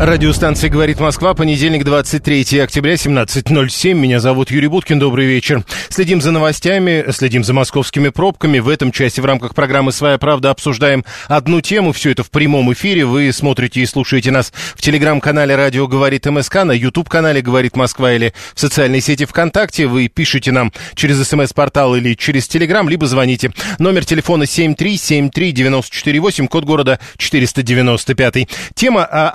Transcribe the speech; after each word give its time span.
Радиостанция 0.00 0.68
«Говорит 0.68 0.98
Москва», 0.98 1.34
понедельник, 1.34 1.84
23 1.84 2.58
октября, 2.58 2.94
17.07. 2.94 3.94
Меня 3.94 4.18
зовут 4.18 4.50
Юрий 4.50 4.66
Буткин, 4.66 4.98
добрый 4.98 5.26
вечер. 5.26 5.62
Следим 5.90 6.20
за 6.20 6.32
новостями, 6.32 7.04
следим 7.12 7.44
за 7.44 7.52
московскими 7.52 8.08
пробками. 8.08 8.58
В 8.58 8.68
этом 8.68 8.90
части 8.90 9.20
в 9.20 9.24
рамках 9.24 9.54
программы 9.54 9.92
«Своя 9.92 10.18
правда» 10.18 10.50
обсуждаем 10.50 11.04
одну 11.28 11.60
тему. 11.60 11.92
Все 11.92 12.10
это 12.10 12.24
в 12.24 12.30
прямом 12.30 12.72
эфире. 12.72 13.04
Вы 13.04 13.32
смотрите 13.32 13.80
и 13.80 13.86
слушаете 13.86 14.32
нас 14.32 14.52
в 14.74 14.82
телеграм-канале 14.82 15.54
«Радио 15.54 15.86
говорит 15.86 16.26
МСК», 16.26 16.64
на 16.64 16.72
YouTube-канале 16.72 17.40
«Говорит 17.40 17.76
Москва» 17.76 18.12
или 18.12 18.34
в 18.54 18.60
социальной 18.60 19.00
сети 19.00 19.24
ВКонтакте. 19.24 19.86
Вы 19.86 20.08
пишите 20.08 20.50
нам 20.50 20.72
через 20.94 21.24
СМС-портал 21.28 21.94
или 21.94 22.14
через 22.14 22.48
Телеграм, 22.48 22.88
либо 22.88 23.06
звоните. 23.06 23.52
Номер 23.78 24.04
телефона 24.04 24.42
7373948, 24.44 26.48
код 26.48 26.64
города 26.64 26.98
495. 27.18 28.48
Тема 28.74 29.04
а, 29.04 29.30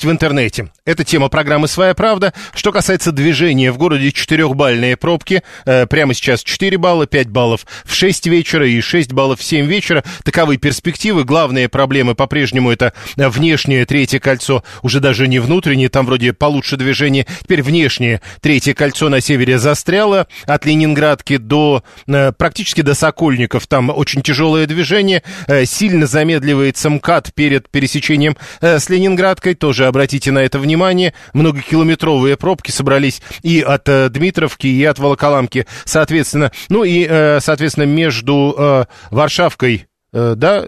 анонимность 0.00 0.04
в 0.04 0.10
интернете. 0.10 0.70
Это 0.84 1.04
тема 1.04 1.28
программы 1.28 1.68
«Своя 1.68 1.94
правда». 1.94 2.32
Что 2.54 2.72
касается 2.72 3.12
движения, 3.12 3.72
в 3.72 3.78
городе 3.78 4.12
четырехбальные 4.12 4.96
пробки. 4.96 5.42
Э, 5.64 5.86
прямо 5.86 6.14
сейчас 6.14 6.42
4 6.42 6.78
балла, 6.78 7.06
5 7.06 7.28
баллов 7.28 7.66
в 7.84 7.94
6 7.94 8.26
вечера 8.26 8.66
и 8.66 8.80
6 8.80 9.12
баллов 9.12 9.40
в 9.40 9.44
7 9.44 9.66
вечера. 9.66 10.04
Таковы 10.24 10.56
перспективы. 10.56 11.24
Главные 11.24 11.68
проблемы 11.68 12.14
по-прежнему 12.14 12.70
это 12.70 12.92
э, 13.16 13.28
внешнее 13.28 13.84
третье 13.84 14.18
кольцо, 14.18 14.62
уже 14.82 15.00
даже 15.00 15.28
не 15.28 15.38
внутреннее, 15.38 15.88
там 15.88 16.06
вроде 16.06 16.32
получше 16.32 16.76
движение. 16.76 17.26
Теперь 17.42 17.62
внешнее 17.62 18.20
третье 18.40 18.74
кольцо 18.74 19.08
на 19.08 19.20
севере 19.20 19.58
застряло 19.58 20.26
от 20.46 20.66
Ленинградки 20.66 21.36
до 21.36 21.82
э, 22.06 22.32
практически 22.32 22.82
до 22.82 22.94
Сокольников. 22.94 23.66
Там 23.66 23.90
очень 23.90 24.22
тяжелое 24.22 24.66
движение. 24.66 25.22
Э, 25.46 25.64
сильно 25.64 26.06
замедливается 26.06 26.90
МКАД 26.90 27.32
перед 27.34 27.68
пересечением 27.68 28.36
э, 28.60 28.78
с 28.78 28.88
Ленинградкой. 28.88 29.54
Тоже 29.54 29.89
обратите 29.90 30.32
на 30.32 30.40
это 30.40 30.58
внимание. 30.58 31.12
Многокилометровые 31.34 32.36
пробки 32.36 32.70
собрались 32.70 33.20
и 33.42 33.60
от 33.60 33.88
э, 33.88 34.08
Дмитровки, 34.08 34.66
и 34.66 34.84
от 34.84 34.98
Волоколамки, 34.98 35.66
соответственно. 35.84 36.50
Ну 36.68 36.84
и, 36.84 37.06
э, 37.08 37.40
соответственно, 37.40 37.84
между 37.84 38.54
э, 38.56 38.84
Варшавкой, 39.10 39.86
э, 40.12 40.34
да, 40.36 40.66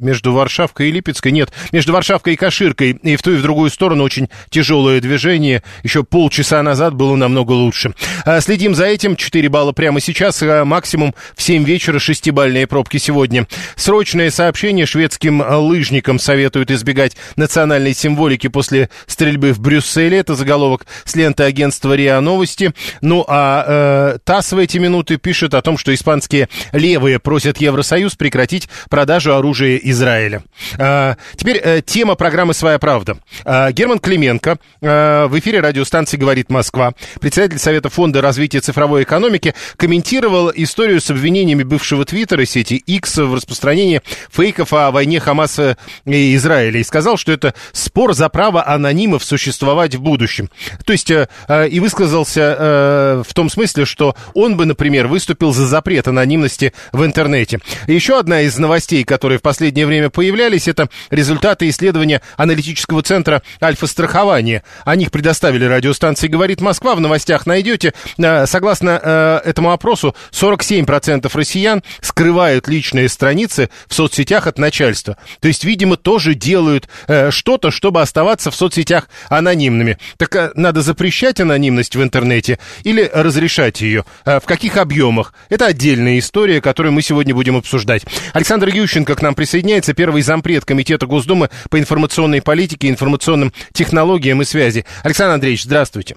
между 0.00 0.32
Варшавкой 0.32 0.88
и 0.88 0.92
Липецкой, 0.92 1.32
нет, 1.32 1.52
между 1.72 1.92
Варшавкой 1.92 2.34
и 2.34 2.36
Каширкой, 2.36 2.90
и 3.02 3.16
в 3.16 3.22
ту 3.22 3.32
и 3.32 3.36
в 3.36 3.42
другую 3.42 3.70
сторону 3.70 4.04
очень 4.04 4.28
тяжелое 4.50 5.00
движение. 5.00 5.62
Еще 5.82 6.04
полчаса 6.04 6.62
назад 6.62 6.94
было 6.94 7.16
намного 7.16 7.52
лучше. 7.52 7.94
А, 8.24 8.40
Следим 8.40 8.74
за 8.74 8.86
этим. 8.86 9.16
4 9.16 9.48
балла 9.48 9.72
прямо 9.72 10.00
сейчас, 10.00 10.42
а 10.42 10.64
максимум 10.64 11.14
в 11.34 11.42
7 11.42 11.64
вечера 11.64 11.98
6-бальные 11.98 12.66
пробки 12.66 12.98
сегодня. 12.98 13.46
Срочное 13.76 14.30
сообщение 14.30 14.86
шведским 14.86 15.42
а, 15.42 15.58
лыжникам 15.58 16.18
советуют 16.18 16.70
избегать 16.70 17.16
национальной 17.36 17.94
символики 17.94 18.48
после 18.48 18.90
стрельбы 19.06 19.52
в 19.52 19.60
Брюсселе. 19.60 20.18
Это 20.18 20.34
заголовок 20.34 20.86
с 21.04 21.14
ленты 21.14 21.42
агентства 21.44 21.94
РИА 21.94 22.20
Новости. 22.20 22.72
Ну, 23.00 23.24
а 23.28 24.14
э, 24.14 24.18
ТАСС 24.24 24.52
в 24.52 24.58
эти 24.58 24.78
минуты 24.78 25.16
пишет 25.16 25.54
о 25.54 25.62
том, 25.62 25.78
что 25.78 25.94
испанские 25.94 26.48
левые 26.72 27.18
просят 27.18 27.58
Евросоюз 27.58 28.14
прекратить 28.14 28.68
продажу 28.88 29.34
оружия 29.34 29.71
Израиля. 29.84 30.42
А, 30.78 31.16
теперь 31.36 31.58
э, 31.58 31.82
тема 31.84 32.14
программы 32.14 32.54
«Своя 32.54 32.78
правда». 32.78 33.18
А, 33.44 33.72
Герман 33.72 33.98
Клименко 33.98 34.58
э, 34.80 35.26
в 35.26 35.38
эфире 35.38 35.60
радиостанции 35.60 36.16
«Говорит 36.16 36.50
Москва», 36.50 36.92
председатель 37.20 37.58
Совета 37.58 37.88
фонда 37.88 38.20
развития 38.20 38.60
цифровой 38.60 39.02
экономики, 39.02 39.54
комментировал 39.76 40.50
историю 40.54 41.00
с 41.00 41.10
обвинениями 41.10 41.62
бывшего 41.62 42.04
Твиттера 42.04 42.44
сети 42.44 42.76
X 42.76 43.18
в 43.18 43.34
распространении 43.34 44.02
фейков 44.30 44.72
о 44.72 44.90
войне 44.90 45.20
Хамаса 45.20 45.76
и 46.04 46.34
Израиля 46.36 46.80
и 46.80 46.84
сказал, 46.84 47.16
что 47.16 47.32
это 47.32 47.54
спор 47.72 48.14
за 48.14 48.28
право 48.28 48.66
анонимов 48.66 49.24
существовать 49.24 49.94
в 49.94 50.00
будущем. 50.00 50.50
То 50.84 50.92
есть 50.92 51.10
э, 51.10 51.28
э, 51.48 51.68
и 51.68 51.80
высказался 51.80 53.22
в 53.26 53.34
том 53.34 53.50
смысле, 53.50 53.84
что 53.84 54.14
он 54.34 54.56
бы, 54.56 54.64
например, 54.64 55.06
выступил 55.06 55.52
за 55.52 55.66
запрет 55.66 56.08
анонимности 56.08 56.72
в 56.92 57.04
интернете. 57.04 57.60
Еще 57.86 58.18
одна 58.18 58.42
из 58.42 58.58
новостей, 58.58 59.04
которые 59.04 59.38
в 59.38 59.42
последнее 59.52 59.84
время 59.84 60.08
появлялись, 60.08 60.66
это 60.66 60.88
результаты 61.10 61.68
исследования 61.68 62.22
аналитического 62.38 63.02
центра 63.02 63.42
«Альфа-страхование». 63.60 64.62
О 64.86 64.96
них 64.96 65.10
предоставили 65.10 65.66
радиостанции 65.66 66.26
«Говорит 66.26 66.62
Москва». 66.62 66.94
В 66.94 67.00
новостях 67.00 67.44
найдете. 67.44 67.92
Э, 68.16 68.46
Согласно 68.46 68.98
э, 69.02 69.40
этому 69.44 69.72
опросу, 69.72 70.16
47% 70.32 71.30
россиян 71.34 71.82
скрывают 72.00 72.66
личные 72.66 73.10
страницы 73.10 73.68
в 73.88 73.94
соцсетях 73.94 74.46
от 74.46 74.56
начальства. 74.56 75.18
То 75.40 75.48
есть, 75.48 75.64
видимо, 75.64 75.98
тоже 75.98 76.34
делают 76.34 76.88
э, 77.06 77.30
что-то, 77.30 77.70
чтобы 77.70 78.00
оставаться 78.00 78.50
в 78.50 78.54
соцсетях 78.54 79.10
анонимными. 79.28 79.98
Так 80.16 80.52
надо 80.56 80.80
запрещать 80.80 81.40
анонимность 81.40 81.94
в 81.94 82.02
интернете 82.02 82.58
или 82.84 83.10
разрешать 83.12 83.82
ее? 83.82 84.06
В 84.24 84.42
каких 84.46 84.78
объемах? 84.78 85.34
Это 85.50 85.66
отдельная 85.66 86.18
история, 86.18 86.62
которую 86.62 86.94
мы 86.94 87.02
сегодня 87.02 87.34
будем 87.34 87.56
обсуждать. 87.56 88.04
Александр 88.32 88.68
Ющенко 88.68 89.14
к 89.14 89.20
нам 89.20 89.34
присоединяется, 89.42 89.92
первый 89.92 90.22
зампред 90.22 90.64
Комитета 90.64 91.06
Госдумы 91.06 91.50
по 91.68 91.76
информационной 91.80 92.40
политике, 92.40 92.88
информационным 92.88 93.52
технологиям 93.72 94.40
и 94.40 94.44
связи. 94.44 94.84
Александр 95.02 95.34
Андреевич, 95.34 95.64
здравствуйте. 95.64 96.16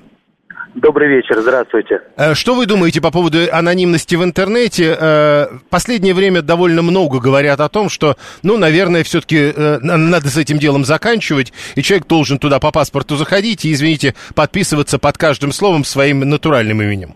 Добрый 0.75 1.07
вечер, 1.07 1.41
здравствуйте. 1.41 2.01
Э, 2.17 2.35
Что 2.35 2.53
вы 2.53 2.67
думаете 2.67 3.01
по 3.01 3.09
поводу 3.09 3.39
анонимности 3.51 4.13
в 4.13 4.23
интернете? 4.23 4.95
Э, 4.99 5.47
последнее 5.71 6.13
время 6.13 6.43
довольно 6.43 6.83
много 6.83 7.19
говорят 7.19 7.61
о 7.61 7.69
том, 7.69 7.89
что, 7.89 8.15
ну, 8.43 8.57
наверное, 8.57 9.03
все-таки 9.03 9.53
надо 9.81 10.29
с 10.29 10.37
этим 10.37 10.59
делом 10.59 10.85
заканчивать, 10.85 11.51
и 11.73 11.81
человек 11.81 12.05
должен 12.07 12.37
туда 12.37 12.59
по 12.59 12.71
паспорту 12.71 13.15
заходить 13.15 13.65
и, 13.65 13.71
извините, 13.71 14.13
подписываться 14.35 14.99
под 14.99 15.17
каждым 15.17 15.51
словом 15.51 15.83
своим 15.83 16.19
натуральным 16.19 16.79
именем. 16.79 17.15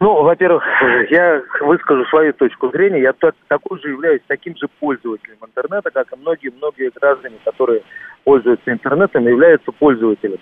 Ну, 0.00 0.22
во-первых, 0.22 0.64
я 1.10 1.42
выскажу 1.60 2.06
свою 2.06 2.32
точку 2.32 2.70
зрения. 2.70 3.02
Я 3.02 3.12
так- 3.12 3.34
такой 3.48 3.78
же 3.80 3.90
являюсь 3.90 4.22
таким 4.26 4.56
же 4.56 4.66
пользователем 4.80 5.36
интернета, 5.46 5.90
как 5.90 6.10
и 6.12 6.16
многие-многие 6.16 6.90
граждане, 6.98 7.36
которые 7.44 7.82
пользуются 8.24 8.72
интернетом, 8.72 9.28
являются 9.28 9.70
пользователями. 9.72 10.40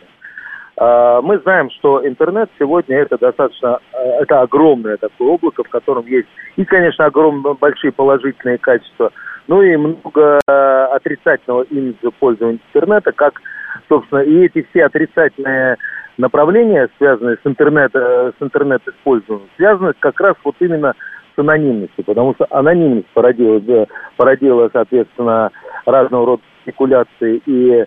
А, 0.76 1.20
Мы 1.22 1.38
знаем, 1.40 1.70
что 1.70 2.06
интернет 2.06 2.48
сегодня 2.56 2.98
это 2.98 3.18
достаточно, 3.18 3.80
э, 3.94 4.22
это 4.22 4.42
огромное 4.42 4.96
такое 4.96 5.28
облако, 5.30 5.64
в 5.64 5.68
котором 5.68 6.06
есть 6.06 6.28
и, 6.56 6.64
конечно, 6.64 7.06
огромные 7.06 7.54
большие 7.54 7.90
положительные 7.90 8.58
качества, 8.58 9.10
ну 9.48 9.60
и 9.60 9.76
много 9.76 10.38
э, 10.46 10.84
отрицательного 10.92 11.62
имиджа 11.62 12.10
пользования 12.20 12.60
интернета, 12.72 13.10
как, 13.10 13.40
собственно, 13.88 14.20
и 14.20 14.44
эти 14.44 14.64
все 14.70 14.84
отрицательные 14.84 15.76
направления, 16.18 16.88
связанные 16.98 17.36
с 17.36 17.46
интернет, 17.46 17.94
с 17.94 18.34
интернет-использованием, 18.40 19.48
связаны 19.56 19.94
как 19.98 20.20
раз 20.20 20.34
вот 20.44 20.56
именно 20.60 20.94
с 21.34 21.38
анонимностью, 21.38 22.04
потому 22.04 22.34
что 22.34 22.46
анонимность 22.50 23.08
породила, 23.14 23.86
породила 24.16 24.68
соответственно, 24.72 25.50
разного 25.86 26.26
рода 26.26 26.42
спекуляции 26.62 27.40
и 27.46 27.86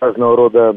разного 0.00 0.36
рода 0.36 0.76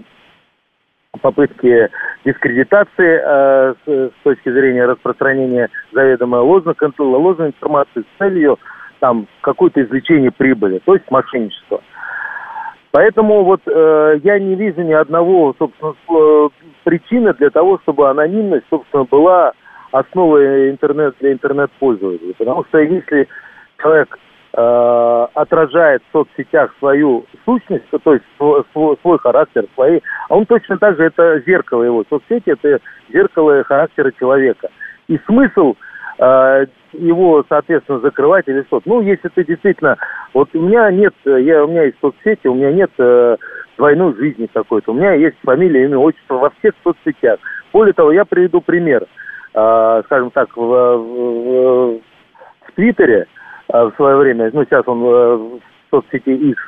попытки 1.21 1.89
дискредитации 2.25 3.21
э, 3.23 3.73
с, 3.85 4.11
с 4.11 4.23
точки 4.23 4.51
зрения 4.51 4.85
распространения 4.85 5.69
заведомо 5.93 6.37
ложной, 6.37 6.75
ложной 6.99 7.47
информации 7.47 8.01
с 8.01 8.17
целью 8.17 8.59
там 8.99 9.27
какое-то 9.41 9.81
извлечение 9.81 10.31
прибыли, 10.31 10.79
то 10.83 10.93
есть 10.95 11.09
мошенничество. 11.09 11.81
Поэтому 12.95 13.43
вот 13.43 13.59
э, 13.67 14.19
я 14.23 14.39
не 14.39 14.55
вижу 14.55 14.79
ни 14.81 14.93
одного, 14.93 15.53
собственно, 15.59 15.93
э, 16.09 16.49
причины 16.85 17.33
для 17.33 17.49
того, 17.49 17.77
чтобы 17.79 18.09
анонимность, 18.09 18.63
собственно, 18.69 19.03
была 19.03 19.51
основой 19.91 20.69
интернет 20.69 21.13
для 21.19 21.33
интернет-пользователей. 21.33 22.33
Потому 22.37 22.63
что 22.63 22.77
если 22.79 23.27
человек 23.81 24.17
э, 24.53 25.27
отражает 25.33 26.03
в 26.07 26.11
соцсетях 26.13 26.73
свою 26.79 27.25
сущность, 27.43 27.83
то 28.01 28.13
есть 28.13 28.23
свой- 28.37 28.63
свой 29.01 29.19
характер, 29.19 29.65
свои, 29.73 29.99
а 30.29 30.37
он 30.37 30.45
точно 30.45 30.77
так 30.77 30.95
же 30.95 31.03
это 31.03 31.43
зеркало 31.45 31.83
его. 31.83 32.05
Соцсети 32.09 32.51
это 32.51 32.79
зеркало 33.11 33.61
характера 33.65 34.13
человека. 34.17 34.69
И 35.09 35.19
смысл 35.25 35.75
э, 36.17 36.65
его, 36.99 37.45
соответственно, 37.47 37.99
закрывать 37.99 38.47
или 38.47 38.63
что 38.63 38.81
Ну, 38.85 39.01
если 39.01 39.29
ты 39.29 39.45
действительно... 39.45 39.97
Вот 40.33 40.49
у 40.53 40.61
меня 40.61 40.91
нет... 40.91 41.13
Я, 41.25 41.63
у 41.63 41.67
меня 41.67 41.83
есть 41.83 41.97
соцсети, 42.01 42.47
у 42.47 42.55
меня 42.55 42.71
нет 42.71 42.91
э, 42.97 43.37
двойной 43.77 44.15
жизни 44.15 44.49
какой-то. 44.53 44.91
У 44.91 44.95
меня 44.95 45.13
есть 45.13 45.37
фамилия, 45.43 45.85
имя, 45.85 45.97
отчество 45.97 46.35
во 46.35 46.49
всех 46.51 46.73
соцсетях. 46.83 47.39
Более 47.73 47.93
того, 47.93 48.11
я 48.11 48.25
приведу 48.25 48.61
пример. 48.61 49.05
Э, 49.53 50.01
скажем 50.05 50.31
так, 50.31 50.55
в, 50.55 50.61
в, 50.61 51.99
в 51.99 52.71
Твиттере 52.75 53.27
э, 53.73 53.83
в 53.83 53.93
свое 53.95 54.17
время, 54.17 54.49
ну, 54.53 54.63
сейчас 54.65 54.87
он 54.87 55.03
э, 55.03 55.35
в 55.35 55.59
соцсети 55.91 56.29
X, 56.29 56.61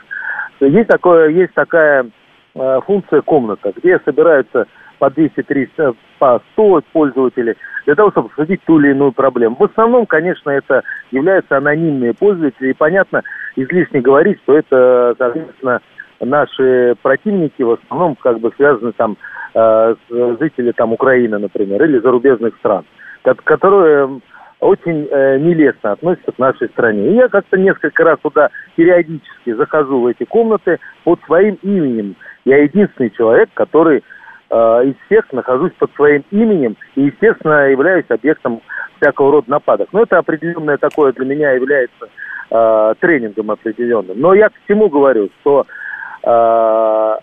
есть, 0.62 0.88
такое, 0.88 1.30
есть 1.30 1.53
такая 1.53 2.09
э, 2.56 2.80
функция 2.85 3.21
комната, 3.21 3.71
где 3.75 4.00
собираются 4.06 4.65
по 4.99 5.05
200-300, 5.05 5.95
по 6.19 6.41
100 6.53 6.81
пользователей, 6.91 7.55
для 7.85 7.95
того, 7.95 8.11
чтобы 8.11 8.27
обсудить 8.27 8.61
ту 8.65 8.79
или 8.79 8.91
иную 8.91 9.11
проблему. 9.11 9.55
В 9.57 9.63
основном, 9.63 10.05
конечно, 10.05 10.49
это 10.49 10.83
являются 11.11 11.57
анонимные 11.57 12.13
пользователи, 12.13 12.69
и 12.69 12.73
понятно, 12.73 13.23
излишне 13.55 14.01
говорить, 14.01 14.39
что 14.44 14.57
это, 14.57 15.15
соответственно, 15.17 15.81
наши 16.19 16.95
противники 17.01 17.61
в 17.61 17.73
основном 17.73 18.15
как 18.15 18.39
бы 18.39 18.51
связаны 18.55 18.91
там 18.94 19.17
э, 19.53 19.95
жители 20.39 20.71
там 20.71 20.94
Украины, 20.94 21.38
например, 21.38 21.83
или 21.83 21.99
зарубежных 21.99 22.55
стран, 22.57 22.85
которые 23.44 24.19
очень 24.59 25.07
э, 25.09 25.38
нелестно 25.38 25.91
относятся 25.91 26.31
к 26.31 26.39
нашей 26.39 26.67
стране. 26.69 27.11
И 27.11 27.15
я 27.15 27.27
как-то 27.27 27.57
несколько 27.57 28.03
раз 28.03 28.19
туда 28.21 28.49
периодически 28.75 29.53
захожу 29.53 30.01
в 30.01 30.07
эти 30.07 30.23
комнаты 30.23 30.79
под 31.03 31.19
своим 31.25 31.55
именем. 31.61 32.15
Я 32.45 32.63
единственный 32.63 33.11
человек, 33.11 33.49
который 33.53 33.99
э, 33.99 34.01
из 34.49 34.95
всех 35.05 35.31
нахожусь 35.33 35.73
под 35.77 35.94
своим 35.95 36.23
именем 36.31 36.77
и, 36.95 37.01
естественно, 37.01 37.69
являюсь 37.69 38.05
объектом 38.09 38.61
всякого 38.99 39.31
рода 39.31 39.49
нападок. 39.49 39.89
Но 39.91 40.03
это 40.03 40.17
определенное 40.17 40.77
такое 40.77 41.13
для 41.13 41.25
меня 41.25 41.51
является 41.51 42.09
э, 42.51 42.94
тренингом 42.99 43.51
определенным. 43.51 44.19
Но 44.19 44.33
я 44.33 44.49
к 44.49 44.53
чему 44.67 44.89
говорю, 44.89 45.29
что 45.41 45.65
э, 46.23 47.15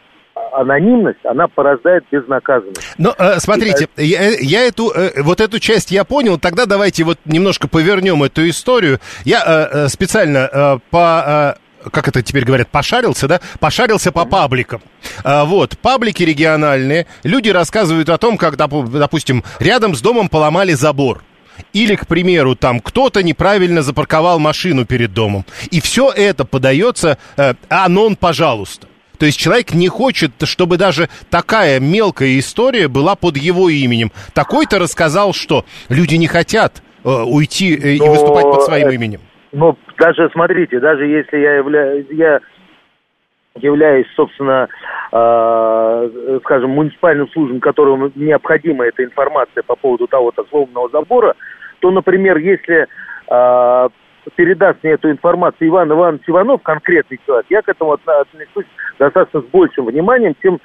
анонимность, 0.52 1.24
она 1.24 1.48
порождает 1.48 2.04
безнаказанность. 2.10 2.94
Но 2.98 3.14
э, 3.18 3.38
смотрите, 3.38 3.88
и, 3.96 4.04
я, 4.04 4.30
я 4.40 4.66
эту, 4.66 4.90
э, 4.90 5.22
вот 5.22 5.40
эту 5.40 5.58
часть 5.58 5.90
я 5.90 6.04
понял, 6.04 6.38
тогда 6.38 6.66
давайте 6.66 7.04
вот 7.04 7.18
немножко 7.24 7.68
повернем 7.68 8.22
эту 8.22 8.48
историю. 8.48 8.98
Я 9.24 9.42
э, 9.44 9.84
э 9.84 9.88
специально 9.88 10.48
э, 10.52 10.78
по... 10.90 11.54
Э, 11.58 11.63
как 11.90 12.08
это 12.08 12.22
теперь 12.22 12.44
говорят, 12.44 12.68
пошарился, 12.68 13.28
да? 13.28 13.40
Пошарился 13.60 14.12
по 14.12 14.24
пабликам. 14.24 14.82
А, 15.22 15.44
вот, 15.44 15.78
паблики 15.78 16.22
региональные. 16.22 17.06
Люди 17.22 17.50
рассказывают 17.50 18.08
о 18.08 18.18
том, 18.18 18.36
как, 18.36 18.56
допустим, 18.56 19.44
рядом 19.58 19.94
с 19.94 20.00
домом 20.00 20.28
поломали 20.28 20.72
забор. 20.72 21.22
Или, 21.72 21.94
к 21.94 22.06
примеру, 22.06 22.56
там 22.56 22.80
кто-то 22.80 23.22
неправильно 23.22 23.82
запарковал 23.82 24.38
машину 24.38 24.84
перед 24.86 25.12
домом. 25.12 25.44
И 25.70 25.80
все 25.80 26.10
это 26.10 26.44
подается 26.44 27.18
э, 27.36 27.54
анон, 27.68 28.16
пожалуйста. 28.16 28.88
То 29.18 29.26
есть 29.26 29.38
человек 29.38 29.72
не 29.72 29.88
хочет, 29.88 30.32
чтобы 30.42 30.76
даже 30.76 31.08
такая 31.30 31.78
мелкая 31.78 32.38
история 32.38 32.88
была 32.88 33.14
под 33.14 33.36
его 33.36 33.68
именем. 33.68 34.10
Такой-то 34.32 34.78
рассказал, 34.78 35.32
что 35.32 35.64
люди 35.88 36.16
не 36.16 36.26
хотят 36.26 36.82
э, 37.04 37.08
уйти 37.08 37.74
э, 37.74 37.94
и 37.94 38.00
выступать 38.00 38.44
под 38.44 38.62
своим 38.64 38.90
именем. 38.90 39.20
Ну, 39.52 39.78
даже 39.98 40.30
смотрите, 40.30 40.80
даже 40.80 41.06
если 41.06 41.38
я 41.38 41.56
являюсь, 41.56 42.06
я 42.10 42.40
являюсь, 43.56 44.06
собственно, 44.16 44.68
э, 45.12 46.38
скажем, 46.44 46.70
муниципальным 46.70 47.28
службам, 47.28 47.60
которому 47.60 48.10
необходима 48.14 48.84
эта 48.84 49.04
информация 49.04 49.62
по 49.62 49.76
поводу 49.76 50.06
того-то 50.06 50.44
сломанного 50.50 50.88
забора, 50.90 51.34
то, 51.80 51.90
например, 51.90 52.38
если 52.38 52.86
э, 53.30 53.88
передаст 54.34 54.82
мне 54.82 54.92
эту 54.92 55.10
информацию 55.10 55.68
Иван 55.68 55.92
Иванович 55.92 56.22
Иванов, 56.26 56.62
конкретный 56.62 57.20
человек, 57.24 57.46
я 57.50 57.62
к 57.62 57.68
этому 57.68 57.92
отнесусь 57.92 58.66
достаточно 58.98 59.40
с 59.42 59.44
большим 59.44 59.86
вниманием, 59.86 60.34
чем 60.42 60.60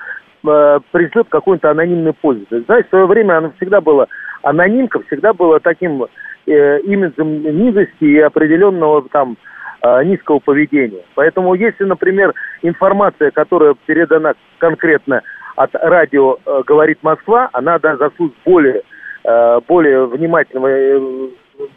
э, 0.47 0.79
пришлет 0.91 1.27
какой-то 1.29 1.69
анонимный 1.71 2.13
пользователь. 2.13 2.63
Знаете, 2.65 2.87
в 2.87 2.89
свое 2.89 3.05
время 3.05 3.37
она 3.37 3.51
всегда 3.57 3.81
была, 3.81 4.07
анонимка 4.41 5.01
всегда 5.03 5.33
была 5.33 5.59
таким 5.59 6.07
э, 6.45 6.79
имиджем 6.81 7.43
низости 7.43 8.03
и 8.03 8.19
определенного 8.19 9.07
там 9.09 9.37
э, 9.81 10.03
низкого 10.03 10.39
поведения. 10.39 11.03
Поэтому 11.15 11.53
если, 11.53 11.83
например, 11.83 12.33
информация, 12.61 13.31
которая 13.31 13.75
передана 13.85 14.33
конкретно 14.57 15.21
от 15.55 15.73
радио 15.75 16.37
э, 16.45 16.61
«Говорит 16.65 16.99
Москва», 17.01 17.49
она 17.53 17.79
да, 17.79 17.97
заслужит 17.97 18.35
более, 18.45 18.81
э, 19.23 19.61
более 19.67 20.05
внимательного, 20.05 21.29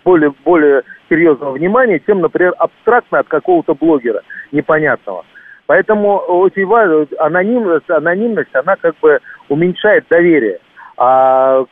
более, 0.05 0.33
более 0.45 0.83
серьезного 1.09 1.53
внимания, 1.53 2.01
чем, 2.07 2.21
например, 2.21 2.55
абстрактно 2.59 3.21
от 3.21 3.29
какого-то 3.29 3.75
блогера 3.75 4.23
непонятного. 4.53 5.25
Поэтому 5.67 6.19
очень 6.19 6.67
важно, 6.67 7.07
анонимность, 7.19 7.89
анонимность, 7.89 8.55
она 8.55 8.77
как 8.77 8.95
бы 9.01 9.21
уменьшает 9.49 10.05
доверие. 10.11 10.59
А 10.97 11.65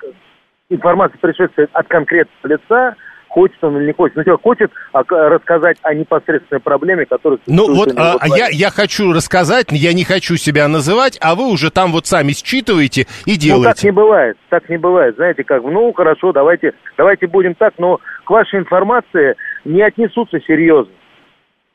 информация, 0.70 1.18
пришедшая 1.18 1.68
от 1.72 1.88
конкретного 1.88 2.46
лица, 2.52 2.96
хочет 3.28 3.62
он 3.62 3.76
или 3.78 3.86
не 3.86 3.92
хочет. 3.92 4.16
Но 4.16 4.24
человек 4.24 4.42
хочет 4.42 4.72
рассказать 4.92 5.76
о 5.82 5.94
непосредственной 5.94 6.60
проблеме, 6.60 7.06
которая 7.06 7.38
Ну 7.46 7.74
вот 7.74 7.92
а, 7.96 8.16
я, 8.26 8.48
я 8.50 8.70
хочу 8.70 9.12
рассказать, 9.12 9.66
я 9.70 9.92
не 9.92 10.04
хочу 10.04 10.36
себя 10.36 10.66
называть, 10.66 11.18
а 11.20 11.34
вы 11.34 11.48
уже 11.50 11.70
там 11.70 11.92
вот 11.92 12.06
сами 12.06 12.32
считываете 12.32 13.06
и 13.26 13.36
делаете. 13.36 13.68
Ну 13.68 13.74
так 13.74 13.84
не 13.84 13.90
бывает, 13.92 14.36
так 14.48 14.68
не 14.68 14.78
бывает. 14.78 15.16
Знаете 15.16 15.44
как, 15.44 15.62
ну 15.62 15.92
хорошо, 15.92 16.32
давайте, 16.32 16.72
давайте 16.96 17.26
будем 17.26 17.54
так, 17.54 17.74
но 17.78 18.00
к 18.24 18.30
вашей 18.30 18.60
информации 18.60 19.36
не 19.64 19.82
отнесутся 19.82 20.40
серьезно. 20.40 20.92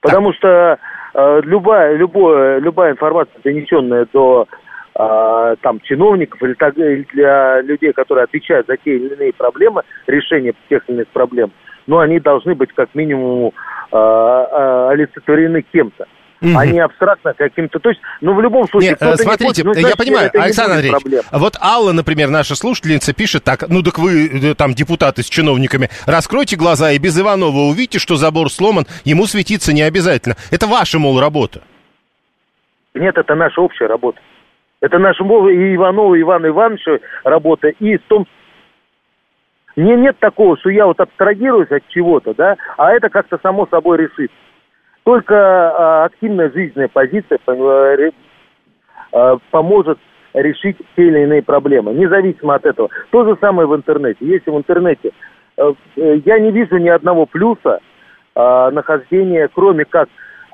Потому 0.02 0.32
так. 0.32 0.38
что 0.38 0.80
Э, 1.18 1.40
любая, 1.46 1.96
любая, 1.96 2.60
любая 2.60 2.92
информация, 2.92 3.40
донесенная 3.42 4.06
до 4.12 4.48
э, 4.98 5.56
там 5.62 5.80
чиновников 5.82 6.42
или, 6.44 6.54
так, 6.54 6.78
или 6.78 7.06
для 7.14 7.62
людей, 7.62 7.94
которые 7.94 8.26
отвечают 8.26 8.68
за 8.68 8.78
те 8.78 8.96
или 8.96 9.14
иные 9.14 9.34
проблемы, 9.34 9.84
решение 10.08 10.54
тех 10.70 10.84
или 10.88 10.98
иных 10.98 11.08
проблем, 11.10 11.52
но 11.88 12.00
они 12.00 12.20
должны 12.20 12.56
быть 12.56 12.72
как 12.74 12.94
минимум 12.96 13.52
э, 13.92 13.96
э, 13.96 14.88
олицетворены 14.92 15.64
кем-то 15.72 16.06
угу. 16.42 16.58
а 16.58 16.66
не 16.66 16.80
абстрактно 16.80 17.34
каким-то. 17.34 17.80
То 17.80 17.90
есть, 17.90 18.02
ну, 18.22 18.34
в 18.34 18.42
любом 18.42 18.68
случае... 18.70 18.92
Нет, 18.92 19.02
э, 19.02 19.16
смотрите, 19.18 19.62
не 19.64 19.68
хочет, 19.68 19.82
ну, 19.84 19.90
я 19.90 19.96
понимаю, 19.96 20.32
Александр 20.34 20.74
Андреевич, 20.74 21.02
проблем. 21.02 21.24
вот 21.32 21.56
Алла, 21.62 21.92
например, 21.92 22.30
наша 22.30 22.56
слушательница, 22.56 23.14
пишет 23.14 23.44
так, 23.44 23.68
ну, 23.68 23.82
так 23.84 24.00
вы, 24.00 24.28
э, 24.28 24.56
там, 24.56 24.74
депутаты 24.74 25.24
с 25.24 25.30
чиновниками, 25.30 25.90
раскройте 26.06 26.56
глаза 26.56 26.92
и 26.92 26.98
без 26.98 27.20
Иванова 27.20 27.70
увидите, 27.70 28.00
что 28.00 28.16
забор 28.16 28.52
сломан, 28.52 28.86
ему 29.04 29.26
светиться 29.26 29.74
не 29.74 29.82
обязательно. 29.82 30.36
Это 30.52 30.68
ваша, 30.68 31.00
мол, 31.00 31.20
работа. 31.20 31.62
Нет, 32.94 33.18
это 33.18 33.36
наша 33.36 33.62
общая 33.62 33.88
работа. 33.88 34.20
Это 34.86 35.00
наша 35.00 35.24
и 35.24 35.76
Иванова, 35.76 36.14
и 36.14 36.22
Ивана 36.22 36.46
Ивановича 36.46 37.00
работа, 37.24 37.70
и 37.70 37.98
в 37.98 38.04
том 38.04 38.28
мне 39.76 39.96
нет 39.96 40.16
такого, 40.20 40.58
что 40.60 40.70
я 40.70 40.86
вот 40.86 41.00
абстрагируюсь 41.00 41.72
от 41.72 41.88
чего-то, 41.90 42.36
да, 42.36 42.56
а 42.78 42.94
это 42.94 43.10
как-то 43.10 43.40
само 43.42 43.66
собой 43.66 43.98
решится. 43.98 44.38
Только 45.04 45.36
а, 45.36 46.06
активная 46.06 46.52
жизненная 46.52 46.88
позиция 46.88 47.40
а, 49.12 49.38
поможет 49.50 49.98
решить 50.36 50.78
те 50.96 51.08
или 51.08 51.24
иные 51.24 51.42
проблемы, 51.42 51.94
независимо 51.96 52.54
от 52.54 52.66
этого. 52.66 52.90
То 53.10 53.26
же 53.26 53.36
самое 53.42 53.68
в 53.68 53.76
интернете. 53.76 54.20
Если 54.20 54.52
в 54.52 54.58
интернете 54.58 55.14
э, 55.58 55.74
я 55.98 56.40
не 56.40 56.52
вижу 56.52 56.78
ни 56.78 56.90
одного 56.90 57.26
плюса 57.26 57.80
а, 58.36 58.70
нахождения, 58.70 59.50
кроме 59.52 59.86
как 59.86 60.10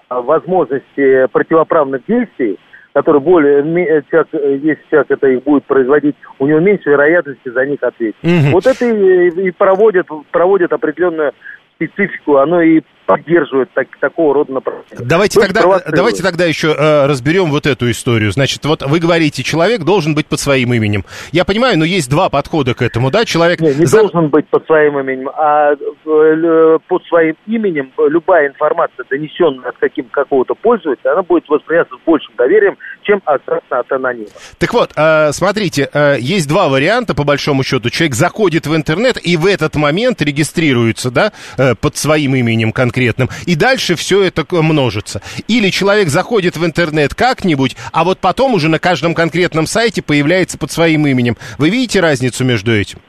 возможности 0.10 1.28
противоправных 1.28 2.06
действий, 2.08 2.58
которые 2.94 3.22
более, 3.22 3.64
человек, 4.10 4.28
если 4.34 4.82
человек 4.90 5.12
это 5.12 5.28
их 5.28 5.44
будет 5.44 5.64
производить, 5.66 6.16
у 6.40 6.48
него 6.48 6.60
меньше 6.60 6.90
вероятности 6.90 7.50
за 7.50 7.66
них 7.66 7.82
ответить. 7.82 8.16
Угу. 8.24 8.52
Вот 8.52 8.66
это 8.66 8.86
и, 8.86 9.48
и 9.48 9.52
проводит, 9.52 10.08
проводит 10.32 10.74
определенную 10.74 11.34
специфику, 11.76 12.38
оно 12.38 12.62
и 12.62 12.82
поддерживает 13.06 13.70
так, 13.74 13.88
такого 14.00 14.34
рода 14.34 14.54
направления. 14.54 14.86
Давайте 15.00 15.40
тогда, 15.40 15.80
давайте 15.90 16.24
тогда 16.24 16.46
еще 16.46 16.76
э, 16.78 17.06
разберем 17.08 17.52
вот 17.52 17.66
эту 17.66 17.92
историю. 17.92 18.32
Значит, 18.32 18.66
вот 18.66 18.84
вы 18.84 19.00
говорите, 19.00 19.44
человек 19.44 19.84
должен 19.84 20.16
быть 20.16 20.28
под 20.28 20.40
своим 20.40 20.74
именем. 20.74 21.04
Я 21.32 21.46
понимаю, 21.46 21.78
но 21.78 21.86
есть 21.86 22.10
два 22.10 22.30
подхода 22.30 22.74
к 22.74 22.82
этому, 22.82 23.12
да? 23.12 23.26
Человек... 23.26 23.60
Не, 23.60 23.74
не 23.74 23.86
за... 23.86 24.00
должен 24.00 24.30
быть 24.30 24.48
под 24.48 24.66
своим 24.66 25.00
именем, 25.00 25.30
а 25.30 25.74
э, 25.74 26.78
под 26.88 27.04
своим 27.06 27.36
именем 27.48 27.92
любая 27.98 28.48
информация, 28.48 29.06
донесенная 29.10 29.70
от 29.70 29.78
каким 29.78 30.06
какого-то 30.06 30.56
пользователя, 30.56 31.14
она 31.14 31.24
будет 31.24 31.48
восприняться 31.50 31.96
с 31.96 32.06
большим 32.06 32.34
доверием, 32.38 32.78
чем 33.04 33.22
абстрактно 33.26 33.80
от 33.80 33.92
анонима. 33.92 34.30
Так 34.58 34.74
вот, 34.74 34.92
э, 34.96 35.32
смотрите, 35.34 35.90
э, 35.94 36.18
есть 36.20 36.48
два 36.48 36.70
варианта, 36.70 37.14
по 37.14 37.24
большому 37.24 37.64
счету. 37.64 37.90
Человек 37.90 38.16
заходит 38.16 38.68
в 38.68 38.76
интернет 38.76 39.18
и 39.22 39.36
в 39.38 39.46
этот 39.46 39.76
момент 39.76 40.22
регистрируется, 40.22 41.12
да, 41.12 41.34
э, 41.58 41.76
под 41.76 41.98
своим 41.98 42.36
именем 42.36 42.72
конкретно 42.72 42.91
конкретным, 42.92 43.30
и 43.46 43.56
дальше 43.56 43.96
все 43.96 44.22
это 44.24 44.46
множится. 44.50 45.22
Или 45.48 45.70
человек 45.70 46.10
заходит 46.10 46.58
в 46.58 46.66
интернет 46.66 47.16
как-нибудь, 47.16 47.78
а 47.94 48.04
вот 48.04 48.20
потом 48.20 48.54
уже 48.54 48.68
на 48.68 48.80
каждом 48.80 49.16
конкретном 49.16 49.66
сайте 49.66 50.02
появляется 50.02 50.58
под 50.58 50.72
своим 50.72 51.08
именем. 51.08 51.38
Вы 51.58 51.70
видите 51.70 52.02
разницу 52.02 52.44
между 52.44 52.76
этим? 52.76 53.00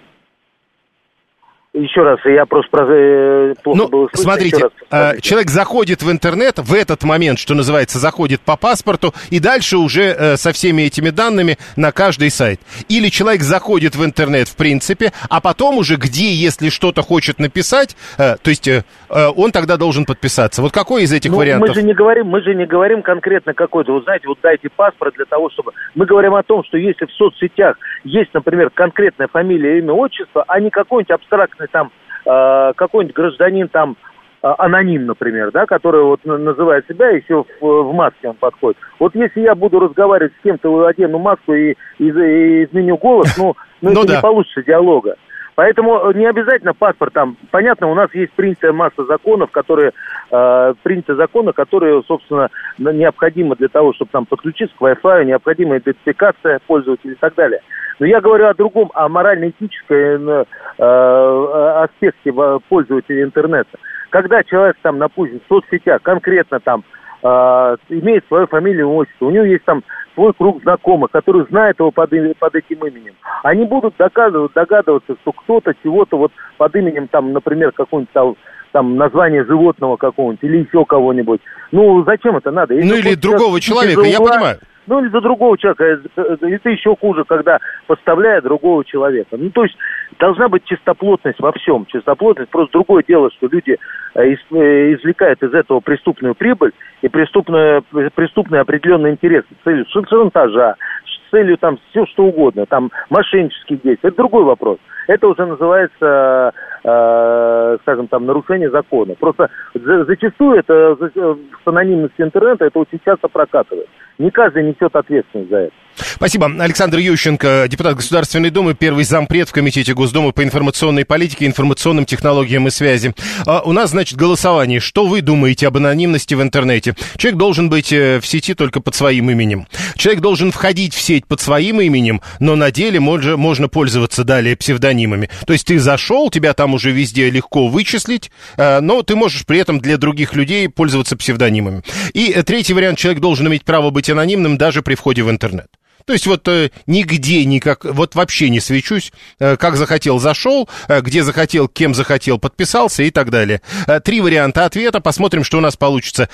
Еще 1.74 2.02
раз, 2.02 2.18
я 2.26 2.44
просто 2.44 2.70
про, 2.70 2.86
э, 2.86 3.54
плохо 3.62 3.78
ну, 3.78 3.88
было 3.88 4.06
слышно. 4.08 4.30
Смотрите, 4.30 4.56
раз 4.58 4.72
э, 4.72 4.78
повторите. 4.90 5.22
человек 5.22 5.48
заходит 5.48 6.02
в 6.02 6.12
интернет 6.12 6.58
в 6.58 6.74
этот 6.74 7.02
момент, 7.02 7.38
что 7.38 7.54
называется, 7.54 7.98
заходит 7.98 8.42
по 8.42 8.58
паспорту, 8.58 9.14
и 9.30 9.40
дальше 9.40 9.78
уже 9.78 10.02
э, 10.02 10.36
со 10.36 10.52
всеми 10.52 10.82
этими 10.82 11.08
данными 11.08 11.56
на 11.76 11.90
каждый 11.90 12.28
сайт. 12.28 12.60
Или 12.90 13.08
человек 13.08 13.40
заходит 13.40 13.96
в 13.96 14.04
интернет, 14.04 14.48
в 14.48 14.56
принципе, 14.58 15.12
а 15.30 15.40
потом 15.40 15.78
уже 15.78 15.96
где, 15.96 16.34
если 16.34 16.68
что-то 16.68 17.00
хочет 17.00 17.38
написать, 17.38 17.96
э, 18.18 18.36
то 18.36 18.50
есть 18.50 18.68
э, 18.68 18.84
э, 19.08 19.28
он 19.34 19.50
тогда 19.50 19.78
должен 19.78 20.04
подписаться. 20.04 20.60
Вот 20.60 20.72
какой 20.72 21.04
из 21.04 21.12
этих 21.14 21.30
Ну, 21.30 21.38
вариантов? 21.38 21.70
Мы 21.70 21.74
же 21.74 21.82
не 21.82 21.94
говорим, 21.94 22.26
мы 22.26 22.42
же 22.42 22.54
не 22.54 22.66
говорим 22.66 23.00
конкретно 23.00 23.54
какой-то. 23.54 23.92
Вот 23.92 24.04
знаете, 24.04 24.28
вот 24.28 24.36
дайте 24.42 24.68
паспорт 24.68 25.14
для 25.14 25.24
того, 25.24 25.48
чтобы. 25.48 25.72
Мы 25.94 26.04
говорим 26.04 26.34
о 26.34 26.42
том, 26.42 26.64
что 26.64 26.76
если 26.76 27.06
в 27.06 27.12
соцсетях 27.12 27.78
есть, 28.04 28.34
например, 28.34 28.68
конкретная 28.68 29.28
фамилия, 29.28 29.78
имя, 29.78 29.94
отчество, 29.94 30.44
а 30.46 30.60
не 30.60 30.68
какой-нибудь 30.68 31.12
абстрактный 31.12 31.61
там 31.70 31.90
э, 32.24 32.72
какой-нибудь 32.76 33.14
гражданин 33.16 33.68
там 33.68 33.96
э, 34.42 34.52
аноним, 34.58 35.06
например, 35.06 35.50
да, 35.52 35.66
который 35.66 36.02
вот 36.02 36.24
на- 36.24 36.38
называет 36.38 36.86
себя, 36.88 37.10
еще 37.10 37.44
в, 37.60 37.82
в 37.82 37.92
маске 37.92 38.28
он 38.28 38.34
подходит. 38.36 38.78
Вот 38.98 39.14
если 39.14 39.40
я 39.40 39.54
буду 39.54 39.80
разговаривать 39.80 40.32
с 40.38 40.42
кем-то, 40.42 40.86
одену 40.86 41.18
маску 41.18 41.54
и, 41.54 41.72
и, 41.98 42.04
и 42.04 42.64
изменю 42.64 42.96
голос, 42.96 43.36
ну, 43.36 43.54
ну, 43.80 43.90
Ну 43.92 44.00
это 44.00 44.08
да. 44.08 44.16
не 44.16 44.20
получится 44.20 44.62
диалога. 44.62 45.16
Поэтому 45.54 45.98
э, 45.98 46.14
не 46.14 46.26
обязательно 46.26 46.72
паспорт 46.72 47.12
там. 47.12 47.36
Понятно, 47.50 47.88
у 47.88 47.94
нас 47.94 48.08
есть 48.14 48.32
принятая 48.32 48.72
масса 48.72 49.04
законов, 49.04 49.50
которые 49.50 49.92
э, 50.30 50.74
приняты 50.82 51.14
законы, 51.14 51.52
которые, 51.52 52.02
собственно, 52.08 52.48
необходимы 52.78 53.54
для 53.56 53.68
того, 53.68 53.92
чтобы 53.92 54.10
там 54.12 54.24
подключиться 54.24 54.74
к 54.76 54.80
Wi-Fi, 54.80 55.24
необходима 55.24 55.76
идентификация 55.76 56.58
пользователя 56.66 57.12
и 57.12 57.16
так 57.16 57.34
далее. 57.34 57.60
Но 58.02 58.06
я 58.08 58.20
говорю 58.20 58.48
о 58.48 58.54
другом, 58.54 58.90
о 58.94 59.08
морально-этической 59.08 60.18
э, 60.18 60.44
э, 60.76 61.82
аспекте 61.84 62.32
во- 62.32 62.58
пользователя 62.58 63.22
интернета. 63.22 63.78
Когда 64.10 64.42
человек 64.42 64.74
там, 64.82 64.98
допустим, 64.98 65.38
в 65.38 65.48
соцсетях 65.48 66.02
конкретно 66.02 66.58
там 66.58 66.82
э, 67.22 67.76
имеет 67.90 68.26
свою 68.26 68.48
фамилию 68.48 68.86
и 68.88 68.90
отчество, 68.90 69.26
у 69.26 69.30
него 69.30 69.44
есть 69.44 69.64
там 69.66 69.84
свой 70.14 70.32
круг 70.34 70.60
знакомых, 70.62 71.12
который 71.12 71.46
знает 71.48 71.78
его 71.78 71.92
под, 71.92 72.12
и- 72.12 72.34
под 72.36 72.56
этим 72.56 72.84
именем. 72.84 73.14
Они 73.44 73.66
будут 73.66 73.94
доказывать, 73.96 74.52
догадываться, 74.52 75.14
что 75.22 75.30
кто-то 75.30 75.72
чего-то 75.84 76.18
вот 76.18 76.32
под 76.56 76.74
именем, 76.74 77.06
там, 77.06 77.32
например, 77.32 77.70
какого-нибудь 77.70 78.12
там, 78.12 78.34
там 78.72 78.96
название 78.96 79.44
животного 79.44 79.96
какого-нибудь 79.96 80.42
или 80.42 80.66
еще 80.66 80.84
кого-нибудь. 80.84 81.40
Ну, 81.70 82.02
зачем 82.02 82.36
это 82.36 82.50
надо? 82.50 82.74
Если 82.74 82.88
Ну, 82.88 82.96
или 82.96 83.14
другого 83.14 83.60
человек 83.60 83.92
человека, 83.94 84.10
я 84.10 84.18
понимаю. 84.18 84.56
Ну, 84.86 85.00
или 85.00 85.08
за 85.10 85.20
другого 85.20 85.56
человека. 85.56 85.84
Э, 85.84 85.98
э, 86.16 86.36
Это 86.54 86.70
еще 86.70 86.96
хуже, 86.96 87.24
когда 87.24 87.58
подставляет 87.86 88.44
другого 88.44 88.84
человека. 88.84 89.36
Ну, 89.36 89.50
то 89.50 89.62
есть 89.64 89.76
должна 90.18 90.48
быть 90.48 90.64
чистоплотность 90.64 91.38
во 91.40 91.52
всем. 91.52 91.86
Чистоплотность. 91.86 92.50
Просто 92.50 92.72
другое 92.72 93.04
дело, 93.06 93.30
что 93.30 93.48
люди 93.48 93.78
э, 94.14 94.28
из- 94.28 94.98
извлекают 94.98 95.42
из 95.42 95.54
этого 95.54 95.80
преступную 95.80 96.34
прибыль 96.34 96.72
и 97.02 97.08
преступную, 97.08 97.82
преступный 98.14 98.60
определенный 98.60 99.10
интерес 99.12 99.44
с 99.44 99.64
целью 99.64 99.84
шан- 99.94 100.06
шантажа, 100.08 100.74
с 101.06 101.30
целью 101.30 101.56
там 101.58 101.78
все 101.90 102.04
что 102.06 102.24
угодно, 102.24 102.66
там 102.66 102.90
мошеннических 103.08 103.80
действий. 103.82 104.08
Это 104.08 104.16
другой 104.16 104.44
вопрос. 104.44 104.78
Это 105.08 105.26
уже 105.28 105.46
называется, 105.46 106.52
э, 106.84 107.78
скажем, 107.82 108.06
там, 108.08 108.26
нарушение 108.26 108.70
закона. 108.70 109.14
Просто 109.18 109.48
за- 109.74 110.04
зачастую 110.04 110.58
это 110.58 110.94
за- 110.96 111.10
с 111.14 111.66
анонимностью 111.66 112.26
интернета 112.26 112.66
это 112.66 112.78
очень 112.78 113.00
часто 113.04 113.28
прокатывает. 113.28 113.88
Не 114.22 114.30
каждый 114.30 114.62
несет 114.62 114.94
ответственность 114.94 115.50
за 115.50 115.56
это. 115.56 115.72
Спасибо. 115.96 116.50
Александр 116.58 116.98
Ющенко, 116.98 117.66
депутат 117.68 117.96
Государственной 117.96 118.50
Думы, 118.50 118.74
первый 118.74 119.04
зампред 119.04 119.48
в 119.48 119.52
Комитете 119.52 119.94
Госдумы 119.94 120.32
по 120.32 120.42
информационной 120.42 121.04
политике, 121.04 121.46
информационным 121.46 122.06
технологиям 122.06 122.66
и 122.66 122.70
связи. 122.70 123.14
А 123.46 123.62
у 123.62 123.72
нас, 123.72 123.90
значит, 123.90 124.16
голосование. 124.16 124.80
Что 124.80 125.06
вы 125.06 125.20
думаете 125.20 125.66
об 125.66 125.76
анонимности 125.76 126.34
в 126.34 126.42
интернете? 126.42 126.94
Человек 127.16 127.38
должен 127.38 127.68
быть 127.68 127.92
э, 127.92 128.20
в 128.20 128.26
сети 128.26 128.54
только 128.54 128.80
под 128.80 128.94
своим 128.94 129.30
именем. 129.30 129.66
Человек 129.96 130.22
должен 130.22 130.52
входить 130.52 130.94
в 130.94 131.00
сеть 131.00 131.26
под 131.26 131.40
своим 131.40 131.80
именем, 131.80 132.20
но 132.40 132.56
на 132.56 132.70
деле 132.70 133.00
можно, 133.00 133.36
можно 133.36 133.68
пользоваться 133.68 134.24
далее 134.24 134.56
псевдонимами. 134.56 135.28
То 135.46 135.52
есть 135.52 135.66
ты 135.66 135.78
зашел, 135.78 136.30
тебя 136.30 136.54
там 136.54 136.74
уже 136.74 136.92
везде 136.92 137.28
легко 137.28 137.68
вычислить, 137.68 138.30
э, 138.56 138.80
но 138.80 139.02
ты 139.02 139.16
можешь 139.16 139.44
при 139.44 139.58
этом 139.58 139.80
для 139.80 139.98
других 139.98 140.34
людей 140.34 140.68
пользоваться 140.68 141.16
псевдонимами. 141.16 141.82
И 142.14 142.32
э, 142.34 142.42
третий 142.44 142.72
вариант, 142.72 142.98
человек 142.98 143.20
должен 143.20 143.48
иметь 143.48 143.64
право 143.64 143.90
быть 143.90 144.08
анонимным 144.12 144.56
даже 144.56 144.82
при 144.82 144.94
входе 144.94 145.22
в 145.22 145.30
интернет. 145.30 145.68
То 146.06 146.12
есть 146.12 146.26
вот 146.26 146.46
э, 146.48 146.70
нигде 146.86 147.44
никак, 147.44 147.84
вот 147.84 148.14
вообще 148.14 148.48
не 148.48 148.60
свечусь, 148.60 149.12
э, 149.38 149.56
как 149.56 149.76
захотел 149.76 150.18
зашел, 150.18 150.68
э, 150.88 151.00
где 151.00 151.22
захотел, 151.22 151.68
кем 151.68 151.94
захотел 151.94 152.38
подписался 152.38 153.02
и 153.02 153.10
так 153.10 153.30
далее. 153.30 153.60
Три 154.04 154.20
варианта 154.20 154.64
ответа, 154.64 155.00
посмотрим, 155.00 155.44
что 155.44 155.58
у 155.58 155.60
нас 155.60 155.76
получится. 155.76 156.28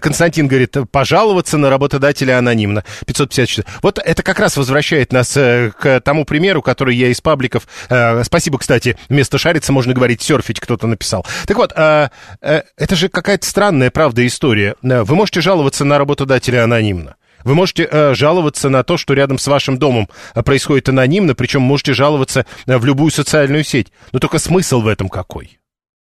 Константин 0.00 0.48
говорит, 0.48 0.76
пожаловаться 0.90 1.58
на 1.58 1.70
работодателя 1.70 2.38
анонимно. 2.38 2.84
554. 3.06 3.66
Вот 3.82 3.98
это 3.98 4.22
как 4.22 4.38
раз 4.38 4.56
возвращает 4.56 5.12
нас 5.12 5.32
к 5.32 6.00
тому 6.04 6.24
примеру, 6.24 6.62
который 6.62 6.96
я 6.96 7.08
из 7.08 7.20
пабликов, 7.20 7.66
спасибо, 8.22 8.58
кстати, 8.58 8.96
вместо 9.08 9.38
шариться 9.38 9.72
можно 9.72 9.94
говорить 9.94 10.22
серфить, 10.22 10.60
кто-то 10.60 10.86
написал. 10.86 11.26
Так 11.46 11.56
вот, 11.56 11.72
это 11.72 12.96
же 12.96 13.08
какая-то 13.08 13.46
странная, 13.46 13.90
правда, 13.90 14.26
история. 14.26 14.76
Вы 14.82 15.14
можете 15.14 15.40
жаловаться 15.40 15.84
на 15.84 15.98
работодателя 15.98 16.64
анонимно. 16.64 17.16
Вы 17.44 17.54
можете 17.54 17.88
э, 17.90 18.14
жаловаться 18.14 18.68
на 18.68 18.82
то, 18.82 18.96
что 18.96 19.14
рядом 19.14 19.38
с 19.38 19.46
вашим 19.46 19.78
домом 19.78 20.08
э, 20.34 20.42
происходит 20.42 20.88
анонимно, 20.88 21.34
причем 21.34 21.62
можете 21.62 21.94
жаловаться 21.94 22.46
э, 22.66 22.78
в 22.78 22.84
любую 22.84 23.10
социальную 23.10 23.64
сеть. 23.64 23.92
Но 24.12 24.18
только 24.18 24.38
смысл 24.38 24.80
в 24.80 24.88
этом 24.88 25.08
какой? 25.08 25.58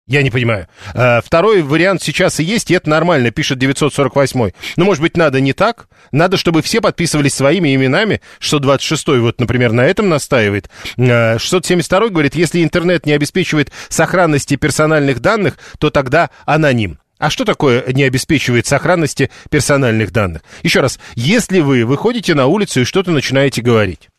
Я 0.08 0.22
не 0.22 0.30
понимаю. 0.30 0.68
Э, 0.94 1.20
второй 1.20 1.62
вариант 1.62 2.00
сейчас 2.00 2.38
и 2.38 2.44
есть, 2.44 2.70
и 2.70 2.74
это 2.74 2.88
нормально, 2.88 3.32
пишет 3.32 3.58
948. 3.58 4.50
Но, 4.76 4.84
может 4.84 5.02
быть, 5.02 5.16
надо 5.16 5.40
не 5.40 5.52
так? 5.52 5.88
Надо, 6.12 6.36
чтобы 6.36 6.62
все 6.62 6.80
подписывались 6.80 7.34
своими 7.34 7.74
именами. 7.74 8.20
626 8.38 9.20
вот, 9.20 9.40
например, 9.40 9.72
на 9.72 9.84
этом 9.84 10.08
настаивает. 10.08 10.70
Э, 10.96 11.38
672 11.38 12.08
говорит, 12.10 12.36
если 12.36 12.62
интернет 12.62 13.04
не 13.04 13.12
обеспечивает 13.12 13.72
сохранности 13.88 14.54
персональных 14.54 15.18
данных, 15.18 15.58
то 15.80 15.90
тогда 15.90 16.30
аноним. 16.44 17.00
А 17.18 17.30
что 17.30 17.44
такое 17.44 17.84
не 17.92 18.02
обеспечивает 18.02 18.66
сохранности 18.66 19.30
персональных 19.50 20.12
данных? 20.12 20.42
Еще 20.62 20.80
раз, 20.80 20.98
если 21.14 21.60
вы 21.60 21.84
выходите 21.84 22.34
на 22.34 22.46
улицу 22.46 22.80
и 22.80 22.84
что-то 22.84 23.10
начинаете 23.10 23.62
говорить, 23.62 24.10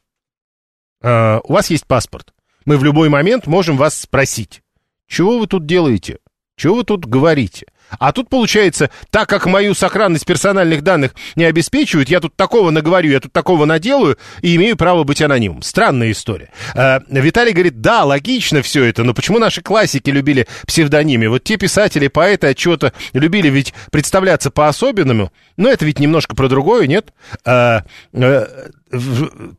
э, 1.01 1.39
у 1.43 1.53
вас 1.53 1.69
есть 1.69 1.85
паспорт, 1.85 2.33
мы 2.65 2.77
в 2.77 2.83
любой 2.83 3.09
момент 3.09 3.45
можем 3.45 3.77
вас 3.77 3.95
спросить, 3.95 4.61
чего 5.07 5.37
вы 5.37 5.47
тут 5.47 5.65
делаете, 5.65 6.17
чего 6.55 6.77
вы 6.77 6.83
тут 6.83 7.05
говорите? 7.05 7.67
А 7.99 8.11
тут 8.11 8.29
получается, 8.29 8.89
так 9.09 9.29
как 9.29 9.45
мою 9.45 9.73
сохранность 9.73 10.25
персональных 10.25 10.83
данных 10.83 11.13
не 11.35 11.45
обеспечивают, 11.45 12.09
я 12.09 12.19
тут 12.19 12.35
такого 12.35 12.69
наговорю, 12.69 13.11
я 13.11 13.19
тут 13.19 13.31
такого 13.33 13.65
наделаю 13.65 14.17
и 14.41 14.55
имею 14.55 14.77
право 14.77 15.03
быть 15.03 15.21
анонимом. 15.21 15.61
Странная 15.61 16.11
история. 16.11 16.49
Э, 16.75 16.99
Виталий 17.09 17.53
говорит, 17.53 17.81
да, 17.81 18.03
логично 18.03 18.61
все 18.61 18.83
это, 18.83 19.03
но 19.03 19.13
почему 19.13 19.39
наши 19.39 19.61
классики 19.61 20.09
любили 20.09 20.47
псевдонимы? 20.65 21.29
Вот 21.29 21.43
те 21.43 21.57
писатели, 21.57 22.07
поэты 22.07 22.47
от 22.47 22.57
чего-то 22.57 22.93
любили 23.13 23.49
ведь 23.49 23.73
представляться 23.91 24.51
по-особенному, 24.51 25.31
но 25.55 25.69
это 25.69 25.85
ведь 25.85 25.99
немножко 25.99 26.35
про 26.35 26.47
другое, 26.49 26.87
нет? 26.87 27.13
Э, 27.45 27.81
э, 28.13 28.45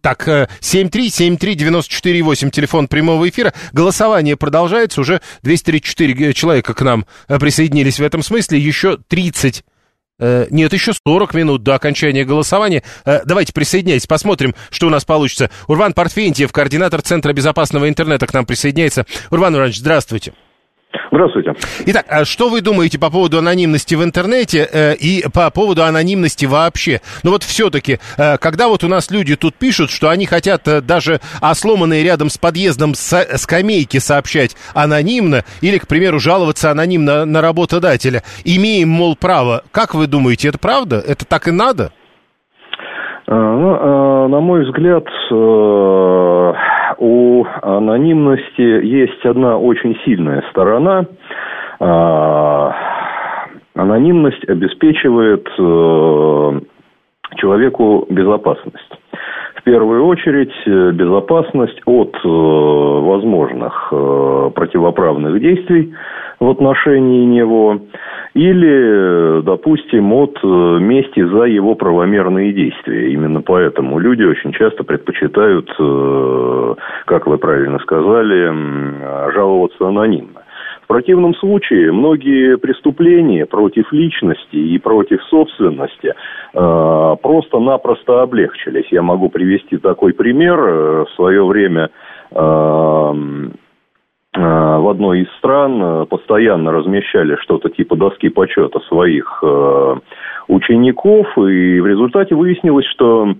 Так, 0.01 0.27
э, 0.29 0.49
7373948, 0.61 2.51
телефон 2.51 2.89
прямого 2.89 3.29
эфира. 3.29 3.53
Голосование 3.73 4.37
продолжается. 4.37 5.01
Уже 5.01 5.21
234 5.43 6.33
человека 6.33 6.75
к 6.75 6.81
нам 6.83 7.07
э, 7.29 7.39
присоединились 7.39 7.99
в 7.99 8.03
этом 8.03 8.18
смысле. 8.23 8.59
Еще 8.59 8.99
30 9.09 9.65
э, 10.19 10.47
нет, 10.51 10.73
еще 10.73 10.93
40 10.93 11.35
минут 11.35 11.63
до 11.63 11.75
окончания 11.75 12.25
голосования. 12.25 12.83
Э, 13.05 13.21
Давайте 13.25 13.53
присоединяйтесь, 13.53 14.07
посмотрим, 14.07 14.55
что 14.71 14.87
у 14.87 14.91
нас 14.91 15.05
получится. 15.05 15.51
Урван 15.67 15.93
Портфентьев, 15.93 16.53
координатор 16.53 17.03
Центра 17.03 17.33
безопасного 17.33 17.89
интернета, 17.89 18.27
к 18.27 18.35
нам 18.35 18.47
присоединяется. 18.47 19.07
Урван 19.31 19.55
Иванович, 19.55 19.79
здравствуйте. 19.79 20.33
Здравствуйте. 21.11 21.55
Итак, 21.87 22.07
а 22.09 22.25
что 22.25 22.49
вы 22.49 22.61
думаете 22.61 22.99
по 22.99 23.11
поводу 23.11 23.39
анонимности 23.39 23.95
в 23.95 24.03
интернете 24.03 24.67
э, 24.73 24.95
и 24.95 25.23
по 25.33 25.51
поводу 25.51 25.85
анонимности 25.85 26.47
вообще? 26.47 27.01
Ну 27.23 27.31
вот 27.31 27.43
все-таки, 27.43 27.99
э, 28.17 28.39
когда 28.39 28.69
вот 28.69 28.85
у 28.85 28.89
нас 28.89 29.11
люди 29.11 29.37
тут 29.37 29.55
пишут, 29.55 29.91
что 29.91 30.09
они 30.09 30.25
хотят 30.27 30.67
э, 30.67 30.81
даже 30.81 31.21
о 31.41 31.55
сломанной 31.55 32.03
рядом 32.03 32.31
с 32.31 32.39
подъездом 32.39 32.95
со- 32.95 33.37
скамейке 33.37 34.01
сообщать 34.01 34.57
анонимно 34.75 35.45
или, 35.61 35.77
к 35.79 35.87
примеру, 35.87 36.19
жаловаться 36.19 36.71
анонимно 36.71 37.27
на 37.27 37.43
работодателя, 37.43 38.23
имеем, 38.45 38.89
мол, 38.89 39.15
право. 39.15 39.63
Как 39.73 39.95
вы 39.95 40.07
думаете, 40.07 40.49
это 40.49 40.59
правда? 40.59 41.03
Это 41.07 41.27
так 41.27 41.49
и 41.49 41.51
надо? 41.51 41.93
А, 43.27 43.35
ну, 43.35 43.77
а, 43.79 44.29
на 44.29 44.41
мой 44.41 44.65
взгляд, 44.65 45.05
э, 45.05 46.53
у 46.99 47.45
анонимности 47.63 48.61
есть 48.61 49.25
одна 49.25 49.59
очень 49.59 49.99
сильная 50.05 50.43
сторона. 50.51 51.07
А, 51.81 52.75
Анонимность 53.79 54.43
обеспечивает 54.49 55.47
э, 55.57 56.61
человеку 57.37 58.07
безопасность. 58.11 58.99
Первую 59.71 60.07
очередь 60.07 60.55
безопасность 60.67 61.79
от 61.85 62.17
возможных 62.25 63.91
противоправных 64.55 65.41
действий 65.41 65.93
в 66.41 66.49
отношении 66.49 67.27
него 67.27 67.79
или, 68.33 69.43
допустим, 69.43 70.11
от 70.15 70.43
мести 70.43 71.23
за 71.23 71.43
его 71.43 71.75
правомерные 71.75 72.55
действия. 72.55 73.13
Именно 73.13 73.43
поэтому 73.43 73.99
люди 73.99 74.23
очень 74.23 74.53
часто 74.53 74.85
предпочитают, 74.85 75.69
как 77.05 77.27
вы 77.27 77.37
правильно 77.37 77.79
сказали, 77.81 79.33
жаловаться 79.35 79.87
анонимно. 79.87 80.38
В 80.89 80.91
противном 80.91 81.35
случае 81.35 81.93
многие 81.93 82.57
преступления 82.57 83.45
против 83.45 83.93
личности 83.93 84.57
и 84.57 84.79
против 84.79 85.23
собственности 85.25 86.15
э, 86.55 87.17
просто-напросто 87.23 88.23
облегчились. 88.23 88.87
Я 88.91 89.03
могу 89.03 89.29
привести 89.29 89.77
такой 89.77 90.15
пример. 90.15 90.57
В 90.57 91.09
свое 91.15 91.45
время 91.45 91.91
э, 92.31 92.39
э, 92.39 92.41
в 94.41 94.89
одной 94.89 95.25
из 95.25 95.29
стран 95.37 96.07
постоянно 96.07 96.73
размещали 96.73 97.37
что-то 97.43 97.69
типа 97.69 97.95
доски 97.95 98.31
почета 98.31 98.81
своих 98.89 99.41
э, 99.43 99.97
учеников, 100.49 101.27
и 101.37 101.81
в 101.81 101.87
результате 101.87 102.35
выяснилось, 102.35 102.87
что 102.87 103.35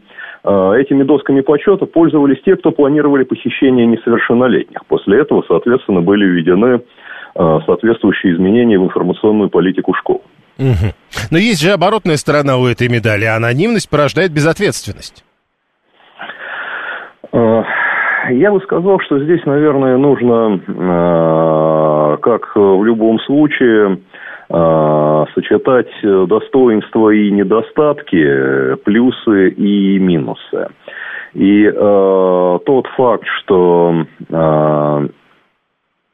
э, 0.45 0.73
этими 0.81 1.03
досками 1.03 1.41
почета 1.41 1.87
пользовались 1.87 2.43
те, 2.45 2.57
кто 2.57 2.73
планировали 2.73 3.25
посещение 3.25 3.87
несовершеннолетних. 3.87 4.85
После 4.87 5.19
этого, 5.19 5.43
соответственно, 5.49 6.03
были 6.03 6.27
введены 6.27 6.81
Э, 6.81 6.83
соответствующие 7.35 8.35
изменения 8.35 8.79
в 8.79 8.85
информационную 8.85 9.51
политику 9.51 9.95
школ. 9.95 10.23
Угу. 10.59 10.93
Но 11.31 11.39
есть 11.39 11.63
же 11.63 11.71
оборотная 11.71 12.17
сторона 12.17 12.57
у 12.57 12.67
этой 12.67 12.89
медали. 12.89 13.25
Анонимность 13.25 13.89
порождает 13.89 14.33
безответственность. 14.33 15.25
Э, 17.33 17.63
я 18.31 18.51
бы 18.51 18.61
сказал, 18.63 18.99
что 19.01 19.23
здесь, 19.23 19.45
наверное, 19.47 19.97
нужно, 19.97 20.61
э, 20.67 22.17
как 22.23 22.57
в 22.57 22.85
любом 22.85 23.21
случае, 23.21 24.01
сочетать 25.35 25.91
достоинства 26.03 27.11
и 27.11 27.31
недостатки, 27.31 28.77
плюсы 28.77 29.51
и 29.51 29.99
минусы. 29.99 30.69
И 31.35 31.71
тот 31.71 32.87
факт, 32.97 33.27
что 33.43 34.07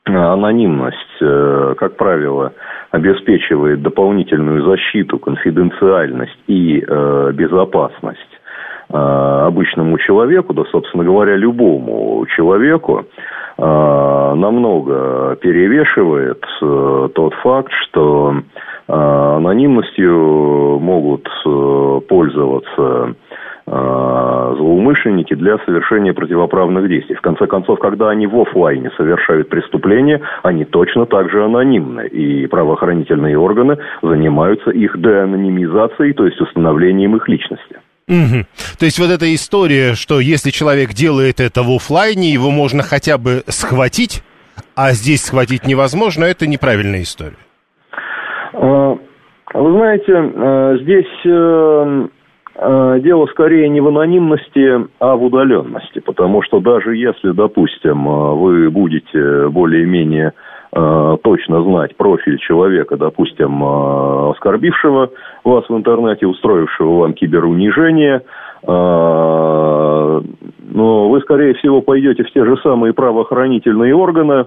анонимность, 0.07 0.99
э, 1.21 1.75
как 1.79 1.97
правило, 1.97 2.53
обеспечивает 2.91 3.83
дополнительную 3.83 4.65
защиту, 4.65 5.19
конфиденциальность 5.19 6.39
и 6.47 6.85
э, 6.87 7.31
безопасность 7.33 8.21
э, 8.91 8.97
обычному 8.97 9.99
человеку, 9.99 10.53
да, 10.53 10.65
собственно 10.71 11.05
говоря, 11.05 11.37
любому 11.37 12.27
человеку, 12.37 13.07
намного 13.57 15.37
перевешивает 15.37 16.45
тот 16.59 17.35
факт, 17.35 17.71
что 17.85 18.35
анонимностью 18.89 20.81
могут 20.81 21.29
пользоваться 22.09 23.15
злоумышленники 23.67 25.35
для 25.35 25.59
совершения 25.65 26.13
противоправных 26.13 26.89
действий. 26.89 27.17
В 27.17 27.21
конце 27.21 27.47
концов, 27.47 27.79
когда 27.79 28.11
они 28.11 28.27
в 28.27 28.39
офлайне 28.41 28.91
совершают 28.97 29.49
преступления, 29.49 30.21
они 30.43 30.65
точно 30.65 31.07
так 31.07 31.31
же 31.31 31.45
анонимны. 31.45 32.07
И 32.09 32.47
правоохранительные 32.47 33.39
органы 33.39 33.79
занимаются 34.03 34.71
их 34.71 35.01
деанонимизацией, 35.01 36.13
то 36.13 36.27
есть 36.27 36.41
установлением 36.41 37.17
их 37.17 37.29
личности. 37.29 37.77
Угу. 38.07 38.45
То 38.79 38.85
есть 38.85 38.99
вот 38.99 39.11
эта 39.11 39.35
история, 39.35 39.95
что 39.95 40.21
если 40.21 40.51
человек 40.51 40.91
делает 40.91 41.41
это 41.41 41.63
в 41.63 41.75
офлайне, 41.75 42.31
его 42.31 42.51
можно 42.51 42.83
хотя 42.83 43.17
бы 43.17 43.43
схватить, 43.47 44.23
а 44.77 44.91
здесь 44.93 45.25
схватить 45.25 45.67
невозможно, 45.67 46.25
это 46.25 46.47
неправильная 46.47 47.01
история. 47.01 47.39
Э, 48.53 48.97
вы 49.55 49.73
знаете, 49.73 50.13
э, 50.13 50.79
здесь 50.83 51.07
Э, 51.27 52.07
дело 52.57 53.27
скорее 53.27 53.69
не 53.69 53.81
в 53.81 53.89
анонимности, 53.89 54.87
а 55.01 55.17
в 55.17 55.25
удаленности. 55.25 55.99
Потому 55.99 56.43
что 56.43 56.61
даже 56.61 56.97
если, 56.97 57.33
допустим, 57.33 58.09
э, 58.09 58.35
вы 58.35 58.71
будете 58.71 59.49
более-менее 59.49 60.33
э, 60.73 61.17
точно 61.23 61.63
знать 61.63 61.97
профиль 61.97 62.39
человека, 62.39 62.97
допустим, 62.97 63.63
оскорбившего 64.31 65.11
вас 65.43 65.69
в 65.69 65.77
интернете, 65.77 66.27
устроившего 66.27 67.01
вам 67.01 67.15
киберунижение, 67.15 68.23
но 68.67 70.23
вы, 71.11 71.21
скорее 71.21 71.53
всего, 71.55 71.83
пойдете 71.83 72.25
в 72.25 72.33
те 72.33 72.47
же 72.47 72.57
самые 72.63 72.95
правоохранительные 72.95 73.95
органы, 73.95 74.47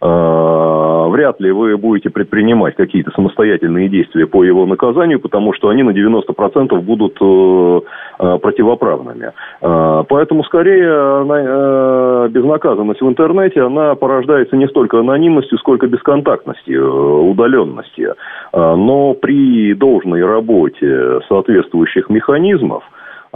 вряд 0.00 1.40
ли 1.40 1.50
вы 1.50 1.76
будете 1.76 2.10
предпринимать 2.10 2.76
какие-то 2.76 3.10
самостоятельные 3.12 3.88
действия 3.88 4.26
по 4.26 4.44
его 4.44 4.66
наказанию, 4.66 5.20
потому 5.20 5.52
что 5.54 5.68
они 5.68 5.82
на 5.82 5.90
90% 5.90 6.78
будут 6.80 7.16
э, 7.20 7.80
э, 8.18 8.38
противоправными. 8.38 9.32
Поэтому, 9.60 10.44
скорее, 10.44 12.28
безнаказанность 12.28 13.00
в 13.00 13.08
интернете, 13.08 13.62
она 13.62 13.94
порождается 13.94 14.56
не 14.56 14.66
столько 14.68 15.00
анонимностью, 15.00 15.58
сколько 15.58 15.86
бесконтактностью, 15.86 17.24
удаленностью. 17.30 18.14
Но 18.52 19.14
при 19.14 19.74
должной 19.74 20.24
работе 20.24 21.20
соответствующих 21.28 22.10
механизмов, 22.10 22.84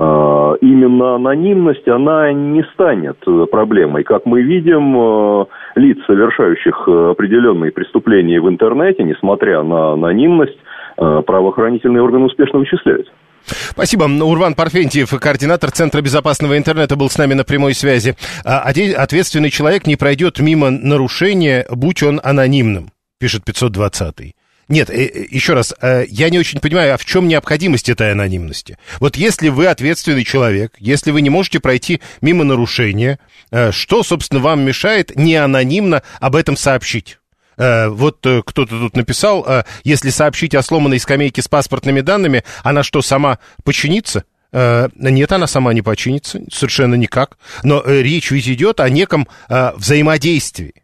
именно 0.00 1.16
анонимность, 1.16 1.86
она 1.88 2.32
не 2.32 2.62
станет 2.74 3.16
э, 3.26 3.46
проблемой. 3.50 4.04
Как 4.04 4.26
мы 4.26 4.42
видим, 4.42 4.96
э, 4.96 5.44
лиц, 5.76 5.98
совершающих 6.06 6.84
э, 6.86 7.10
определенные 7.10 7.70
преступления 7.72 8.40
в 8.40 8.48
интернете, 8.48 9.02
несмотря 9.02 9.62
на 9.62 9.92
анонимность, 9.92 10.58
правоохранительные 10.96 12.02
органы 12.02 12.26
успешно 12.26 12.58
вычисляют. 12.58 13.10
Спасибо. 13.46 14.04
Урван 14.04 14.54
Парфентьев, 14.54 15.08
координатор 15.18 15.70
Центра 15.70 16.02
безопасного 16.02 16.58
интернета, 16.58 16.94
был 16.96 17.08
с 17.08 17.16
нами 17.16 17.32
на 17.32 17.42
прямой 17.44 17.72
связи. 17.72 18.16
А, 18.44 18.60
ответственный 18.60 19.48
человек 19.48 19.86
не 19.86 19.96
пройдет 19.96 20.38
мимо 20.40 20.68
нарушения, 20.68 21.64
будь 21.70 22.02
он 22.02 22.20
анонимным, 22.22 22.90
пишет 23.18 23.44
520 23.44 24.20
-й. 24.20 24.32
Нет, 24.70 24.88
э, 24.88 25.04
э, 25.04 25.26
еще 25.28 25.54
раз, 25.54 25.74
э, 25.82 26.04
я 26.08 26.30
не 26.30 26.38
очень 26.38 26.60
понимаю, 26.60 26.94
а 26.94 26.96
в 26.96 27.04
чем 27.04 27.26
необходимость 27.26 27.88
этой 27.88 28.12
анонимности? 28.12 28.78
Вот 29.00 29.16
если 29.16 29.48
вы 29.48 29.66
ответственный 29.66 30.24
человек, 30.24 30.74
если 30.78 31.10
вы 31.10 31.22
не 31.22 31.28
можете 31.28 31.58
пройти 31.58 32.00
мимо 32.20 32.44
нарушения, 32.44 33.18
что, 33.72 34.04
собственно, 34.04 34.40
вам 34.40 34.64
мешает 34.64 35.16
не 35.16 35.34
анонимно 35.34 36.04
об 36.20 36.36
этом 36.36 36.56
сообщить? 36.56 37.18
Вот 37.56 38.18
кто-то 38.20 38.66
тут 38.66 38.96
написал, 38.96 39.64
если 39.82 40.10
сообщить 40.10 40.54
о 40.54 40.62
сломанной 40.62 41.00
скамейке 41.00 41.42
с 41.42 41.48
паспортными 41.48 42.00
данными, 42.00 42.44
она 42.62 42.84
что, 42.84 43.02
сама 43.02 43.40
починится? 43.64 44.22
Нет, 44.52 45.32
она 45.32 45.48
сама 45.48 45.74
не 45.74 45.82
починится, 45.82 46.40
совершенно 46.50 46.94
никак. 46.94 47.38
Но 47.64 47.82
речь 47.84 48.30
ведь 48.30 48.48
идет 48.48 48.78
о 48.78 48.88
неком 48.88 49.26
взаимодействии. 49.48 50.74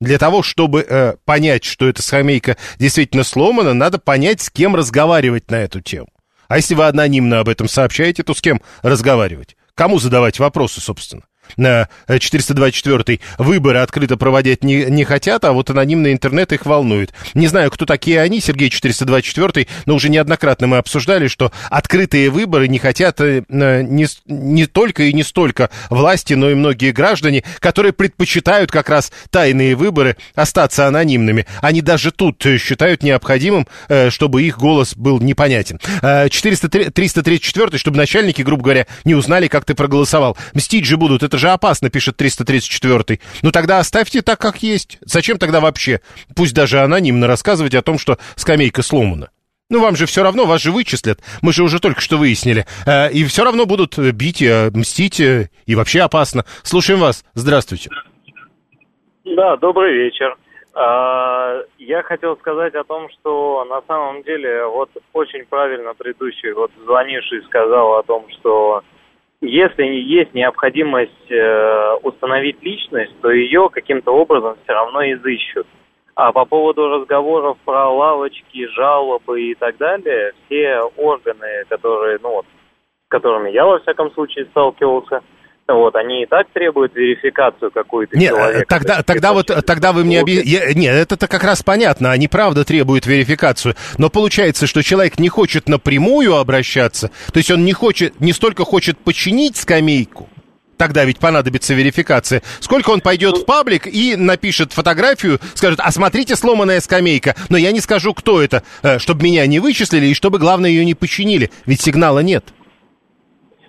Для 0.00 0.18
того, 0.18 0.42
чтобы 0.42 0.84
э, 0.86 1.14
понять, 1.24 1.64
что 1.64 1.88
эта 1.88 2.02
скамейка 2.02 2.56
действительно 2.78 3.24
сломана, 3.24 3.72
надо 3.72 3.98
понять, 3.98 4.42
с 4.42 4.50
кем 4.50 4.76
разговаривать 4.76 5.50
на 5.50 5.56
эту 5.56 5.80
тему. 5.80 6.08
А 6.48 6.56
если 6.56 6.74
вы 6.74 6.86
анонимно 6.86 7.40
об 7.40 7.48
этом 7.48 7.68
сообщаете, 7.68 8.22
то 8.22 8.34
с 8.34 8.40
кем 8.40 8.60
разговаривать? 8.82 9.56
Кому 9.74 9.98
задавать 9.98 10.38
вопросы, 10.38 10.80
собственно? 10.80 11.22
424 11.56 13.20
выборы 13.38 13.78
открыто 13.78 14.16
проводить 14.16 14.64
не, 14.64 14.84
не 14.86 15.04
хотят, 15.04 15.44
а 15.44 15.52
вот 15.52 15.70
анонимный 15.70 16.12
интернет 16.12 16.52
их 16.52 16.66
волнует. 16.66 17.12
Не 17.34 17.46
знаю, 17.46 17.70
кто 17.70 17.86
такие 17.86 18.20
они, 18.20 18.40
Сергей 18.40 18.70
424, 18.70 19.66
но 19.86 19.94
уже 19.94 20.08
неоднократно 20.08 20.66
мы 20.66 20.78
обсуждали, 20.78 21.28
что 21.28 21.52
открытые 21.70 22.30
выборы 22.30 22.68
не 22.68 22.78
хотят 22.78 23.20
э, 23.20 23.44
не, 23.48 24.06
не 24.26 24.66
только 24.66 25.04
и 25.04 25.12
не 25.12 25.22
столько 25.22 25.70
власти, 25.90 26.34
но 26.34 26.50
и 26.50 26.54
многие 26.54 26.92
граждане, 26.92 27.44
которые 27.60 27.92
предпочитают 27.92 28.70
как 28.70 28.88
раз 28.88 29.12
тайные 29.30 29.74
выборы 29.74 30.16
остаться 30.34 30.86
анонимными. 30.86 31.46
Они 31.60 31.80
даже 31.80 32.10
тут 32.12 32.44
считают 32.58 33.02
необходимым, 33.02 33.66
э, 33.88 34.10
чтобы 34.10 34.42
их 34.42 34.58
голос 34.58 34.94
был 34.96 35.20
непонятен. 35.20 35.78
400, 36.02 36.90
334, 36.90 37.78
чтобы 37.78 37.96
начальники, 37.96 38.42
грубо 38.42 38.62
говоря, 38.62 38.86
не 39.04 39.14
узнали, 39.14 39.48
как 39.48 39.64
ты 39.64 39.74
проголосовал. 39.74 40.36
Мстить 40.54 40.84
же 40.84 40.96
будут, 40.96 41.22
это 41.22 41.35
это 41.36 41.38
же 41.38 41.50
опасно, 41.50 41.90
пишет 41.90 42.20
334-й. 42.20 43.20
Ну 43.42 43.52
тогда 43.52 43.78
оставьте 43.78 44.22
так, 44.22 44.40
как 44.40 44.62
есть. 44.62 44.98
Зачем 45.02 45.36
тогда 45.38 45.60
вообще, 45.60 46.00
пусть 46.34 46.54
даже 46.54 46.80
анонимно, 46.80 47.26
рассказывать 47.26 47.74
о 47.74 47.82
том, 47.82 47.98
что 47.98 48.16
скамейка 48.36 48.82
сломана? 48.82 49.28
Ну, 49.68 49.80
вам 49.80 49.96
же 49.96 50.06
все 50.06 50.22
равно, 50.22 50.46
вас 50.46 50.62
же 50.62 50.70
вычислят. 50.70 51.18
Мы 51.42 51.52
же 51.52 51.64
уже 51.64 51.80
только 51.80 52.00
что 52.00 52.16
выяснили. 52.18 52.64
Э, 52.86 53.10
и 53.10 53.24
все 53.24 53.42
равно 53.42 53.66
будут 53.66 53.98
бить, 53.98 54.40
э, 54.40 54.70
мстить, 54.72 55.20
э, 55.20 55.50
и 55.66 55.74
вообще 55.74 56.02
опасно. 56.02 56.44
Слушаем 56.62 57.00
вас. 57.00 57.24
Здравствуйте. 57.34 57.90
Да, 59.24 59.56
добрый 59.56 59.92
вечер. 59.92 60.36
А, 60.72 61.62
я 61.78 62.02
хотел 62.04 62.36
сказать 62.36 62.76
о 62.76 62.84
том, 62.84 63.08
что 63.10 63.64
на 63.68 63.82
самом 63.88 64.22
деле 64.22 64.64
вот 64.66 64.88
очень 65.12 65.44
правильно 65.46 65.94
предыдущий 65.94 66.52
вот 66.52 66.70
звонивший 66.84 67.42
сказал 67.42 67.98
о 67.98 68.02
том, 68.04 68.26
что 68.38 68.82
если 69.40 69.84
есть 69.84 70.34
необходимость 70.34 71.30
э, 71.30 71.94
установить 72.02 72.62
личность, 72.62 73.14
то 73.20 73.30
ее 73.30 73.68
каким-то 73.70 74.12
образом 74.12 74.56
все 74.64 74.72
равно 74.72 75.02
изыщут. 75.12 75.66
А 76.14 76.32
по 76.32 76.46
поводу 76.46 76.88
разговоров 76.88 77.58
про 77.64 77.90
лавочки, 77.90 78.66
жалобы 78.68 79.42
и 79.42 79.54
так 79.54 79.76
далее, 79.76 80.32
все 80.46 80.80
органы, 80.96 81.64
которые, 81.68 82.18
ну 82.22 82.36
вот, 82.36 82.46
с 82.46 83.08
которыми 83.08 83.50
я 83.50 83.66
во 83.66 83.78
всяком 83.80 84.10
случае 84.12 84.46
сталкивался, 84.46 85.22
вот, 85.74 85.96
они 85.96 86.22
и 86.22 86.26
так 86.26 86.46
требуют 86.52 86.94
верификацию 86.94 87.70
какую-то 87.72 88.16
Нет, 88.16 88.30
человека. 88.30 88.66
тогда, 88.68 89.02
тогда 89.02 89.32
вот, 89.32 89.46
тогда 89.66 89.92
вы 89.92 90.04
мне 90.04 90.20
объясните... 90.20 90.74
Нет, 90.74 90.94
это-то 90.94 91.26
как 91.26 91.42
раз 91.42 91.62
понятно, 91.62 92.12
они 92.12 92.28
правда 92.28 92.64
требуют 92.64 93.06
верификацию. 93.06 93.74
Но 93.98 94.08
получается, 94.08 94.66
что 94.68 94.82
человек 94.82 95.18
не 95.18 95.28
хочет 95.28 95.68
напрямую 95.68 96.36
обращаться, 96.36 97.10
то 97.32 97.38
есть 97.38 97.50
он 97.50 97.64
не 97.64 97.72
хочет, 97.72 98.20
не 98.20 98.32
столько 98.32 98.64
хочет 98.64 98.96
починить 98.98 99.56
скамейку, 99.56 100.28
тогда 100.76 101.04
ведь 101.04 101.18
понадобится 101.18 101.74
верификация. 101.74 102.42
Сколько 102.60 102.90
он 102.90 103.00
пойдет 103.00 103.38
в 103.38 103.44
паблик 103.44 103.88
и 103.88 104.14
напишет 104.14 104.72
фотографию, 104.72 105.40
скажет, 105.54 105.80
а 105.82 105.90
смотрите, 105.90 106.36
сломанная 106.36 106.80
скамейка, 106.80 107.34
но 107.48 107.56
я 107.56 107.72
не 107.72 107.80
скажу, 107.80 108.14
кто 108.14 108.40
это, 108.40 108.62
э, 108.82 108.98
чтобы 109.00 109.24
меня 109.24 109.46
не 109.46 109.58
вычислили 109.58 110.06
и 110.06 110.14
чтобы, 110.14 110.38
главное, 110.38 110.70
ее 110.70 110.84
не 110.84 110.94
починили, 110.94 111.50
ведь 111.64 111.80
сигнала 111.80 112.20
нет. 112.20 112.44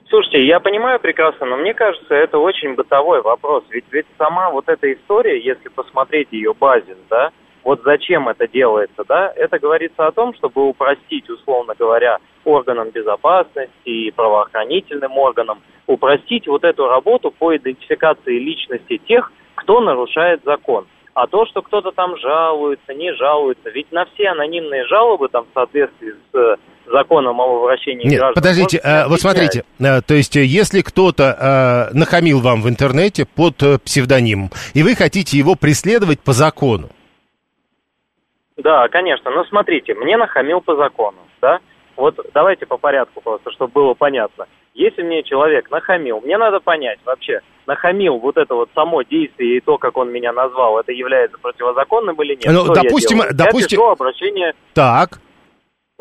Слушайте, 0.09 0.45
я 0.45 0.61
понимаю 0.61 1.01
прекрасно, 1.01 1.47
но 1.47 1.57
мне 1.57 1.73
кажется, 1.73 2.15
это 2.15 2.37
очень 2.37 2.75
бытовой 2.75 3.21
вопрос. 3.21 3.65
Ведь, 3.69 3.83
ведь 3.91 4.05
сама 4.17 4.49
вот 4.51 4.69
эта 4.69 4.93
история, 4.93 5.37
если 5.37 5.67
посмотреть 5.67 6.29
ее 6.31 6.53
базис, 6.53 6.97
да, 7.09 7.31
вот 7.65 7.81
зачем 7.83 8.29
это 8.29 8.47
делается, 8.47 9.03
да, 9.05 9.33
это 9.35 9.59
говорится 9.59 10.07
о 10.07 10.13
том, 10.13 10.33
чтобы 10.35 10.69
упростить, 10.69 11.29
условно 11.29 11.73
говоря, 11.77 12.19
органам 12.45 12.91
безопасности 12.91 13.69
и 13.83 14.11
правоохранительным 14.11 15.17
органам, 15.17 15.59
упростить 15.87 16.47
вот 16.47 16.63
эту 16.63 16.87
работу 16.87 17.29
по 17.29 17.53
идентификации 17.57 18.39
личности 18.39 19.01
тех, 19.05 19.29
кто 19.55 19.81
нарушает 19.81 20.41
закон. 20.45 20.87
А 21.15 21.27
то, 21.27 21.45
что 21.47 21.61
кто-то 21.61 21.91
там 21.91 22.15
жалуется, 22.17 22.93
не 22.93 23.11
жалуется, 23.13 23.69
ведь 23.71 23.91
на 23.91 24.05
все 24.05 24.29
анонимные 24.29 24.85
жалобы 24.85 25.27
там 25.27 25.45
в 25.45 25.53
соответствии 25.53 26.11
с 26.11 26.35
э, 26.37 26.55
законом 26.91 27.39
о 27.39 27.63
обращении 27.63 28.05
Нет, 28.07 28.19
граждан... 28.19 28.33
подождите, 28.35 28.79
э, 28.83 29.07
вот 29.07 29.19
смотрите, 29.21 29.63
э, 29.79 30.01
то 30.01 30.13
есть 30.13 30.35
э, 30.35 30.43
если 30.43 30.81
кто-то 30.81 31.89
э, 31.91 31.97
нахамил 31.97 32.39
вам 32.39 32.61
в 32.61 32.69
интернете 32.69 33.25
под 33.25 33.61
э, 33.63 33.77
псевдонимом, 33.79 34.49
и 34.73 34.83
вы 34.83 34.95
хотите 34.95 35.37
его 35.37 35.55
преследовать 35.55 36.19
по 36.19 36.33
закону, 36.33 36.89
Да, 38.57 38.87
конечно. 38.89 39.29
Но 39.31 39.43
смотрите, 39.45 39.93
мне 39.93 40.17
нахамил 40.17 40.61
по 40.61 40.75
закону, 40.75 41.19
да? 41.41 41.59
Вот 41.95 42.19
давайте 42.33 42.65
по 42.65 42.77
порядку 42.77 43.21
просто, 43.21 43.51
чтобы 43.51 43.71
было 43.73 43.93
понятно. 43.93 44.45
Если 44.73 45.01
мне 45.01 45.23
человек 45.23 45.71
нахамил, 45.71 46.21
мне 46.21 46.37
надо 46.37 46.59
понять 46.59 46.99
вообще, 47.05 47.39
нахамил 47.65 48.17
вот 48.19 48.37
это 48.37 48.53
вот 48.53 48.69
само 48.75 49.01
действие 49.01 49.57
и 49.57 49.59
то, 49.61 49.77
как 49.79 49.97
он 49.97 50.11
меня 50.11 50.31
назвал, 50.31 50.79
это 50.79 50.91
является 50.91 51.37
противозаконным 51.39 52.15
или 52.21 52.35
нет? 52.35 52.45
Ну, 52.53 52.65
Что 52.65 52.75
я 52.75 52.83
допустим, 52.83 53.17
делаю? 53.17 53.33
допустим- 53.35 53.79
Я 53.79 53.85
пишу 53.85 53.89
обращение 53.89 54.53
так, 54.75 55.19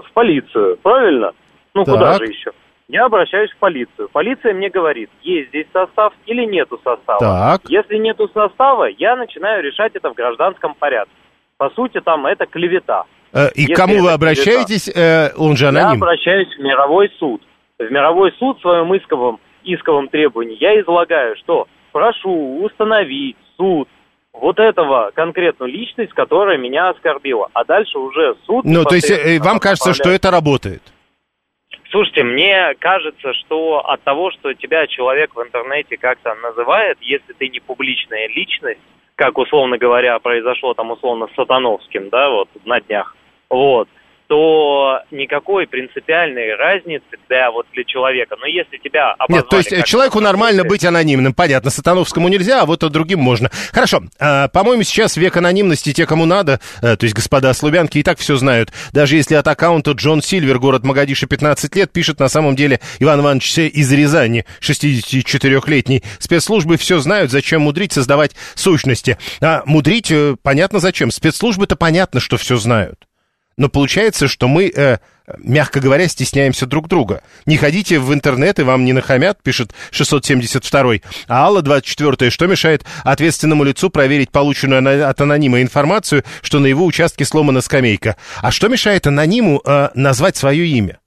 в 0.02 0.12
полицию, 0.12 0.76
правильно? 0.82 1.32
Ну, 1.74 1.84
Так. 1.84 1.94
куда 1.94 2.14
же 2.18 2.26
еще? 2.26 2.52
Я 2.88 3.06
обращаюсь 3.06 3.50
в 3.50 3.56
полицию. 3.56 4.08
Полиция 4.12 4.54
мне 4.54 4.68
говорит, 4.68 5.10
есть 5.22 5.48
здесь 5.48 5.66
состав 5.72 6.12
или 6.26 6.44
нету 6.44 6.80
состава. 6.84 7.18
Так. 7.18 7.62
Если 7.68 7.96
нету 7.96 8.28
состава, 8.32 8.84
я 8.84 9.16
начинаю 9.16 9.62
решать 9.62 9.92
это 9.96 10.10
в 10.10 10.14
гражданском 10.14 10.74
порядке. 10.74 11.10
По 11.56 11.70
сути, 11.70 12.00
там 12.00 12.26
это 12.26 12.46
клевета. 12.46 13.04
э, 13.32 13.48
и 13.54 13.62
Если 13.62 13.74
к 13.74 13.76
кому 13.76 14.02
вы 14.02 14.12
обращаетесь, 14.12 14.88
э, 14.88 15.30
он 15.36 15.56
же 15.56 15.64
Я 15.64 15.70
аноним. 15.70 16.02
обращаюсь 16.02 16.48
в 16.56 16.60
мировой 16.60 17.10
суд. 17.18 17.42
В 17.78 17.90
мировой 17.90 18.32
суд 18.38 18.58
в 18.58 18.60
своем 18.62 18.96
исковом, 18.96 19.40
исковом 19.64 20.08
требовании 20.08 20.56
я 20.60 20.80
излагаю, 20.80 21.34
что 21.36 21.66
прошу 21.92 22.62
установить 22.62 23.36
суд 23.56 23.88
вот 24.40 24.58
этого 24.58 25.10
конкретную 25.14 25.70
личность, 25.70 26.12
которая 26.12 26.58
меня 26.58 26.90
оскорбила. 26.90 27.48
А 27.52 27.64
дальше 27.64 27.98
уже 27.98 28.36
суд... 28.44 28.64
Ну, 28.64 28.84
то 28.84 28.94
есть 28.94 29.10
э, 29.10 29.38
вам 29.40 29.58
кажется, 29.58 29.94
что 29.94 30.10
это 30.10 30.30
работает? 30.30 30.82
Слушайте, 31.90 32.24
мне 32.24 32.74
кажется, 32.78 33.32
что 33.34 33.78
от 33.78 34.02
того, 34.02 34.30
что 34.32 34.52
тебя 34.54 34.86
человек 34.86 35.34
в 35.34 35.42
интернете 35.42 35.96
как-то 35.96 36.34
называет, 36.34 36.98
если 37.00 37.32
ты 37.32 37.48
не 37.48 37.60
публичная 37.60 38.28
личность, 38.28 38.80
как, 39.14 39.38
условно 39.38 39.78
говоря, 39.78 40.18
произошло 40.18 40.74
там 40.74 40.90
условно 40.90 41.28
с 41.28 41.34
Сатановским, 41.34 42.10
да, 42.10 42.28
вот 42.28 42.48
на 42.64 42.80
днях, 42.80 43.16
вот, 43.48 43.88
то 44.28 45.00
никакой 45.10 45.66
принципиальной 45.66 46.54
разницы 46.56 47.04
для 47.28 47.50
вот 47.50 47.66
для 47.72 47.84
человека. 47.84 48.36
Но 48.38 48.46
если 48.46 48.78
тебя 48.78 49.12
обозвали 49.12 49.42
Нет, 49.42 49.48
то 49.48 49.56
есть 49.56 49.72
э, 49.72 49.82
человеку 49.82 50.20
нормально 50.20 50.64
быть 50.64 50.84
анонимным, 50.84 51.32
понятно, 51.32 51.70
Сатановскому 51.70 52.28
нельзя, 52.28 52.62
а 52.62 52.66
вот 52.66 52.82
а 52.82 52.88
другим 52.88 53.20
можно. 53.20 53.50
Хорошо, 53.72 54.02
а, 54.18 54.48
по-моему, 54.48 54.82
сейчас 54.82 55.16
век 55.16 55.36
анонимности, 55.36 55.92
те, 55.92 56.06
кому 56.06 56.24
надо, 56.24 56.60
э, 56.82 56.96
то 56.96 57.04
есть 57.04 57.14
господа 57.14 57.52
славянки 57.54 57.98
и 57.98 58.02
так 58.02 58.18
все 58.18 58.36
знают. 58.36 58.72
Даже 58.92 59.16
если 59.16 59.34
от 59.34 59.46
аккаунта 59.46 59.92
Джон 59.92 60.22
Сильвер, 60.22 60.58
город 60.58 60.84
Магадиша, 60.84 61.26
15 61.26 61.74
лет, 61.76 61.92
пишет 61.92 62.18
на 62.18 62.28
самом 62.28 62.56
деле 62.56 62.80
Иван 62.98 63.20
Иванович 63.20 63.58
из 63.58 63.92
Рязани, 63.92 64.44
64-летний. 64.60 66.02
Спецслужбы 66.18 66.76
все 66.76 66.98
знают, 66.98 67.30
зачем 67.30 67.62
мудрить, 67.62 67.92
создавать 67.92 68.32
сущности. 68.54 69.18
А 69.40 69.62
мудрить, 69.66 70.10
э, 70.10 70.36
понятно 70.42 70.80
зачем. 70.80 71.10
Спецслужбы-то 71.10 71.76
понятно, 71.76 72.20
что 72.20 72.36
все 72.36 72.56
знают. 72.56 73.05
Но 73.56 73.70
получается, 73.70 74.28
что 74.28 74.48
мы, 74.48 74.70
э, 74.74 74.98
мягко 75.38 75.80
говоря, 75.80 76.06
стесняемся 76.08 76.66
друг 76.66 76.88
друга. 76.88 77.22
Не 77.46 77.56
ходите 77.56 77.98
в 77.98 78.12
интернет, 78.12 78.58
и 78.58 78.62
вам 78.62 78.84
не 78.84 78.92
нахамят, 78.92 79.42
пишет 79.42 79.72
672-й. 79.92 81.02
А 81.26 81.44
Алла 81.44 81.62
24 81.62 82.30
что 82.30 82.46
мешает 82.46 82.84
ответственному 83.02 83.64
лицу 83.64 83.88
проверить 83.88 84.30
полученную 84.30 85.08
от 85.08 85.20
анонима 85.20 85.62
информацию, 85.62 86.22
что 86.42 86.58
на 86.58 86.66
его 86.66 86.84
участке 86.84 87.24
сломана 87.24 87.62
скамейка? 87.62 88.16
А 88.42 88.50
что 88.50 88.68
мешает 88.68 89.06
анониму 89.06 89.62
э, 89.64 89.88
назвать 89.94 90.36
свое 90.36 90.66
имя? 90.66 90.98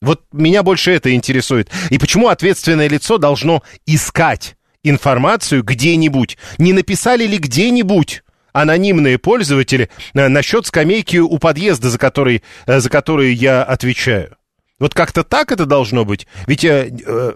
Вот 0.00 0.22
меня 0.32 0.62
больше 0.62 0.90
это 0.92 1.14
интересует. 1.14 1.70
И 1.90 1.98
почему 1.98 2.28
ответственное 2.28 2.88
лицо 2.88 3.18
должно 3.18 3.62
искать 3.86 4.56
информацию 4.82 5.62
где-нибудь? 5.62 6.38
Не 6.58 6.72
написали 6.72 7.26
ли 7.26 7.38
где-нибудь 7.38 8.22
анонимные 8.54 9.18
пользователи 9.18 9.90
э, 10.14 10.28
насчет 10.28 10.66
скамейки 10.66 11.18
у 11.18 11.38
подъезда, 11.38 11.90
за 11.90 11.98
который, 11.98 12.42
э, 12.66 12.80
за 12.80 12.88
которую 12.88 13.36
я 13.36 13.62
отвечаю? 13.62 14.38
Вот 14.78 14.94
как-то 14.94 15.22
так 15.24 15.52
это 15.52 15.66
должно 15.66 16.06
быть. 16.06 16.26
Ведь 16.46 16.64
э, 16.64 16.90
э, 17.06 17.32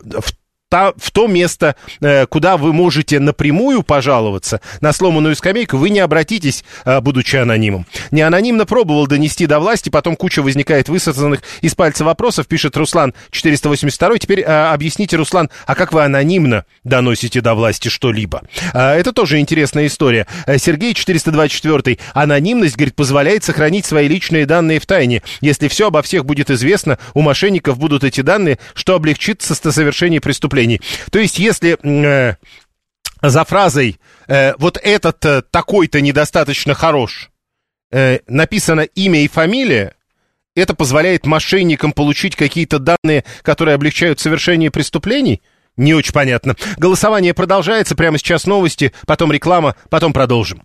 та- 0.69 0.93
в 0.97 1.11
то 1.11 1.27
место, 1.27 1.77
э, 2.01 2.27
куда 2.27 2.57
вы 2.57 2.73
можете 2.73 3.21
напрямую 3.21 3.83
пожаловаться 3.83 4.61
на 4.81 4.93
сломанную 4.93 5.35
скамейку, 5.37 5.77
вы 5.77 5.91
не 5.91 6.01
обратитесь, 6.01 6.65
э, 6.85 7.01
будучи 7.01 7.37
анонимом. 7.37 7.87
Не 8.11 8.23
анонимно 8.23 8.67
пробовал 8.67 9.07
донести 9.07 9.47
до 9.47 9.61
власти, 9.61 9.89
потом 9.89 10.17
куча 10.17 10.43
возникает 10.43 10.89
высосанных 10.89 11.43
из 11.63 11.75
пальца 11.75 12.05
вопросов, 12.05 12.47
пишет 12.47 12.77
Руслан 12.77 13.15
482. 13.31 14.19
Теперь 14.19 14.41
э, 14.41 14.45
объясните, 14.45 15.17
Руслан, 15.17 15.49
а 15.67 15.75
как 15.75 15.93
вы 15.93 16.05
анонимно 16.05 16.65
доносите 16.85 17.41
до 17.41 17.55
власти 17.55 17.89
что-либо? 17.89 18.43
Э, 18.75 18.93
это 18.93 19.13
тоже 19.13 19.39
интересная 19.39 19.87
история. 19.87 20.27
Сергей 20.59 20.95
424. 20.95 21.99
Анонимность, 22.15 22.77
говорит, 22.77 22.95
позволяет 22.95 23.45
сохранить 23.45 23.87
свои 23.87 24.09
личные 24.09 24.45
данные 24.47 24.81
в 24.81 24.87
тайне. 24.87 25.23
Если 25.41 25.69
все 25.69 25.89
обо 25.89 26.03
всех 26.03 26.25
будет 26.25 26.51
известно, 26.51 26.99
у 27.15 27.23
мошенников 27.23 27.79
будут 27.79 28.05
эти 28.05 28.21
данные, 28.21 28.59
что 28.75 28.95
облегчит 28.95 29.43
со- 29.43 29.55
совершение 29.73 30.21
преступлений. 30.59 30.81
То 31.11 31.19
есть, 31.19 31.39
если 31.39 31.79
э, 31.83 32.35
за 33.23 33.45
фразой 33.45 33.99
э, 34.27 34.55
вот 34.59 34.79
этот 34.83 35.25
э, 35.25 35.43
такой-то 35.51 36.01
недостаточно 36.01 36.75
хорош 36.75 37.31
э, 37.91 38.21
написано 38.27 38.81
имя 38.81 39.23
и 39.23 39.29
фамилия, 39.29 39.95
это 40.55 40.75
позволяет 40.75 41.27
мошенникам 41.27 41.93
получить 41.93 42.35
какие-то 42.35 42.79
данные, 42.79 43.25
которые 43.43 43.77
облегчают 43.77 44.19
совершение 44.19 44.71
преступлений? 44.71 45.41
Не 45.77 45.95
очень 45.95 46.13
понятно. 46.13 46.57
Голосование 46.77 47.33
продолжается. 47.33 47.95
Прямо 47.95 48.19
сейчас 48.19 48.47
новости, 48.47 48.93
потом 49.07 49.31
реклама, 49.31 49.77
потом 49.89 50.13
продолжим. 50.13 50.65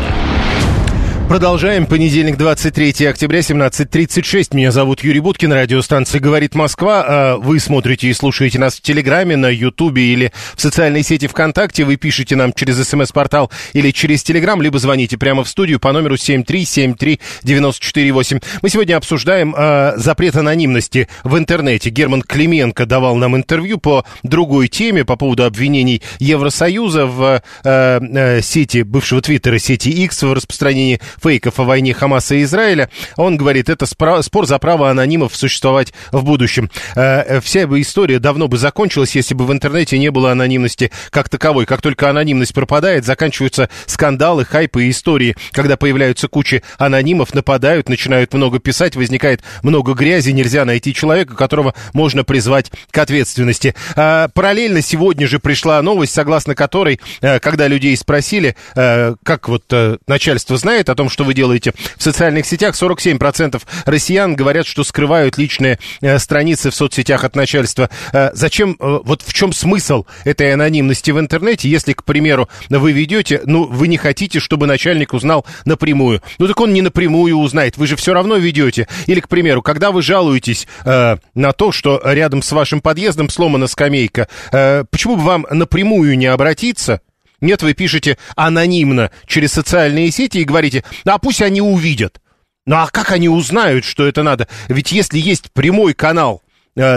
Продолжаем. 1.31 1.85
Понедельник, 1.85 2.35
23 2.35 3.05
октября, 3.05 3.39
17.36. 3.39 4.53
Меня 4.53 4.73
зовут 4.73 5.01
Юрий 5.01 5.21
Буткин, 5.21 5.53
радиостанция 5.53 6.19
«Говорит 6.19 6.55
Москва». 6.55 7.05
А 7.07 7.37
вы 7.37 7.61
смотрите 7.61 8.09
и 8.09 8.13
слушаете 8.13 8.59
нас 8.59 8.75
в 8.75 8.81
Телеграме, 8.81 9.37
на 9.37 9.47
Ютубе 9.47 10.11
или 10.11 10.33
в 10.57 10.61
социальной 10.61 11.03
сети 11.03 11.27
ВКонтакте. 11.27 11.85
Вы 11.85 11.95
пишете 11.95 12.35
нам 12.35 12.51
через 12.51 12.85
СМС-портал 12.85 13.49
или 13.71 13.91
через 13.91 14.23
Телеграм, 14.23 14.61
либо 14.61 14.77
звоните 14.77 15.17
прямо 15.17 15.45
в 15.45 15.47
студию 15.47 15.79
по 15.79 15.93
номеру 15.93 16.15
7373948. 16.15 18.43
Мы 18.61 18.69
сегодня 18.69 18.97
обсуждаем 18.97 19.55
э, 19.57 19.93
запрет 19.95 20.35
анонимности 20.35 21.07
в 21.23 21.37
интернете. 21.37 21.91
Герман 21.91 22.23
Клименко 22.23 22.85
давал 22.85 23.15
нам 23.15 23.37
интервью 23.37 23.77
по 23.77 24.03
другой 24.23 24.67
теме, 24.67 25.05
по 25.05 25.15
поводу 25.15 25.45
обвинений 25.45 26.01
Евросоюза 26.19 27.05
в 27.05 27.41
э, 27.63 28.41
сети, 28.41 28.81
бывшего 28.81 29.21
твиттера 29.21 29.59
сети 29.59 29.91
X 29.91 30.23
в 30.23 30.33
распространении 30.33 30.99
фейков 31.21 31.59
о 31.59 31.63
войне 31.63 31.93
Хамаса 31.93 32.35
и 32.35 32.43
Израиля. 32.43 32.89
Он 33.15 33.37
говорит, 33.37 33.69
это 33.69 33.85
спор 33.85 34.45
за 34.45 34.59
право 34.59 34.89
анонимов 34.89 35.35
существовать 35.35 35.93
в 36.11 36.23
будущем. 36.23 36.69
Э, 36.95 37.39
вся 37.41 37.67
бы 37.67 37.81
история 37.81 38.19
давно 38.19 38.47
бы 38.47 38.57
закончилась, 38.57 39.15
если 39.15 39.33
бы 39.33 39.45
в 39.45 39.51
интернете 39.51 39.97
не 39.99 40.09
было 40.11 40.31
анонимности 40.31 40.91
как 41.09 41.29
таковой. 41.29 41.65
Как 41.65 41.81
только 41.81 42.09
анонимность 42.09 42.53
пропадает, 42.53 43.05
заканчиваются 43.05 43.69
скандалы, 43.85 44.45
хайпы 44.45 44.85
и 44.85 44.89
истории, 44.89 45.35
когда 45.51 45.77
появляются 45.77 46.27
кучи 46.27 46.63
анонимов, 46.77 47.33
нападают, 47.33 47.89
начинают 47.89 48.33
много 48.33 48.59
писать, 48.59 48.95
возникает 48.95 49.41
много 49.63 49.93
грязи, 49.93 50.31
нельзя 50.31 50.65
найти 50.65 50.93
человека, 50.93 51.35
которого 51.35 51.73
можно 51.93 52.23
призвать 52.23 52.71
к 52.91 52.97
ответственности. 52.97 53.75
А, 53.95 54.29
параллельно 54.29 54.81
сегодня 54.81 55.27
же 55.27 55.39
пришла 55.39 55.81
новость, 55.81 56.13
согласно 56.13 56.55
которой, 56.55 56.99
э, 57.21 57.39
когда 57.39 57.67
людей 57.67 57.95
спросили, 57.95 58.55
э, 58.75 59.15
как 59.23 59.47
вот 59.47 59.63
начальство 60.07 60.57
знает 60.57 60.89
о 60.89 60.95
том, 60.95 61.09
что 61.11 61.23
вы 61.23 61.33
делаете 61.33 61.73
в 61.97 62.03
социальных 62.03 62.45
сетях. 62.45 62.75
47% 62.75 63.61
россиян 63.85 64.35
говорят, 64.35 64.65
что 64.65 64.83
скрывают 64.83 65.37
личные 65.37 65.79
э, 66.01 66.17
страницы 66.19 66.71
в 66.71 66.75
соцсетях 66.75 67.23
от 67.23 67.35
начальства. 67.35 67.89
Э, 68.13 68.31
зачем, 68.33 68.77
э, 68.79 68.99
вот 69.03 69.21
в 69.21 69.33
чем 69.33 69.53
смысл 69.53 70.05
этой 70.23 70.53
анонимности 70.53 71.11
в 71.11 71.19
интернете, 71.19 71.69
если, 71.69 71.93
к 71.93 72.03
примеру, 72.03 72.49
вы 72.69 72.91
ведете, 72.91 73.41
ну, 73.45 73.65
вы 73.65 73.87
не 73.87 73.97
хотите, 73.97 74.39
чтобы 74.39 74.67
начальник 74.67 75.13
узнал 75.13 75.45
напрямую. 75.65 76.21
Ну, 76.39 76.47
так 76.47 76.59
он 76.59 76.73
не 76.73 76.81
напрямую 76.81 77.35
узнает, 77.35 77.77
вы 77.77 77.87
же 77.87 77.95
все 77.95 78.13
равно 78.13 78.37
ведете. 78.37 78.87
Или, 79.07 79.19
к 79.19 79.27
примеру, 79.27 79.61
когда 79.61 79.91
вы 79.91 80.01
жалуетесь 80.01 80.67
э, 80.85 81.17
на 81.35 81.51
то, 81.51 81.71
что 81.71 82.01
рядом 82.03 82.41
с 82.41 82.51
вашим 82.51 82.81
подъездом 82.81 83.29
сломана 83.29 83.67
скамейка, 83.67 84.27
э, 84.51 84.85
почему 84.89 85.15
бы 85.15 85.23
вам 85.23 85.45
напрямую 85.49 86.17
не 86.17 86.27
обратиться? 86.27 87.01
Нет, 87.41 87.63
вы 87.63 87.73
пишете 87.73 88.17
анонимно 88.35 89.11
через 89.25 89.51
социальные 89.51 90.11
сети 90.11 90.37
и 90.37 90.43
говорите, 90.45 90.83
а 91.05 91.17
пусть 91.17 91.41
они 91.41 91.59
увидят. 91.61 92.21
Ну 92.65 92.75
а 92.75 92.87
как 92.87 93.11
они 93.11 93.27
узнают, 93.27 93.83
что 93.83 94.07
это 94.07 94.21
надо? 94.21 94.47
Ведь 94.67 94.91
если 94.91 95.17
есть 95.19 95.51
прямой 95.51 95.93
канал 95.95 96.43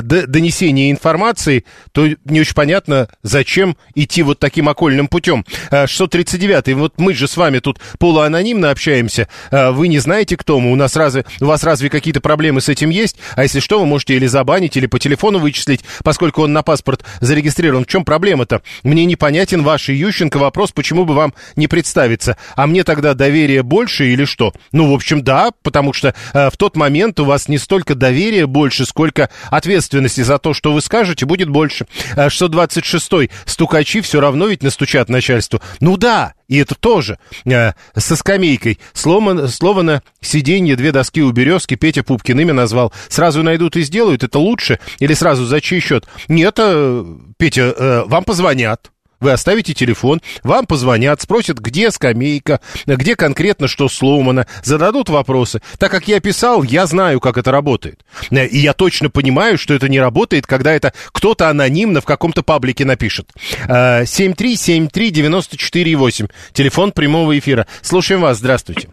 донесения 0.02 0.90
информации, 0.90 1.64
то 1.92 2.08
не 2.24 2.40
очень 2.40 2.54
понятно, 2.54 3.08
зачем 3.22 3.76
идти 3.94 4.22
вот 4.22 4.38
таким 4.38 4.68
окольным 4.68 5.08
путем. 5.08 5.44
639-й, 5.70 6.72
э, 6.72 6.74
вот 6.74 6.94
мы 6.98 7.14
же 7.14 7.28
с 7.28 7.36
вами 7.36 7.58
тут 7.58 7.78
полуанонимно 7.98 8.70
общаемся, 8.70 9.28
э, 9.50 9.70
вы 9.70 9.88
не 9.88 9.98
знаете, 9.98 10.36
кто 10.36 10.60
мы, 10.60 10.72
у 10.72 10.76
нас 10.76 10.96
разве, 10.96 11.24
у 11.40 11.46
вас 11.46 11.64
разве 11.64 11.90
какие-то 11.90 12.20
проблемы 12.20 12.60
с 12.60 12.68
этим 12.68 12.90
есть? 12.90 13.16
А 13.36 13.42
если 13.42 13.60
что, 13.60 13.78
вы 13.78 13.86
можете 13.86 14.16
или 14.16 14.26
забанить, 14.26 14.76
или 14.76 14.86
по 14.86 14.98
телефону 14.98 15.38
вычислить, 15.38 15.84
поскольку 16.02 16.42
он 16.42 16.52
на 16.52 16.62
паспорт 16.62 17.04
зарегистрирован. 17.20 17.84
В 17.84 17.88
чем 17.88 18.04
проблема-то? 18.04 18.62
Мне 18.82 19.04
непонятен 19.04 19.62
ваш 19.62 19.88
Ющенко 19.88 20.38
вопрос, 20.38 20.72
почему 20.72 21.04
бы 21.04 21.14
вам 21.14 21.34
не 21.56 21.68
представиться. 21.68 22.36
А 22.56 22.66
мне 22.66 22.84
тогда 22.84 23.14
доверие 23.14 23.62
больше 23.62 24.06
или 24.06 24.24
что? 24.24 24.52
Ну, 24.72 24.90
в 24.90 24.94
общем, 24.94 25.22
да, 25.22 25.50
потому 25.62 25.92
что 25.92 26.14
в 26.32 26.56
тот 26.56 26.76
момент 26.76 27.20
у 27.20 27.24
вас 27.24 27.48
не 27.48 27.58
столько 27.58 27.94
доверия 27.94 28.46
больше, 28.46 28.86
сколько 28.86 29.30
от 29.50 29.66
ответственности 29.74 30.20
за 30.20 30.38
то, 30.38 30.54
что 30.54 30.72
вы 30.72 30.80
скажете, 30.80 31.26
будет 31.26 31.48
больше. 31.48 31.86
626-й 32.16 33.26
а 33.26 33.50
стукачи 33.50 34.00
все 34.00 34.20
равно 34.20 34.46
ведь 34.46 34.62
настучат 34.62 35.08
начальству. 35.08 35.60
Ну 35.80 35.96
да, 35.96 36.34
и 36.48 36.58
это 36.58 36.74
тоже. 36.74 37.18
Э, 37.44 37.72
со 37.96 38.16
скамейкой. 38.16 38.78
Сломано, 38.92 39.48
сломано 39.48 40.02
сиденье, 40.20 40.76
две 40.76 40.92
доски 40.92 41.22
у 41.22 41.32
березки. 41.32 41.74
Петя 41.74 42.04
Пупкин 42.04 42.40
имя 42.40 42.54
назвал. 42.54 42.92
Сразу 43.08 43.42
найдут 43.42 43.76
и 43.76 43.82
сделают. 43.82 44.22
Это 44.22 44.38
лучше? 44.38 44.78
Или 45.00 45.14
сразу 45.14 45.44
за 45.44 45.60
чей 45.60 45.80
счет? 45.80 46.06
Нет, 46.28 46.54
э, 46.58 47.04
Петя, 47.36 47.74
э, 47.76 48.04
вам 48.06 48.24
позвонят. 48.24 48.90
Вы 49.24 49.32
оставите 49.32 49.72
телефон, 49.72 50.20
вам 50.42 50.66
позвонят, 50.66 51.22
спросят, 51.22 51.58
где 51.58 51.90
скамейка, 51.90 52.60
где 52.86 53.16
конкретно 53.16 53.68
что 53.68 53.88
сломано, 53.88 54.46
зададут 54.62 55.08
вопросы. 55.08 55.62
Так 55.78 55.90
как 55.90 56.06
я 56.08 56.20
писал, 56.20 56.62
я 56.62 56.84
знаю, 56.84 57.20
как 57.20 57.38
это 57.38 57.50
работает. 57.50 58.04
И 58.30 58.58
я 58.58 58.74
точно 58.74 59.08
понимаю, 59.08 59.56
что 59.56 59.72
это 59.72 59.88
не 59.88 59.98
работает, 59.98 60.46
когда 60.46 60.74
это 60.74 60.92
кто-то 61.10 61.48
анонимно 61.48 62.02
в 62.02 62.04
каком-то 62.04 62.42
паблике 62.42 62.84
напишет. 62.84 63.30
7373948, 63.66 66.24
э, 66.24 66.28
телефон 66.52 66.92
прямого 66.92 67.38
эфира. 67.38 67.66
Слушаем 67.80 68.20
вас, 68.20 68.40
здравствуйте. 68.40 68.90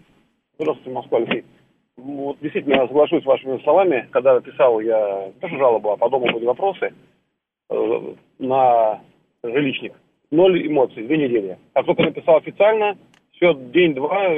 Здравствуйте, 0.58 0.92
Москва, 0.92 1.18
Алексей. 1.18 1.44
Вот, 1.98 2.38
действительно, 2.40 2.88
соглашусь 2.88 3.24
с 3.24 3.26
вашими 3.26 3.62
словами. 3.64 4.08
Когда 4.12 4.40
писал 4.40 4.80
я 4.80 5.30
тоже 5.42 5.58
жалобу, 5.58 5.92
а 5.92 5.98
по 5.98 6.10
дому 6.10 6.32
были 6.32 6.46
вопросы 6.46 6.94
э, 7.70 8.14
на 8.40 9.02
жилищник 9.44 9.92
ноль 10.32 10.66
эмоций, 10.66 11.04
две 11.04 11.18
недели. 11.18 11.58
Как 11.74 11.86
только 11.86 12.04
написал 12.04 12.38
официально, 12.38 12.98
все, 13.34 13.54
день-два, 13.54 14.30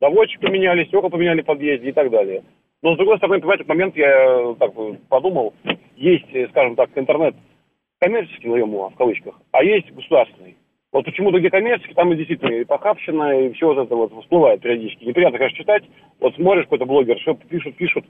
доводчик 0.00 0.40
поменяли, 0.40 0.84
стекла 0.84 1.08
поменяли 1.08 1.42
в 1.42 1.46
подъезде 1.46 1.90
и 1.90 1.92
так 1.92 2.10
далее. 2.10 2.42
Но, 2.82 2.94
с 2.94 2.96
другой 2.96 3.18
стороны, 3.18 3.40
понимаете, 3.40 3.64
момент 3.64 3.96
я 3.96 4.08
э, 4.08 4.54
так 4.58 4.72
подумал, 5.08 5.54
есть, 5.96 6.26
э, 6.32 6.48
скажем 6.48 6.74
так, 6.74 6.90
интернет 6.96 7.36
коммерческий, 8.00 8.48
назовем 8.48 8.72
в 8.72 8.94
кавычках, 8.96 9.40
а 9.52 9.62
есть 9.62 9.92
государственный. 9.92 10.56
Вот 10.90 11.04
почему-то 11.04 11.38
где 11.38 11.48
коммерческий, 11.48 11.94
там 11.94 12.12
и 12.12 12.16
действительно 12.16 12.50
и 12.50 12.64
похабщина, 12.64 13.46
и 13.46 13.52
все 13.52 13.72
вот 13.72 13.78
это 13.78 13.94
вот 13.94 14.12
всплывает 14.22 14.60
периодически. 14.60 15.04
Неприятно, 15.04 15.38
конечно, 15.38 15.58
читать. 15.58 15.84
Вот 16.20 16.34
смотришь, 16.34 16.64
какой-то 16.64 16.84
блогер, 16.84 17.18
что 17.20 17.34
пишут, 17.34 17.76
пишут, 17.76 18.04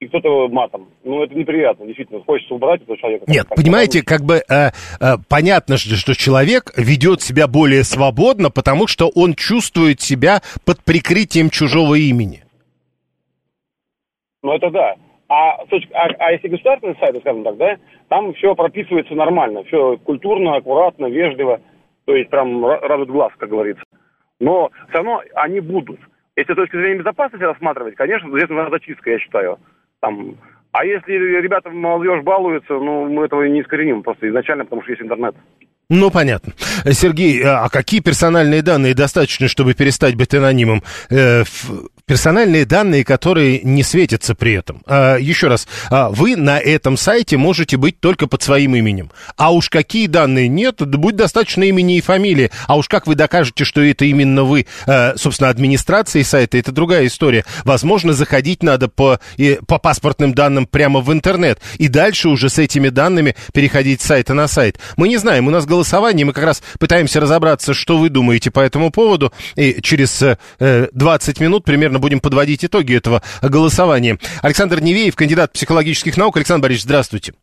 и 0.00 0.08
кто-то 0.08 0.48
матом. 0.48 0.88
Ну, 1.04 1.22
это 1.22 1.34
неприятно, 1.34 1.86
действительно. 1.86 2.22
Хочется 2.24 2.54
убрать 2.54 2.82
этого 2.82 2.96
человека. 2.96 3.24
Нет, 3.28 3.46
как 3.46 3.56
понимаете, 3.56 4.02
как 4.02 4.22
бы 4.22 4.36
э, 4.36 4.70
э, 4.98 5.16
понятно, 5.28 5.76
что, 5.76 5.94
что 5.94 6.14
человек 6.14 6.72
ведет 6.76 7.20
себя 7.20 7.46
более 7.46 7.84
свободно, 7.84 8.50
потому 8.50 8.86
что 8.86 9.10
он 9.14 9.34
чувствует 9.34 10.00
себя 10.00 10.40
под 10.64 10.82
прикрытием 10.84 11.50
чужого 11.50 11.96
имени. 11.96 12.42
Ну, 14.42 14.54
это 14.54 14.70
да. 14.70 14.94
А, 15.28 15.52
а, 15.60 15.66
а 16.18 16.32
если 16.32 16.48
государственный 16.48 16.96
сайт, 16.98 17.16
скажем 17.20 17.44
так, 17.44 17.56
да, 17.58 17.76
там 18.08 18.32
все 18.34 18.54
прописывается 18.54 19.14
нормально, 19.14 19.62
все 19.64 19.98
культурно, 19.98 20.56
аккуратно, 20.56 21.06
вежливо, 21.06 21.60
то 22.06 22.16
есть 22.16 22.30
прям 22.30 22.64
радует 22.64 23.10
глаз, 23.10 23.32
как 23.36 23.50
говорится. 23.50 23.84
Но 24.40 24.70
все 24.88 24.96
равно 24.96 25.22
они 25.34 25.60
будут. 25.60 26.00
Если 26.36 26.54
с 26.54 26.56
точки 26.56 26.76
зрения 26.76 27.00
безопасности 27.00 27.44
рассматривать, 27.44 27.96
конечно, 27.96 28.30
здесь 28.30 28.48
нужна 28.48 28.70
зачистка, 28.70 29.10
я 29.10 29.18
считаю. 29.18 29.58
Там, 30.00 30.36
а 30.72 30.84
если 30.84 31.12
ребята 31.12 31.70
молодежь 31.70 32.22
балуются, 32.22 32.74
ну, 32.74 33.08
мы 33.08 33.24
этого 33.24 33.44
не 33.44 33.60
искореним 33.60 34.02
просто 34.02 34.28
изначально, 34.28 34.64
потому 34.64 34.82
что 34.82 34.92
есть 34.92 35.02
интернет. 35.02 35.34
Ну, 35.90 36.10
понятно. 36.12 36.52
Сергей, 36.92 37.42
а 37.44 37.68
какие 37.68 38.00
персональные 38.00 38.62
данные 38.62 38.94
достаточно, 38.94 39.48
чтобы 39.48 39.74
перестать 39.74 40.14
быть 40.14 40.32
анонимом? 40.32 40.82
Э, 41.10 41.42
персональные 42.10 42.64
данные, 42.64 43.04
которые 43.04 43.60
не 43.62 43.84
светятся 43.84 44.34
при 44.34 44.54
этом. 44.54 44.82
А, 44.84 45.16
еще 45.16 45.46
раз, 45.46 45.68
а, 45.90 46.10
вы 46.10 46.34
на 46.34 46.58
этом 46.58 46.96
сайте 46.96 47.36
можете 47.36 47.76
быть 47.76 48.00
только 48.00 48.26
под 48.26 48.42
своим 48.42 48.74
именем. 48.74 49.12
А 49.36 49.52
уж 49.52 49.70
какие 49.70 50.08
данные 50.08 50.48
нет, 50.48 50.84
будет 50.84 51.14
достаточно 51.14 51.62
имени 51.62 51.98
и 51.98 52.00
фамилии. 52.00 52.50
А 52.66 52.76
уж 52.76 52.88
как 52.88 53.06
вы 53.06 53.14
докажете, 53.14 53.62
что 53.64 53.80
это 53.80 54.06
именно 54.06 54.42
вы, 54.42 54.66
а, 54.88 55.14
собственно, 55.16 55.50
администрации 55.50 56.22
сайта, 56.22 56.58
это 56.58 56.72
другая 56.72 57.06
история. 57.06 57.44
Возможно, 57.62 58.12
заходить 58.12 58.64
надо 58.64 58.88
по, 58.88 59.20
по 59.68 59.78
паспортным 59.78 60.34
данным 60.34 60.66
прямо 60.66 60.98
в 61.02 61.12
интернет. 61.12 61.60
И 61.78 61.86
дальше 61.86 62.28
уже 62.28 62.50
с 62.50 62.58
этими 62.58 62.88
данными 62.88 63.36
переходить 63.52 64.00
с 64.00 64.06
сайта 64.06 64.34
на 64.34 64.48
сайт. 64.48 64.80
Мы 64.96 65.06
не 65.06 65.16
знаем, 65.16 65.46
у 65.46 65.50
нас 65.50 65.64
голосование, 65.64 66.26
мы 66.26 66.32
как 66.32 66.42
раз 66.42 66.60
пытаемся 66.80 67.20
разобраться, 67.20 67.72
что 67.72 67.98
вы 67.98 68.08
думаете 68.08 68.50
по 68.50 68.58
этому 68.58 68.90
поводу. 68.90 69.32
И 69.54 69.80
через 69.80 70.20
э, 70.22 70.88
20 70.92 71.38
минут 71.38 71.62
примерно 71.62 71.99
будем 72.00 72.20
подводить 72.20 72.64
итоги 72.64 72.96
этого 72.96 73.22
голосования. 73.42 74.18
Александр 74.42 74.80
Невеев, 74.80 75.14
кандидат 75.14 75.52
психологических 75.52 76.16
наук. 76.16 76.36
Александр 76.36 76.64
Борисович, 76.64 76.84
здравствуйте. 76.84 77.34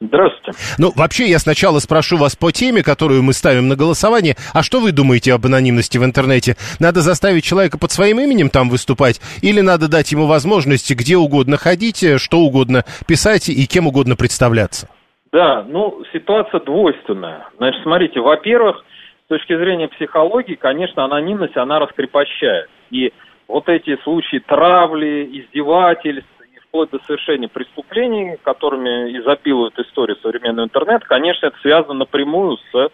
Здравствуйте. 0.00 0.58
Ну, 0.78 0.90
вообще, 0.96 1.30
я 1.30 1.38
сначала 1.38 1.78
спрошу 1.78 2.16
вас 2.16 2.34
по 2.34 2.50
теме, 2.50 2.82
которую 2.82 3.22
мы 3.22 3.32
ставим 3.32 3.68
на 3.68 3.76
голосование. 3.76 4.34
А 4.52 4.62
что 4.62 4.80
вы 4.80 4.90
думаете 4.90 5.32
об 5.32 5.46
анонимности 5.46 5.96
в 5.96 6.04
интернете? 6.04 6.56
Надо 6.80 7.00
заставить 7.02 7.44
человека 7.44 7.78
под 7.78 7.92
своим 7.92 8.18
именем 8.18 8.50
там 8.50 8.68
выступать? 8.68 9.20
Или 9.42 9.60
надо 9.60 9.88
дать 9.88 10.10
ему 10.10 10.26
возможности 10.26 10.94
где 10.94 11.16
угодно 11.16 11.56
ходить, 11.56 12.04
что 12.20 12.38
угодно 12.38 12.84
писать 13.06 13.48
и 13.48 13.64
кем 13.66 13.86
угодно 13.86 14.16
представляться? 14.16 14.88
Да, 15.32 15.62
ну, 15.62 16.02
ситуация 16.12 16.60
двойственная. 16.60 17.48
Значит, 17.56 17.82
смотрите, 17.84 18.20
во-первых, 18.20 18.84
с 19.24 19.28
точки 19.28 19.56
зрения 19.56 19.88
психологии, 19.88 20.56
конечно, 20.56 21.04
анонимность, 21.04 21.56
она 21.56 21.78
раскрепощает. 21.78 22.68
И 22.90 23.12
вот 23.48 23.68
эти 23.68 23.96
случаи 24.02 24.38
травли, 24.38 25.28
издевательств 25.32 26.28
и 26.54 26.58
вплоть 26.60 26.90
до 26.90 26.98
совершения 27.06 27.48
преступлений, 27.48 28.36
которыми 28.42 29.18
изобилует 29.18 29.78
история 29.78 30.16
современного 30.22 30.66
интернета, 30.66 31.06
конечно, 31.06 31.46
это 31.46 31.58
связано 31.58 31.94
напрямую 31.94 32.58
с 32.72 32.90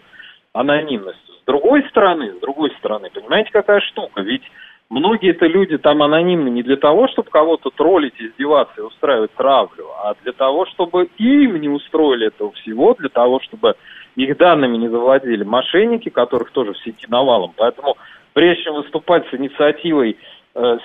анонимностью. 0.53 1.35
С 1.35 1.45
другой 1.47 1.83
стороны, 1.89 2.33
с 2.33 2.41
другой 2.41 2.71
стороны, 2.79 3.11
понимаете, 3.11 3.51
какая 3.53 3.81
штука? 3.81 4.23
Ведь 4.23 4.43
многие 4.91 5.31
это 5.31 5.47
люди 5.47 5.79
там 5.79 6.03
анонимны 6.03 6.49
не 6.49 6.63
для 6.63 6.77
того, 6.77 7.09
чтобы 7.09 7.31
кого-то 7.31 7.71
троллить, 7.71 8.21
издеваться 8.21 8.81
и 8.81 8.85
устраивать 8.85 9.33
травлю, 9.35 9.87
а 10.03 10.15
для 10.23 10.33
того, 10.33 10.67
чтобы 10.67 11.09
им 11.19 11.61
не 11.61 11.69
устроили 11.69 12.27
этого 12.27 12.53
всего, 12.53 12.95
для 12.95 13.09
того, 13.09 13.41
чтобы 13.41 13.77
их 14.17 14.37
данными 14.37 14.77
не 14.77 14.89
завладели 14.89 15.45
мошенники, 15.45 16.09
которых 16.09 16.51
тоже 16.51 16.73
в 16.73 16.79
сети 16.79 17.07
навалом. 17.09 17.53
Поэтому 17.57 17.97
прежде 18.33 18.65
чем 18.65 18.75
выступать 18.75 19.29
с 19.29 19.35
инициативой 19.35 20.17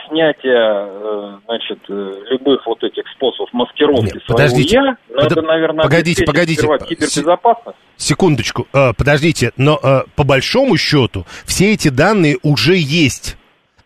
снятия, 0.08 0.88
э, 0.88 1.40
значит, 1.46 1.80
э, 1.90 2.12
любых 2.30 2.66
вот 2.66 2.84
этих 2.84 3.04
способов 3.16 3.52
маскировки 3.54 4.14
Нет, 4.14 4.24
подождите, 4.28 4.76
я, 4.76 4.98
надо, 5.16 5.36
под... 5.36 5.46
наверное, 5.46 5.84
погодите, 5.84 6.26
погодите. 6.26 6.62
кибербезопасность. 6.62 7.78
Секундочку, 7.96 8.68
э, 8.74 8.94
подождите, 8.96 9.52
но 9.58 9.80
э, 9.82 10.02
по 10.16 10.24
большому 10.24 10.78
счету 10.78 11.26
все 11.46 11.74
эти 11.74 11.90
данные 11.90 12.38
уже 12.44 12.76
есть. 12.76 13.38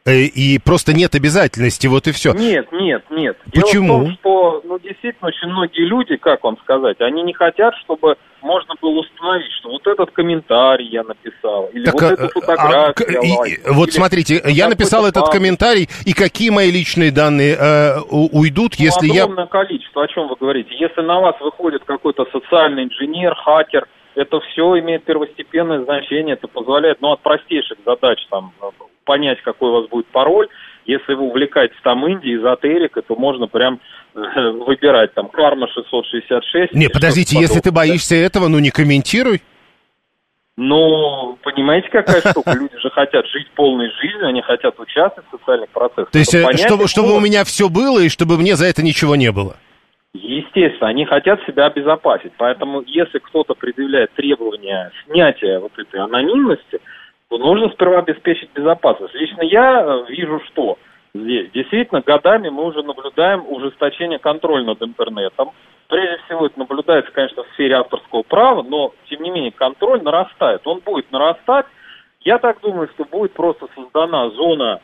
Э, 0.06 0.22
и 0.22 0.58
просто 0.60 0.94
нет 0.94 1.16
обязательности, 1.16 1.88
вот 1.88 2.08
и 2.08 2.12
все. 2.12 2.34
Нет, 2.34 2.72
нет, 2.72 3.04
нет. 3.10 3.38
Почему? 3.54 3.88
Дело 3.88 4.00
в 4.00 4.06
том, 4.06 4.14
что, 4.20 4.62
ну, 4.66 4.80
действительно, 4.80 5.28
очень 5.28 5.48
многие 5.48 5.86
люди, 5.86 6.16
как 6.16 6.44
вам 6.44 6.58
сказать, 6.64 7.00
они 7.02 7.24
не 7.24 7.34
хотят, 7.34 7.76
чтобы 7.84 8.16
можно 8.48 8.74
было 8.82 9.02
установить, 9.02 9.52
что 9.60 9.70
вот 9.70 9.86
этот 9.86 10.12
комментарий 10.12 10.88
я 10.88 11.04
написал, 11.04 11.70
или 11.74 11.86
Так, 11.86 11.94
вот 11.96 12.04
а, 12.04 12.14
эту 12.14 12.26
а, 12.26 12.30
фотографию 12.30 13.10
я 13.12 13.20
и- 13.20 13.38
лайкнул, 13.38 13.76
вот 13.76 13.92
смотрите, 13.92 14.42
я 14.46 14.70
написал 14.70 15.04
этот 15.06 15.26
паблик. 15.26 15.34
комментарий, 15.34 15.90
и 16.06 16.14
какие 16.14 16.50
мои 16.50 16.72
личные 16.72 17.12
данные 17.12 17.56
э, 17.60 18.00
уйдут, 18.10 18.74
Ну, 18.80 18.86
если 18.86 19.08
я... 19.08 19.24
огромное 19.24 19.48
количество, 19.48 20.04
о 20.04 20.08
чем 20.08 20.28
вы 20.30 20.36
говорите. 20.40 20.70
Если 20.80 21.02
на 21.02 21.20
вас 21.20 21.36
выходит 21.42 21.84
какой-то 21.84 22.26
социальный 22.32 22.86
инженер, 22.86 23.36
хакер, 23.36 23.88
это 24.16 24.40
все 24.40 24.80
имеет 24.80 25.04
первостепенное 25.04 25.84
значение, 25.84 26.34
это 26.34 26.48
позволяет, 26.48 27.02
ну, 27.02 27.12
от 27.12 27.22
простейших 27.22 27.78
задач, 27.86 28.18
там, 28.32 28.52
понять, 29.04 29.42
какой 29.44 29.70
у 29.70 29.74
вас 29.82 29.90
будет 29.90 30.08
пароль, 30.08 30.48
если 30.86 31.14
вы 31.14 31.24
увлекаетесь 31.24 31.78
там 31.84 32.08
Индией, 32.08 32.38
эзотерикой, 32.40 33.04
то 33.04 33.16
можно 33.16 33.48
прям 33.48 33.80
выбирать 34.66 35.14
там 35.14 35.30
карма 35.30 35.68
666. 35.68 36.74
Не, 36.74 36.90
подождите, 36.90 37.40
если 37.40 37.60
ты 37.60 37.72
боишься 37.72 38.16
этого, 38.16 38.48
ну 38.48 38.60
не 38.60 38.72
комментируй. 38.72 39.42
Ну, 40.60 41.38
понимаете, 41.44 41.88
какая 41.90 42.20
штука? 42.20 42.52
Люди 42.54 42.76
же 42.80 42.90
хотят 42.90 43.28
жить 43.28 43.48
полной 43.56 43.92
жизнью, 44.02 44.28
они 44.28 44.42
хотят 44.42 44.80
участвовать 44.80 45.30
в 45.30 45.38
социальных 45.38 45.70
процессах. 45.70 46.10
То 46.10 46.18
есть, 46.18 46.34
Надо 46.34 46.56
э, 46.56 46.58
чтобы, 46.58 46.88
чтобы 46.88 47.16
у 47.16 47.20
меня 47.20 47.44
все 47.44 47.70
было, 47.70 48.00
и 48.00 48.10
чтобы 48.10 48.38
мне 48.38 48.56
за 48.56 48.66
это 48.66 48.82
ничего 48.82 49.16
не 49.16 49.32
было. 49.32 49.58
Естественно, 50.14 50.90
они 50.90 51.06
хотят 51.06 51.40
себя 51.46 51.68
обезопасить. 51.68 52.32
Поэтому, 52.38 52.82
если 52.88 53.20
кто-то 53.20 53.54
предъявляет 53.54 54.14
требования 54.14 54.92
снятия 55.06 55.60
вот 55.60 55.74
этой 55.78 56.00
анонимности, 56.00 56.80
то 57.30 57.38
нужно 57.38 57.70
сперва 57.70 58.00
обеспечить 58.00 58.50
безопасность. 58.56 59.14
Лично 59.14 59.44
я 59.44 59.84
э, 59.84 60.12
вижу, 60.12 60.42
что 60.48 60.80
здесь. 61.22 61.52
Действительно, 61.52 62.02
годами 62.02 62.50
мы 62.50 62.66
уже 62.66 62.84
наблюдаем 62.84 63.44
ужесточение 63.48 64.20
контроля 64.20 64.64
над 64.64 64.82
интернетом. 64.82 65.52
Прежде 65.88 66.18
всего, 66.26 66.46
это 66.46 66.60
наблюдается, 66.60 67.12
конечно, 67.12 67.44
в 67.44 67.48
сфере 67.54 67.76
авторского 67.76 68.24
права, 68.24 68.64
но, 68.64 68.94
тем 69.10 69.24
не 69.24 69.30
менее, 69.30 69.52
контроль 69.52 70.02
нарастает. 70.02 70.62
Он 70.66 70.82
будет 70.84 71.12
нарастать. 71.12 71.66
Я 72.22 72.40
так 72.40 72.60
думаю, 72.62 72.90
что 72.94 73.06
будет 73.06 73.34
просто 73.34 73.68
создана 73.76 74.30
зона 74.32 74.82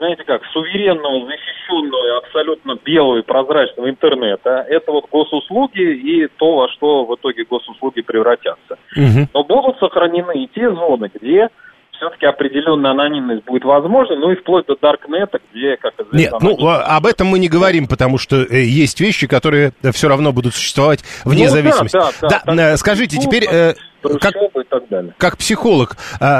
знаете 0.00 0.24
как, 0.24 0.42
суверенного, 0.46 1.26
защищенного, 1.26 2.18
абсолютно 2.18 2.76
белого 2.82 3.18
и 3.18 3.22
прозрачного 3.22 3.90
интернета. 3.90 4.64
Это 4.68 4.90
вот 4.92 5.10
госуслуги 5.10 5.82
и 5.82 6.26
то, 6.38 6.56
во 6.56 6.68
что 6.70 7.04
в 7.04 7.14
итоге 7.16 7.44
госуслуги 7.44 8.00
превратятся. 8.00 8.78
Но 9.34 9.44
будут 9.44 9.78
сохранены 9.78 10.44
и 10.44 10.48
те 10.48 10.70
зоны, 10.70 11.10
где 11.14 11.50
все-таки 12.00 12.24
определенная 12.26 12.92
анонимность 12.92 13.44
будет 13.44 13.64
возможна, 13.64 14.16
ну 14.16 14.32
и 14.32 14.36
вплоть 14.36 14.66
до 14.66 14.74
Даркнета, 14.80 15.38
где, 15.52 15.76
как 15.76 15.92
известно... 16.00 16.16
Нет, 16.16 16.32
ну 16.40 16.56
анонимность- 16.56 16.82
а- 16.86 16.96
об 16.96 17.06
этом 17.06 17.26
мы 17.26 17.38
не 17.38 17.48
говорим, 17.48 17.86
потому 17.86 18.16
что 18.16 18.36
э, 18.42 18.62
есть 18.64 19.00
вещи, 19.00 19.26
которые 19.26 19.72
все 19.92 20.08
равно 20.08 20.32
будут 20.32 20.54
существовать 20.54 21.04
вне 21.24 21.44
Ну 21.44 21.50
да, 21.50 21.50
зависимости. 21.50 21.96
да, 21.96 22.10
да, 22.22 22.28
так, 22.28 22.42
э, 22.48 22.76
скажите, 22.78 23.16
ну, 23.16 23.22
теперь, 23.22 23.46
э, 23.50 23.74
как, 24.18 24.34
как 25.18 25.36
психолог, 25.36 25.96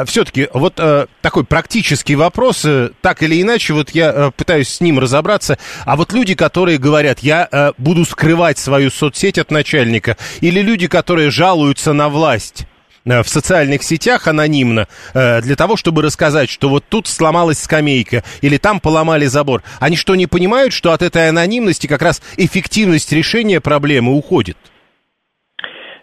все-таки 0.07 0.49
вот 0.55 0.75
э, 0.79 1.07
такой 1.21 1.45
практический 1.45 2.17
вопрос, 2.17 2.65
э, 2.65 2.91
так 3.03 3.23
или 3.23 3.41
иначе, 3.43 3.75
вот 3.75 3.91
я 3.91 4.11
э, 4.11 4.31
пытаюсь 4.35 4.69
с 4.69 4.81
ним 4.81 4.99
разобраться, 4.99 5.59
а 5.85 5.97
вот 5.97 6.15
люди, 6.15 6.35
которые 6.35 6.79
говорят, 6.79 7.19
я 7.19 7.47
э, 7.53 7.73
буду 7.77 8.07
скрывать 8.07 8.57
свою 8.57 8.91
соцсеть 8.91 9.37
от 9.39 9.51
начальника, 9.51 10.17
или 10.41 10.61
люди, 10.63 10.89
которые 10.89 11.31
жалуются 11.31 11.93
на 11.93 12.09
власть, 12.09 12.63
э, 12.63 12.70
в 13.05 13.25
социальных 13.25 13.83
сетях 13.83 14.27
анонимно 14.29 14.87
э, 15.15 15.41
для 15.41 15.57
того, 15.57 15.77
чтобы 15.77 16.03
рассказать, 16.03 16.51
что 16.51 16.69
вот 16.69 16.85
тут 16.89 17.07
сломалась 17.07 17.59
скамейка 17.59 18.23
или 18.43 18.59
там 18.59 18.81
поломали 18.81 19.25
забор. 19.25 19.63
Они 19.81 19.97
что, 19.97 20.15
не 20.15 20.27
понимают, 20.27 20.73
что 20.73 20.93
от 20.93 21.03
этой 21.03 21.29
анонимности 21.29 21.87
как 21.87 22.03
раз 22.03 22.21
эффективность 22.37 23.13
решения 23.13 23.61
проблемы 23.61 24.17
уходит? 24.17 24.57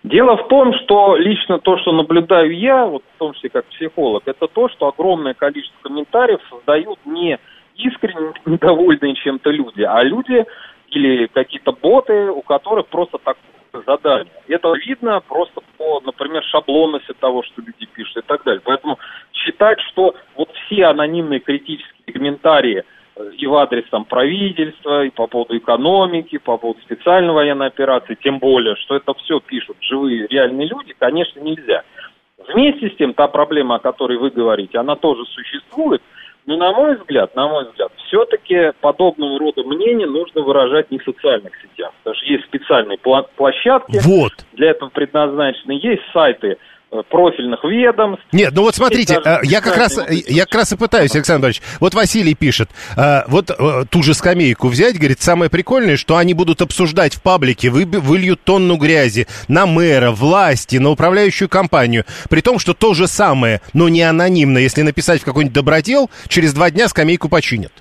Дело 0.04 0.38
в 0.38 0.48
том, 0.48 0.74
что 0.84 1.18
лично 1.18 1.60
то, 1.60 1.78
что 1.80 1.92
наблюдаю 1.92 2.58
я, 2.58 2.86
вот 2.86 3.04
в 3.16 3.18
том 3.20 3.34
числе 3.34 3.50
как 3.50 3.66
психолог, 3.66 4.24
это 4.26 4.48
то, 4.48 4.70
что 4.70 4.88
огромное 4.88 5.34
количество 5.34 5.78
комментариев 5.84 6.40
создают 6.50 7.00
не 7.06 7.38
искренне 7.76 8.32
недовольные 8.46 9.16
чем-то 9.16 9.50
люди, 9.50 9.82
а 9.82 10.02
люди 10.04 10.46
или 10.90 11.28
какие-то 11.28 11.74
боты, 11.74 12.30
у 12.32 12.42
которых 12.42 12.88
просто 12.88 13.18
такое 13.78 13.98
задание. 13.98 14.34
Это 14.48 14.74
видно 14.74 15.22
просто 15.28 15.62
по, 15.78 16.02
например, 16.02 16.44
шаблонности 16.44 17.14
того, 17.20 17.44
что 17.44 17.62
люди 17.62 17.86
пишут 17.94 18.18
и 18.18 18.22
так 18.22 18.44
далее. 18.44 18.62
Поэтому 18.64 18.98
считать, 19.34 19.80
что 19.92 20.16
вот 20.36 20.50
все 20.66 20.86
анонимные 20.86 21.40
критические 21.40 22.14
комментарии 22.14 22.84
э, 23.16 23.32
и 23.38 23.46
в 23.46 23.56
адрес 23.56 23.86
там 23.90 24.06
правительства, 24.06 25.06
и 25.06 25.10
по 25.10 25.28
поводу 25.28 25.58
экономики, 25.58 26.38
по 26.38 26.58
поводу 26.58 26.82
специальной 26.82 27.34
военной 27.34 27.68
операции, 27.68 28.18
тем 28.22 28.40
более, 28.40 28.76
что 28.78 28.96
это 28.96 29.14
все 29.16 29.40
пишут 29.40 29.78
живые 29.82 30.28
реальные 30.28 30.68
люди, 30.68 30.94
конечно, 30.98 31.40
нельзя. 31.40 31.84
Вместе 32.54 32.90
с 32.90 32.96
тем, 32.96 33.14
та 33.14 33.28
проблема, 33.28 33.76
о 33.76 33.80
которой 33.80 34.18
вы 34.18 34.30
говорите, 34.30 34.78
она 34.78 34.96
тоже 34.96 35.26
существует, 35.26 36.02
но, 36.48 36.56
на 36.56 36.72
мой 36.72 36.96
взгляд, 36.96 37.36
на 37.36 37.48
мой 37.50 37.66
взгляд, 37.66 37.92
все-таки 38.08 38.72
подобного 38.80 39.38
рода 39.38 39.64
мнения 39.64 40.08
нужно 40.08 40.42
выражать 40.42 40.90
не 40.90 40.98
в 40.98 41.04
социальных 41.04 41.52
сетях. 41.62 41.92
Потому 42.00 42.16
что 42.16 42.26
есть 42.26 42.46
специальные 42.46 42.98
площадки, 42.98 44.00
Вот. 44.06 44.32
для 44.54 44.72
этого 44.72 44.90
предназначены, 44.90 45.74
есть 45.74 46.04
сайты 46.14 46.58
профильных 47.10 47.64
ведомств. 47.64 48.24
Нет, 48.32 48.54
ну 48.54 48.62
вот 48.64 48.76
смотрите, 48.76 49.20
даже 49.20 49.42
э, 49.44 49.46
я 49.46 49.62
как 49.62 49.78
раз, 49.78 49.98
э, 49.98 50.06
я 50.28 50.46
как 50.46 50.56
раз 50.56 50.72
и 50.74 50.78
пытаюсь, 50.78 51.14
Александр 51.16 51.46
Иванович. 51.46 51.62
Вот 51.80 51.94
Василий 51.94 52.34
пишет, 52.34 52.70
э, 52.96 53.24
вот 53.28 53.52
э, 53.52 53.84
ту 53.90 54.04
же 54.04 54.14
скамейку 54.14 54.68
взять, 54.70 54.98
говорит, 54.98 55.22
самое 55.22 55.50
прикольное, 55.52 55.98
что 55.98 56.18
они 56.18 56.34
будут 56.34 56.62
обсуждать 56.62 57.14
в 57.16 57.22
паблике, 57.22 57.70
вы- 57.70 57.86
выльют 57.86 58.42
тонну 58.44 58.78
грязи 58.78 59.28
на 59.48 59.66
мэра, 59.66 60.12
власти, 60.12 60.78
на 60.78 60.90
управляющую 60.90 61.50
компанию. 61.50 62.06
При 62.30 62.42
том, 62.42 62.58
что 62.60 62.74
то 62.74 62.94
же 62.94 63.08
самое, 63.08 63.62
но 63.74 63.90
не 63.90 64.02
анонимно. 64.04 64.58
Если 64.58 64.82
написать 64.82 65.22
в 65.22 65.26
какой-нибудь 65.26 65.54
добродел, 65.54 66.10
через 66.30 66.54
два 66.54 66.72
дня 66.72 66.88
скамейку 66.88 67.28
починят. 67.30 67.72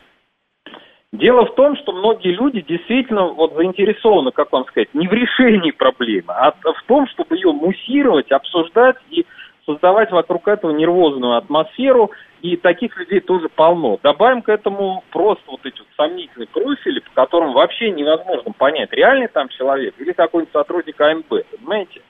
Дело 1.19 1.47
в 1.47 1.55
том, 1.55 1.77
что 1.77 1.93
многие 1.93 2.33
люди 2.33 2.61
действительно 2.61 3.29
вот 3.29 3.55
заинтересованы, 3.55 4.33
как 4.33 4.53
вам 4.53 4.67
сказать, 4.67 4.93
не 4.93 5.09
в 5.09 5.13
решении 5.13 5.71
проблемы, 5.71 6.35
а 6.35 6.53
в 6.53 6.83
том, 6.87 7.07
чтобы 7.09 7.37
ее 7.37 7.53
муссировать, 7.53 8.31
обсуждать 8.31 8.97
и 9.09 9.25
создавать 9.65 10.11
вокруг 10.11 10.47
этого 10.47 10.73
нервозную 10.73 11.37
атмосферу, 11.37 12.11
и 12.43 12.57
таких 12.57 12.97
людей 12.99 13.21
тоже 13.21 13.49
полно. 13.49 13.99
Добавим 14.03 14.43
к 14.43 14.51
этому 14.51 15.03
просто 15.11 15.43
вот 15.49 15.61
эти 15.65 15.79
вот 15.79 15.89
сомнительные 15.97 16.49
профили, 16.49 17.01
по 17.01 17.11
которым 17.23 17.55
вообще 17.55 17.91
невозможно 17.91 18.53
понять, 18.53 18.93
реальный 18.93 19.29
там 19.29 19.49
человек 19.49 19.95
или 19.99 20.13
какой-нибудь 20.13 20.53
сотрудник 20.53 21.01
АНБ, 21.01 21.29
понимаете? 21.29 22.03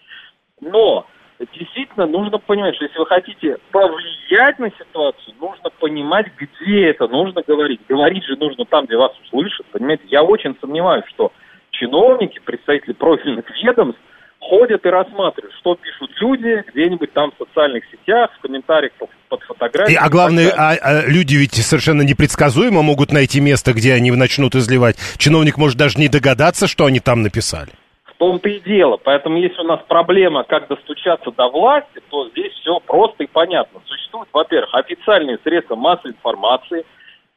Но 0.60 1.06
действительно 1.38 2.06
нужно 2.06 2.38
понимать, 2.38 2.74
что 2.76 2.84
если 2.84 2.98
вы 2.98 3.06
хотите 3.06 3.58
повлиять 3.70 4.58
на 4.58 4.70
ситуацию, 4.70 5.34
нужно 5.40 5.70
понимать, 5.78 6.26
где 6.38 6.88
это 6.88 7.06
нужно 7.08 7.42
говорить. 7.46 7.80
Говорить 7.88 8.24
же 8.24 8.36
нужно 8.36 8.64
там, 8.64 8.86
где 8.86 8.96
вас 8.96 9.12
услышат, 9.24 9.66
понимаете? 9.66 10.04
Я 10.06 10.22
очень 10.22 10.56
сомневаюсь, 10.60 11.04
что 11.08 11.32
чиновники, 11.70 12.40
представители 12.44 12.92
профильных 12.92 13.44
ведомств 13.62 14.00
ходят 14.40 14.84
и 14.84 14.88
рассматривают, 14.88 15.54
что 15.60 15.74
пишут 15.74 16.10
люди 16.20 16.64
где-нибудь 16.72 17.12
там 17.12 17.32
в 17.32 17.44
социальных 17.44 17.84
сетях, 17.90 18.30
в 18.38 18.42
комментариях 18.42 18.92
под, 19.28 19.42
фотографией. 19.42 19.94
И, 19.94 19.98
а 19.98 20.08
главное, 20.08 20.52
а, 20.56 20.74
а 20.80 21.06
люди 21.06 21.34
ведь 21.36 21.54
совершенно 21.54 22.02
непредсказуемо 22.02 22.82
могут 22.82 23.12
найти 23.12 23.40
место, 23.40 23.72
где 23.72 23.92
они 23.94 24.10
начнут 24.12 24.54
изливать. 24.54 24.96
Чиновник 25.18 25.58
может 25.58 25.76
даже 25.76 25.98
не 25.98 26.08
догадаться, 26.08 26.66
что 26.66 26.86
они 26.86 27.00
там 27.00 27.22
написали. 27.22 27.72
Том-то 28.18 28.48
и 28.48 28.60
дело. 28.60 28.96
Поэтому 28.96 29.38
если 29.38 29.60
у 29.60 29.66
нас 29.66 29.80
проблема, 29.86 30.44
как 30.44 30.68
достучаться 30.68 31.30
до 31.32 31.48
власти, 31.48 32.00
то 32.08 32.28
здесь 32.30 32.52
все 32.54 32.80
просто 32.80 33.24
и 33.24 33.26
понятно. 33.26 33.80
Существуют, 33.86 34.28
во-первых, 34.32 34.74
официальные 34.74 35.38
средства 35.44 35.76
массовой 35.76 36.12
информации, 36.12 36.84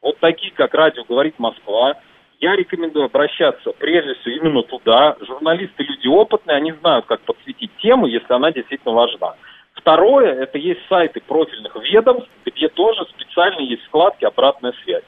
вот 0.00 0.18
такие, 0.18 0.52
как 0.52 0.72
радио 0.72 1.04
«Говорит 1.04 1.38
Москва», 1.38 1.96
я 2.40 2.56
рекомендую 2.56 3.04
обращаться 3.04 3.72
прежде 3.72 4.14
всего 4.14 4.36
именно 4.36 4.62
туда. 4.62 5.14
Журналисты 5.20 5.82
люди 5.82 6.08
опытные, 6.08 6.56
они 6.56 6.72
знают, 6.72 7.04
как 7.04 7.20
подсветить 7.20 7.70
тему, 7.82 8.06
если 8.06 8.32
она 8.32 8.50
действительно 8.50 8.94
важна. 8.94 9.34
Второе, 9.74 10.42
это 10.42 10.56
есть 10.56 10.80
сайты 10.88 11.20
профильных 11.20 11.76
ведомств, 11.76 12.30
где 12.46 12.68
тоже 12.68 13.04
специально 13.10 13.60
есть 13.60 13.84
вкладки 13.84 14.24
«Обратная 14.24 14.72
связь». 14.84 15.04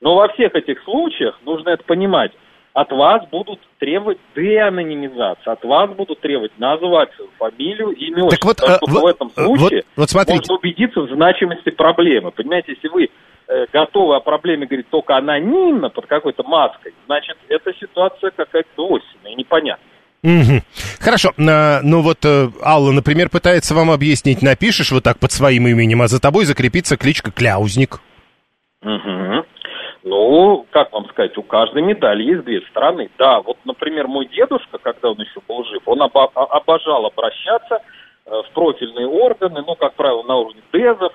Но 0.00 0.16
во 0.16 0.26
всех 0.28 0.56
этих 0.56 0.82
случаях, 0.82 1.38
нужно 1.44 1.70
это 1.70 1.84
понимать, 1.84 2.32
от 2.74 2.90
вас 2.90 3.22
будут 3.30 3.60
требовать 3.78 4.18
деанонимизации, 4.34 5.50
от 5.50 5.62
вас 5.64 5.90
будут 5.90 6.20
требовать 6.20 6.58
назвать 6.58 7.12
свою 7.14 7.30
фамилию, 7.38 7.90
имя, 7.90 8.28
Так 8.30 8.44
вот, 8.44 8.58
что 8.58 8.72
э, 8.72 8.78
в 8.80 9.06
этом 9.06 9.30
вот, 9.36 9.58
случае 9.58 9.84
вот 9.96 10.10
смотрите. 10.10 10.38
можно 10.38 10.54
убедиться 10.54 11.00
в 11.00 11.08
значимости 11.10 11.70
проблемы. 11.70 12.30
Понимаете, 12.30 12.72
если 12.72 12.88
вы 12.88 13.08
э, 13.48 13.66
готовы 13.72 14.16
о 14.16 14.20
проблеме 14.20 14.66
говорить 14.66 14.88
только 14.88 15.16
анонимно, 15.16 15.90
под 15.90 16.06
какой-то 16.06 16.42
маской, 16.44 16.94
значит, 17.06 17.36
эта 17.48 17.74
ситуация 17.74 18.30
какая-то 18.30 18.98
и 19.24 19.34
непонятная. 19.34 19.92
Мгм. 20.22 20.62
Хорошо. 21.00 21.32
А, 21.36 21.80
ну 21.82 22.00
вот 22.00 22.24
э, 22.24 22.48
Алла, 22.62 22.92
например, 22.92 23.28
пытается 23.28 23.74
вам 23.74 23.90
объяснить, 23.90 24.40
напишешь 24.40 24.92
вот 24.92 25.02
так 25.02 25.18
под 25.18 25.32
своим 25.32 25.66
именем, 25.66 26.00
а 26.02 26.08
за 26.08 26.20
тобой 26.20 26.44
закрепится 26.44 26.96
кличка 26.96 27.32
Кляузник. 27.32 28.00
Мгм. 28.82 29.44
Ну, 30.04 30.66
как 30.70 30.92
вам 30.92 31.08
сказать, 31.10 31.36
у 31.38 31.42
каждой 31.42 31.82
медали 31.82 32.24
есть 32.24 32.44
две 32.44 32.60
стороны. 32.62 33.08
Да, 33.18 33.40
вот, 33.40 33.56
например, 33.64 34.08
мой 34.08 34.26
дедушка, 34.26 34.78
когда 34.78 35.10
он 35.10 35.20
еще 35.20 35.40
был 35.46 35.64
жив, 35.64 35.82
он 35.86 36.02
обо- 36.02 36.30
обожал 36.34 37.06
обращаться 37.06 37.82
э, 38.26 38.30
в 38.30 38.52
профильные 38.52 39.06
органы, 39.06 39.62
ну, 39.64 39.76
как 39.76 39.94
правило, 39.94 40.22
на 40.24 40.36
уровне 40.36 40.62
ДЭЗов, 40.72 41.12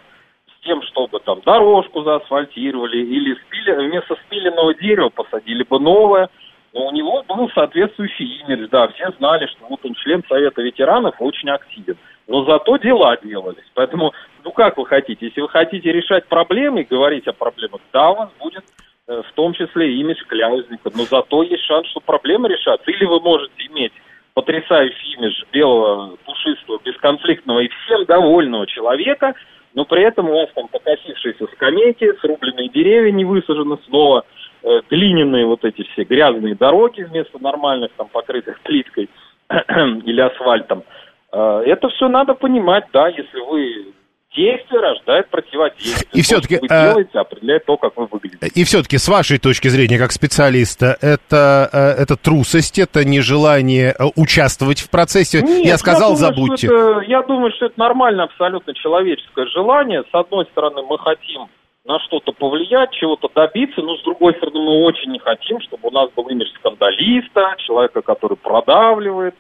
с 0.55 0.65
тем, 0.65 0.81
чтобы 0.83 1.19
там 1.19 1.41
дорожку 1.41 2.03
заасфальтировали 2.03 2.97
или 2.97 3.35
спили- 3.35 3.75
вместо 3.87 4.15
спиленного 4.25 4.73
дерева 4.75 5.09
посадили 5.09 5.63
бы 5.63 5.79
новое. 5.79 6.29
Но 6.73 6.87
у 6.87 6.91
него 6.91 7.23
был 7.23 7.49
соответствующий 7.55 8.41
имидж, 8.41 8.67
да, 8.69 8.87
все 8.89 9.11
знали, 9.17 9.47
что 9.47 9.65
вот 9.67 9.79
он 9.83 9.95
член 9.95 10.23
Совета 10.29 10.61
ветеранов 10.61 11.15
очень 11.19 11.49
активен. 11.49 11.97
Но 12.27 12.43
зато 12.43 12.77
дела 12.77 13.17
делались. 13.23 13.63
Поэтому, 13.73 14.13
ну 14.43 14.51
как 14.51 14.77
вы 14.77 14.85
хотите, 14.85 15.27
если 15.27 15.41
вы 15.41 15.49
хотите 15.49 15.91
решать 15.91 16.25
проблемы 16.27 16.81
и 16.81 16.87
говорить 16.87 17.27
о 17.27 17.33
проблемах, 17.33 17.81
да, 17.93 18.09
у 18.11 18.15
вас 18.15 18.29
будет 18.39 18.63
э, 19.07 19.21
в 19.21 19.33
том 19.33 19.53
числе 19.53 19.95
имидж 19.95 20.23
кляузника, 20.27 20.91
но 20.93 21.03
зато 21.03 21.43
есть 21.43 21.63
шанс, 21.63 21.87
что 21.87 22.01
проблемы 22.01 22.49
решатся. 22.49 22.91
Или 22.91 23.05
вы 23.05 23.21
можете 23.21 23.53
иметь 23.71 23.93
потрясающий 24.33 25.13
имидж 25.17 25.41
белого, 25.51 26.17
пушистого, 26.25 26.79
бесконфликтного 26.83 27.61
и 27.61 27.69
всем 27.69 28.05
довольного 28.05 28.67
человека, 28.67 29.33
но 29.73 29.85
при 29.85 30.03
этом 30.03 30.29
у 30.29 30.33
вас 30.33 30.49
там 30.53 30.67
покосившиеся 30.67 31.47
скамейки, 31.53 32.13
срубленные 32.19 32.69
деревья 32.69 33.11
не 33.11 33.25
высажены 33.25 33.77
снова, 33.87 34.25
э, 34.63 34.81
глиняные 34.89 35.45
вот 35.45 35.63
эти 35.63 35.83
все 35.93 36.03
грязные 36.03 36.55
дороги 36.55 37.03
вместо 37.03 37.41
нормальных 37.41 37.91
там 37.93 38.09
покрытых 38.09 38.59
плиткой 38.61 39.09
или 39.49 40.19
асфальтом. 40.19 40.83
Э, 41.31 41.63
Это 41.65 41.89
все 41.89 42.07
надо 42.07 42.33
понимать, 42.33 42.85
да, 42.93 43.07
если 43.07 43.39
вы 43.39 43.93
действие 44.35 44.79
рождает 44.81 45.29
противодействие. 45.29 46.09
И 46.13 46.21
что 46.21 46.35
вы 46.35 46.67
а- 46.69 46.89
делаете, 46.89 47.19
определяет 47.19 47.65
то, 47.65 47.75
как 47.77 47.97
вы 47.97 48.05
выглядите. 48.05 48.47
И 48.53 48.63
все-таки, 48.65 48.97
с 48.97 49.07
вашей 49.07 49.39
точки 49.39 49.67
зрения, 49.67 49.97
как 49.97 50.11
специалиста, 50.11 50.95
это, 51.01 51.69
э, 51.73 52.01
это 52.03 52.15
трусость, 52.17 52.77
это 52.77 53.03
нежелание 53.03 53.95
э, 53.97 54.03
участвовать 54.15 54.79
в 54.79 54.89
процессе. 54.91 55.41
Нет, 55.41 55.65
я 55.65 55.77
сказал, 55.77 56.13
думаю, 56.15 56.35
забудьте. 56.35 56.67
это- 56.67 57.01
я 57.07 57.23
думаю, 57.23 57.51
что 57.55 57.65
это 57.65 57.79
нормально 57.79 58.23
абсолютно 58.25 58.73
человеческое 58.75 59.47
желание. 59.47 60.03
С 60.03 60.13
одной 60.13 60.45
стороны, 60.45 60.83
мы 60.83 60.99
хотим 60.99 61.47
на 61.85 61.99
что-то 62.01 62.33
повлиять, 62.33 62.91
чего-то 62.91 63.29
добиться, 63.33 63.81
но 63.81 63.95
с 63.95 64.03
другой 64.03 64.33
стороны, 64.35 64.59
мы 64.59 64.83
очень 64.83 65.11
не 65.11 65.19
хотим, 65.19 65.59
чтобы 65.61 65.87
у 65.87 65.91
нас 65.91 66.09
был 66.15 66.25
имидж 66.27 66.49
скандалиста, 66.59 67.55
человека, 67.65 68.01
который 68.01 68.35
продавливает, 68.37 69.33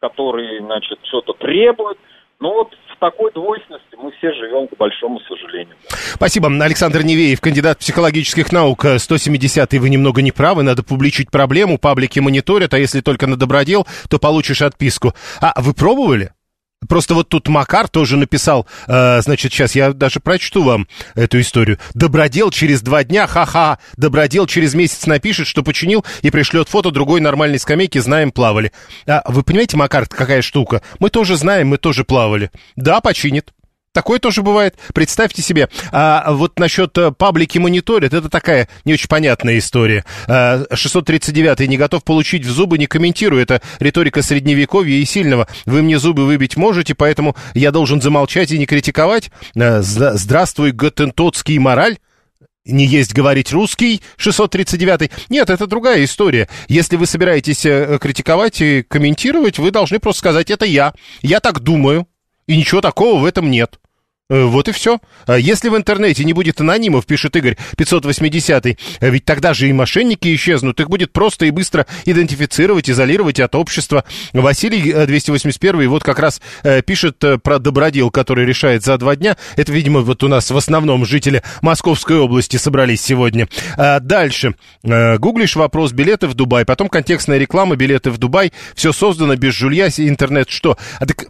который, 0.00 0.60
значит, 0.60 0.98
что-то 1.02 1.32
требует. 1.34 1.98
Ну 2.40 2.52
вот 2.52 2.72
в 2.94 2.98
такой 3.00 3.32
двойственности 3.32 3.96
мы 3.96 4.12
все 4.12 4.32
живем, 4.32 4.68
к 4.68 4.76
большому 4.76 5.18
сожалению. 5.20 5.74
Спасибо. 5.88 6.48
Александр 6.48 7.02
Невеев, 7.02 7.40
кандидат 7.40 7.78
психологических 7.78 8.52
наук. 8.52 8.84
170-й 8.84 9.78
вы 9.78 9.90
немного 9.90 10.22
не 10.22 10.30
правы, 10.30 10.62
надо 10.62 10.84
публичить 10.84 11.30
проблему, 11.30 11.78
паблики 11.78 12.20
мониторят, 12.20 12.74
а 12.74 12.78
если 12.78 13.00
только 13.00 13.26
на 13.26 13.36
добродел, 13.36 13.86
то 14.08 14.18
получишь 14.18 14.62
отписку. 14.62 15.14
А 15.40 15.60
вы 15.60 15.74
пробовали? 15.74 16.30
Просто 16.86 17.14
вот 17.14 17.28
тут 17.28 17.48
Макар 17.48 17.88
тоже 17.88 18.16
написал, 18.16 18.66
э, 18.86 19.20
значит, 19.20 19.52
сейчас 19.52 19.74
я 19.74 19.92
даже 19.92 20.20
прочту 20.20 20.62
вам 20.62 20.86
эту 21.14 21.40
историю. 21.40 21.78
Добродел 21.94 22.50
через 22.50 22.82
два 22.82 23.02
дня, 23.02 23.26
ха-ха, 23.26 23.78
Добродел 23.96 24.46
через 24.46 24.74
месяц 24.74 25.06
напишет, 25.06 25.46
что 25.46 25.62
починил 25.62 26.04
и 26.22 26.30
пришлет 26.30 26.68
фото 26.68 26.90
другой 26.90 27.20
нормальной 27.20 27.58
скамейки, 27.58 27.98
знаем, 27.98 28.30
плавали. 28.30 28.72
А 29.06 29.22
вы 29.26 29.42
понимаете, 29.42 29.76
Макар, 29.76 30.06
какая 30.06 30.42
штука? 30.42 30.82
Мы 31.00 31.10
тоже 31.10 31.36
знаем, 31.36 31.68
мы 31.68 31.78
тоже 31.78 32.04
плавали. 32.04 32.50
Да, 32.76 33.00
починит. 33.00 33.52
Такое 33.92 34.18
тоже 34.18 34.42
бывает. 34.42 34.76
Представьте 34.94 35.42
себе. 35.42 35.68
А 35.92 36.32
вот 36.32 36.58
насчет 36.58 36.96
э, 36.98 37.10
паблики 37.10 37.58
мониторят, 37.58 38.12
это 38.12 38.28
такая 38.28 38.68
не 38.84 38.92
очень 38.92 39.08
понятная 39.08 39.58
история. 39.58 40.04
А, 40.26 40.64
639-й 40.72 41.66
не 41.66 41.76
готов 41.76 42.04
получить 42.04 42.44
в 42.44 42.50
зубы, 42.50 42.78
не 42.78 42.86
комментирую. 42.86 43.42
Это 43.42 43.62
риторика 43.80 44.22
средневековья 44.22 44.96
и 44.96 45.04
сильного. 45.04 45.48
Вы 45.64 45.82
мне 45.82 45.98
зубы 45.98 46.26
выбить 46.26 46.56
можете, 46.56 46.94
поэтому 46.94 47.34
я 47.54 47.70
должен 47.70 48.00
замолчать 48.00 48.50
и 48.52 48.58
не 48.58 48.66
критиковать. 48.66 49.30
А, 49.58 49.80
Здравствуй, 49.82 50.72
готентотский 50.72 51.58
мораль. 51.58 51.98
Не 52.68 52.84
есть 52.84 53.14
говорить 53.14 53.50
русский, 53.52 54.02
639-й. 54.18 55.10
Нет, 55.30 55.48
это 55.48 55.66
другая 55.66 56.04
история. 56.04 56.48
Если 56.68 56.96
вы 56.96 57.06
собираетесь 57.06 57.64
э, 57.64 57.98
критиковать 57.98 58.60
и 58.60 58.82
комментировать, 58.82 59.58
вы 59.58 59.70
должны 59.70 59.98
просто 59.98 60.18
сказать, 60.20 60.50
это 60.50 60.66
я. 60.66 60.92
Я 61.22 61.40
так 61.40 61.60
думаю. 61.60 62.06
И 62.48 62.56
ничего 62.56 62.80
такого 62.80 63.20
в 63.20 63.24
этом 63.24 63.50
нет. 63.50 63.78
Э, 64.30 64.44
Вот 64.44 64.68
и 64.68 64.72
все. 64.72 64.98
Если 65.26 65.68
в 65.68 65.76
интернете 65.76 66.24
не 66.24 66.32
будет 66.32 66.60
анонимов, 66.60 67.06
пишет 67.06 67.34
Игорь 67.36 67.56
580 67.76 68.66
э, 68.66 68.76
ведь 69.00 69.24
тогда 69.24 69.54
же 69.54 69.68
и 69.68 69.72
мошенники 69.72 70.34
исчезнут. 70.34 70.80
Их 70.80 70.88
будет 70.88 71.12
просто 71.12 71.46
и 71.46 71.50
быстро 71.50 71.86
идентифицировать, 72.04 72.90
изолировать 72.90 73.40
от 73.40 73.54
общества. 73.54 74.04
Василий 74.34 74.90
э, 74.90 75.06
281 75.06 75.88
вот 75.88 76.04
как 76.04 76.18
раз 76.18 76.42
э, 76.62 76.82
пишет 76.82 77.22
э, 77.24 77.38
про 77.38 77.58
добродел, 77.58 78.10
который 78.10 78.44
решает 78.44 78.82
за 78.82 78.98
два 78.98 79.16
дня. 79.16 79.36
Это, 79.56 79.72
видимо, 79.72 80.00
вот 80.00 80.22
у 80.22 80.28
нас 80.28 80.50
в 80.50 80.56
основном 80.56 81.06
жители 81.06 81.42
Московской 81.62 82.18
области 82.18 82.58
собрались 82.58 83.00
сегодня. 83.00 83.48
А 83.76 84.00
Дальше. 84.00 84.54
Э, 84.82 85.16
Гуглишь 85.16 85.56
вопрос 85.56 85.92
билеты 85.92 86.26
в 86.26 86.34
Дубай, 86.34 86.66
потом 86.66 86.88
контекстная 86.88 87.38
реклама 87.38 87.76
билеты 87.76 88.10
в 88.10 88.18
Дубай. 88.18 88.52
Все 88.74 88.92
создано 88.92 89.36
без 89.36 89.54
жулья, 89.54 89.88
интернет 89.96 90.50
что? 90.50 90.76
А 90.98 91.06
так 91.06 91.26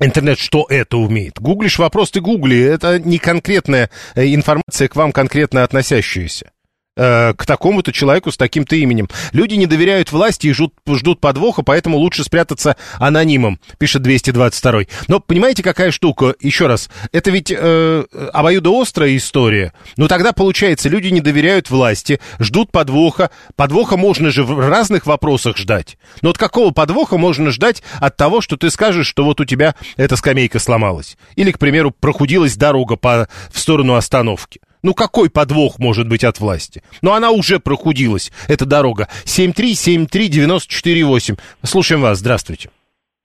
Интернет 0.00 0.38
что 0.38 0.66
это 0.68 0.96
умеет? 0.96 1.38
Гуглишь 1.38 1.78
вопрос, 1.78 2.10
ты 2.10 2.20
гугли. 2.20 2.58
Это 2.58 2.98
не 2.98 3.18
конкретная 3.18 3.90
э, 4.14 4.34
информация 4.34 4.88
к 4.88 4.96
вам 4.96 5.12
конкретно 5.12 5.62
относящаяся. 5.62 6.50
Э, 6.96 7.34
К 7.34 7.46
такому-то 7.46 7.92
человеку 7.92 8.32
с 8.32 8.36
таким-то 8.36 8.74
именем. 8.74 9.08
Люди 9.32 9.54
не 9.54 9.66
доверяют 9.66 10.10
власти 10.10 10.48
и 10.48 10.52
ждут, 10.52 10.74
ждут 10.88 11.20
подвоха, 11.20 11.62
поэтому 11.62 11.98
лучше 11.98 12.24
спрятаться 12.24 12.76
анонимом, 12.98 13.60
пишет 13.78 14.02
222. 14.02 14.82
Но 15.06 15.20
понимаете, 15.20 15.62
какая 15.62 15.92
штука? 15.92 16.34
Еще 16.40 16.66
раз, 16.66 16.90
это 17.12 17.30
ведь 17.30 17.52
э, 17.56 18.04
обоюдоострая 18.32 19.16
история. 19.16 19.72
Ну 19.96 20.08
тогда 20.08 20.32
получается, 20.32 20.88
люди 20.88 21.08
не 21.08 21.20
доверяют 21.20 21.70
власти, 21.70 22.20
ждут 22.40 22.72
подвоха. 22.72 23.30
Подвоха 23.54 23.96
можно 23.96 24.30
же 24.30 24.42
в 24.42 24.58
разных 24.68 25.06
вопросах 25.06 25.56
ждать. 25.56 25.96
Но 26.22 26.30
от 26.30 26.38
какого 26.38 26.72
подвоха 26.72 27.18
можно 27.18 27.52
ждать 27.52 27.84
от 28.00 28.16
того, 28.16 28.40
что 28.40 28.56
ты 28.56 28.68
скажешь, 28.68 29.06
что 29.06 29.24
вот 29.24 29.40
у 29.40 29.44
тебя 29.44 29.76
эта 29.96 30.16
скамейка 30.16 30.58
сломалась? 30.58 31.16
Или, 31.36 31.52
к 31.52 31.60
примеру, 31.60 31.92
прохудилась 31.92 32.56
дорога 32.56 32.96
по, 32.96 33.28
в 33.52 33.60
сторону 33.60 33.94
остановки? 33.94 34.60
Ну 34.82 34.94
какой 34.94 35.30
подвох 35.30 35.78
может 35.78 36.08
быть 36.08 36.24
от 36.24 36.40
власти? 36.40 36.82
Но 37.02 37.12
она 37.14 37.30
уже 37.30 37.60
прохудилась, 37.60 38.32
эта 38.48 38.66
дорога. 38.66 39.06
7373948. 39.24 41.38
Слушаем 41.62 42.02
вас, 42.02 42.18
здравствуйте. 42.18 42.70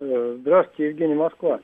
Э, 0.02 0.36
Здравствуйте, 0.42 0.90
Евгений 0.90 1.16
Москва. 1.16 1.60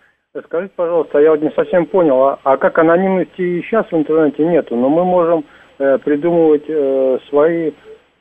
Скажите, 0.45 0.73
пожалуйста, 0.75 1.19
я 1.19 1.31
вот 1.31 1.41
не 1.41 1.51
совсем 1.51 1.85
понял, 1.85 2.23
а, 2.23 2.39
а 2.43 2.55
как 2.57 2.79
анонимности 2.79 3.41
и 3.41 3.61
сейчас 3.63 3.85
в 3.91 3.95
интернете 3.95 4.45
нету, 4.45 4.75
но 4.77 4.87
мы 4.89 5.03
можем 5.03 5.43
э, 5.77 5.97
придумывать 5.97 6.63
э, 6.67 7.17
свои 7.29 7.71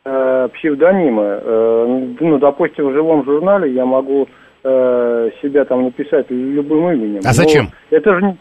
э, 0.05 0.49
псевдонимы. 0.55 1.23
Э, 1.23 1.87
ну, 2.21 2.39
допустим, 2.39 2.89
в 2.89 2.93
живом 2.93 3.25
журнале 3.25 3.73
я 3.73 3.87
могу 3.87 4.27
э, 4.64 5.31
себя 5.41 5.64
там 5.64 5.85
написать 5.85 6.27
любым 6.31 6.91
именем. 6.91 7.21
А 7.25 7.33
зачем? 7.33 7.68
Это 7.91 8.18
же 8.18 8.37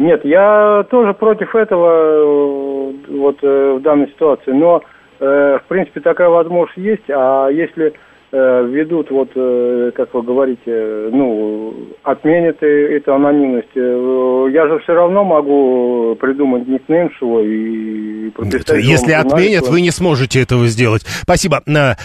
нет, 0.00 0.24
я 0.24 0.86
тоже 0.90 1.12
против 1.12 1.54
этого 1.54 1.90
э, 1.92 2.92
вот 3.10 3.36
э, 3.42 3.74
в 3.74 3.82
данной 3.82 4.08
ситуации, 4.08 4.50
но 4.50 4.82
э, 5.20 5.58
в 5.62 5.68
принципе 5.68 6.00
такая 6.00 6.30
возможность 6.30 6.78
есть, 6.78 7.10
а 7.10 7.48
если 7.50 7.92
ведут 8.36 9.10
вот, 9.10 9.30
э, 9.34 9.90
как 9.96 10.14
вы 10.14 10.22
говорите, 10.22 10.60
э, 10.66 11.10
ну, 11.12 11.74
отменят 12.04 12.62
э, 12.62 12.96
эту 12.96 13.14
анонимность, 13.14 13.74
э, 13.74 14.46
я 14.52 14.68
же 14.68 14.78
все 14.80 14.92
равно 14.94 15.24
могу 15.24 16.16
придумать 16.20 16.68
никнейм 16.68 17.10
свой 17.18 17.46
и 17.48 18.30
прописать... 18.30 18.84
Если 18.84 19.12
вам 19.12 19.26
отменят, 19.26 19.68
вы 19.68 19.80
не 19.80 19.90
сможете 19.90 20.42
этого 20.42 20.66
сделать. 20.68 21.02
Спасибо. 21.02 21.62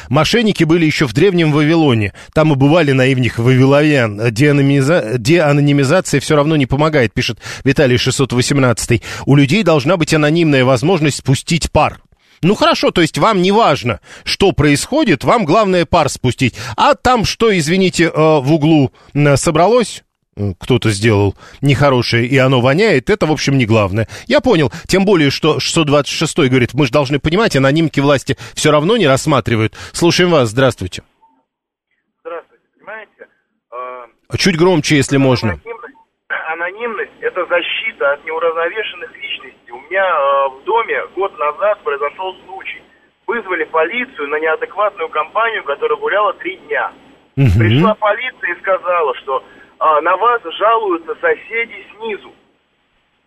Мошенники 0.09 0.63
были 0.63 0.85
еще 0.85 1.05
в 1.05 1.13
древнем 1.13 1.51
Вавилоне. 1.51 2.13
Там 2.33 2.51
убывали 2.51 2.91
наивных 2.91 3.37
вавиловян. 3.37 4.19
Деанонимиза- 4.31 5.17
Деанонимизация 5.17 6.19
все 6.19 6.35
равно 6.35 6.55
не 6.55 6.65
помогает, 6.65 7.13
пишет 7.13 7.37
Виталий 7.63 7.97
618. 7.97 9.01
У 9.25 9.35
людей 9.35 9.63
должна 9.63 9.97
быть 9.97 10.13
анонимная 10.13 10.65
возможность 10.65 11.17
спустить 11.17 11.71
пар. 11.71 11.99
Ну 12.45 12.53
хорошо, 12.53 12.91
то 12.91 13.01
есть 13.01 13.17
вам 13.17 13.41
не 13.41 13.51
важно, 13.51 14.01
что 14.23 14.51
происходит, 14.51 15.23
вам 15.23 15.45
главное 15.45 15.87
пар 15.87 16.09
спустить. 16.09 16.53
А 16.77 16.93
там 16.93 17.25
что, 17.25 17.57
извините, 17.57 18.03
э, 18.03 18.11
в 18.13 18.53
углу 18.53 18.91
э, 19.15 19.35
собралось? 19.35 20.03
э, 20.37 20.53
кто-то 20.59 20.91
сделал 20.91 21.33
нехорошее, 21.61 22.27
и 22.27 22.37
оно 22.37 22.61
воняет, 22.61 23.09
это, 23.09 23.25
в 23.25 23.31
общем, 23.31 23.57
не 23.57 23.65
главное. 23.65 24.07
Я 24.27 24.41
понял, 24.41 24.71
тем 24.85 25.05
более, 25.05 25.31
что 25.31 25.59
626 25.59 26.37
говорит, 26.51 26.75
мы 26.75 26.85
же 26.85 26.91
должны 26.91 27.17
понимать, 27.17 27.55
анонимки 27.55 27.99
власти 27.99 28.37
все 28.53 28.69
равно 28.69 28.95
не 28.95 29.07
рассматривают. 29.07 29.73
Слушаем 29.91 30.29
вас, 30.29 30.49
здравствуйте. 30.49 31.01
Здравствуйте, 32.23 32.63
понимаете? 32.77 33.27
А 33.71 34.37
Чуть 34.37 34.55
громче, 34.55 34.97
если 34.97 35.17
можно. 35.17 35.53
Анонимность, 35.53 35.97
анонимность– 36.53 37.11
это 37.21 37.43
защита 37.47 38.13
от 38.13 38.23
неуравновешенных 38.23 39.09
меня 39.95 40.03
э, 40.03 40.49
в 40.49 40.63
доме 40.65 41.01
год 41.15 41.37
назад 41.39 41.79
произошел 41.83 42.35
случай. 42.45 42.81
Вызвали 43.27 43.63
полицию 43.63 44.27
на 44.27 44.39
неадекватную 44.39 45.09
компанию, 45.09 45.63
которая 45.63 45.97
гуляла 45.97 46.33
три 46.33 46.57
дня. 46.57 46.91
Мгм. 47.35 47.57
Пришла 47.57 47.95
полиция 47.95 48.53
и 48.53 48.59
сказала, 48.59 49.15
что 49.15 49.43
а, 49.79 49.99
на 50.01 50.15
вас 50.15 50.41
жалуются 50.57 51.15
соседи 51.15 51.85
снизу. 51.95 52.31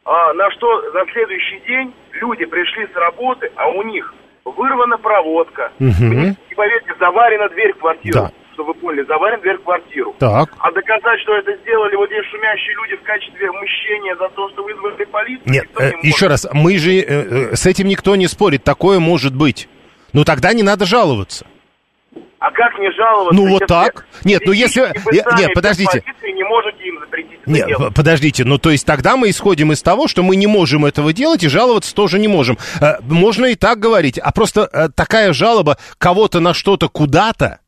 А, 0.05 0.33
на 0.35 0.51
что 0.53 0.83
на 0.93 1.05
следующий 1.13 1.61
день 1.67 1.95
люди 2.13 2.45
пришли 2.45 2.87
с 2.87 2.97
работы, 2.97 3.51
а 3.57 3.69
у 3.69 3.83
них 3.83 4.15
вырвана 4.45 4.99
проводка. 4.99 5.73
Мгм. 5.79 6.37
И 6.49 6.55
поверьте, 6.55 6.95
заварена 6.99 7.49
дверь 7.49 7.73
в 7.75 7.79
квартиру. 7.79 8.21
Да. 8.21 8.33
Чтобы 8.59 8.73
вы 8.73 8.81
поняли, 8.81 9.07
заварена 9.07 9.41
дверь 9.41 9.57
в 9.59 9.63
квартиру. 9.63 10.17
Так. 10.19 10.51
А 10.59 10.73
доказать, 10.73 11.21
что 11.23 11.37
это 11.37 11.57
сделали 11.63 11.95
вот 11.95 12.11
эти 12.11 12.27
шумящие 12.29 12.75
люди 12.75 12.97
в 12.97 13.03
качестве 13.05 13.53
мщения 13.53 14.17
за 14.17 14.29
то, 14.31 14.49
что 14.49 14.65
вызвали 14.65 15.05
полицию, 15.05 15.45
Нет, 15.47 15.65
никто 15.67 15.81
э, 15.81 15.91
не 15.91 15.97
может. 15.97 16.05
еще 16.05 16.27
раз, 16.27 16.49
мы 16.53 16.77
же 16.79 16.91
э, 16.95 17.05
э, 17.53 17.55
с 17.55 17.67
этим 17.67 17.87
никто 17.87 18.17
не 18.17 18.27
спорит, 18.27 18.65
такое 18.65 18.99
может 18.99 19.33
быть. 19.33 19.69
Ну 20.13 20.25
тогда 20.25 20.53
не 20.55 20.65
надо 20.65 20.87
жаловаться. 20.87 21.47
А 22.41 22.51
как 22.51 22.77
не 22.81 22.91
жаловаться? 22.91 23.35
Ну, 23.35 23.49
вот 23.49 23.67
так. 23.69 24.07
Нет, 24.25 24.43
ну, 24.45 24.51
если- 24.51 24.93
нет, 25.39 25.55
подождите. 25.55 26.03
не 26.25 26.43
можете 26.43 26.85
им 26.85 26.99
запретить 26.99 27.47
Нет, 27.47 27.69
делать. 27.69 27.95
подождите, 27.95 28.45
ну 28.45 28.59
то 28.59 28.71
есть 28.71 28.85
тогда 28.85 29.17
мы 29.17 29.31
исходим 29.31 29.71
из 29.71 29.83
того, 29.83 30.09
что 30.09 30.25
мы 30.25 30.35
не 30.35 30.49
можем 30.49 30.85
этого 30.85 31.13
делать 31.13 31.45
и 31.45 31.49
жаловаться 31.49 31.95
тоже 31.95 32.19
не 32.19 32.27
можем. 32.29 32.59
Э, 32.81 32.97
можно 33.03 33.47
и 33.47 33.55
так 33.55 33.79
говорить, 33.79 34.19
а 34.19 34.33
просто 34.33 34.69
э, 34.73 34.89
такая 34.89 35.33
жалоба 35.33 35.79
кого-то 35.99 36.41
на 36.41 36.55
что-то 36.55 36.89
куда-то 36.89 37.61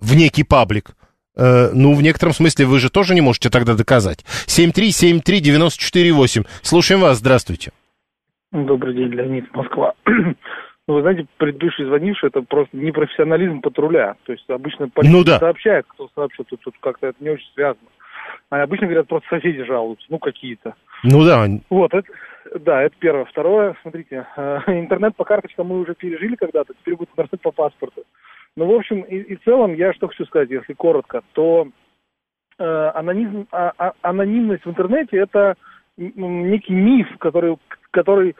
в 0.00 0.14
некий 0.16 0.44
паблик, 0.44 0.90
э, 1.36 1.70
ну 1.72 1.94
в 1.94 2.02
некотором 2.02 2.34
смысле 2.34 2.66
вы 2.66 2.78
же 2.78 2.90
тоже 2.90 3.14
не 3.14 3.20
можете 3.20 3.50
тогда 3.50 3.74
доказать. 3.74 4.24
7373948. 4.46 6.46
Слушаем 6.62 7.00
вас, 7.00 7.18
здравствуйте. 7.18 7.72
Добрый 8.52 8.94
день, 8.94 9.08
Леонид, 9.12 9.52
Москва. 9.54 9.94
Ну, 10.06 10.34
вы 10.94 11.00
знаете, 11.02 11.26
предыдущий 11.36 11.84
звонивший, 11.84 12.28
это 12.28 12.42
просто 12.42 12.76
непрофессионализм 12.76 13.60
патруля. 13.60 14.14
То 14.24 14.32
есть 14.32 14.48
обычно 14.48 14.88
полиция 14.88 15.18
Ну 15.18 15.24
да. 15.24 15.38
сообщает, 15.38 15.84
кто 15.88 16.08
сообщил, 16.14 16.44
тут, 16.44 16.60
тут 16.62 16.74
как-то 16.80 17.08
это 17.08 17.22
не 17.22 17.30
очень 17.30 17.48
связано. 17.54 17.88
А 18.50 18.62
обычно 18.62 18.86
говорят, 18.86 19.08
просто 19.08 19.28
соседи 19.28 19.64
жалуются, 19.64 20.06
ну, 20.08 20.18
какие-то. 20.18 20.74
Ну 21.02 21.24
да, 21.24 21.46
Вот, 21.70 21.92
это, 21.92 22.08
да, 22.60 22.82
это 22.82 22.94
первое. 22.98 23.24
Второе, 23.24 23.74
смотрите, 23.82 24.26
э, 24.36 24.58
интернет 24.68 25.16
по 25.16 25.24
карточкам 25.24 25.66
мы 25.68 25.80
уже 25.80 25.94
пережили 25.94 26.36
когда-то, 26.36 26.74
теперь 26.74 26.96
будет 26.96 27.10
интернет 27.10 27.40
по 27.42 27.50
паспорту. 27.50 28.04
Ну, 28.56 28.66
в 28.66 28.74
общем, 28.74 29.02
и, 29.02 29.16
и 29.16 29.36
целом, 29.36 29.74
я 29.74 29.92
что 29.92 30.08
хочу 30.08 30.24
сказать, 30.24 30.50
если 30.50 30.72
коротко, 30.72 31.22
то 31.32 31.68
э, 32.58 32.90
анонизм, 32.94 33.46
а- 33.52 33.72
а- 33.76 33.92
анонимность 34.02 34.64
в 34.64 34.70
интернете 34.70 35.18
это 35.18 35.56
некий 35.96 36.72
миф, 36.72 37.06
который, 37.18 37.56
который 37.90 38.34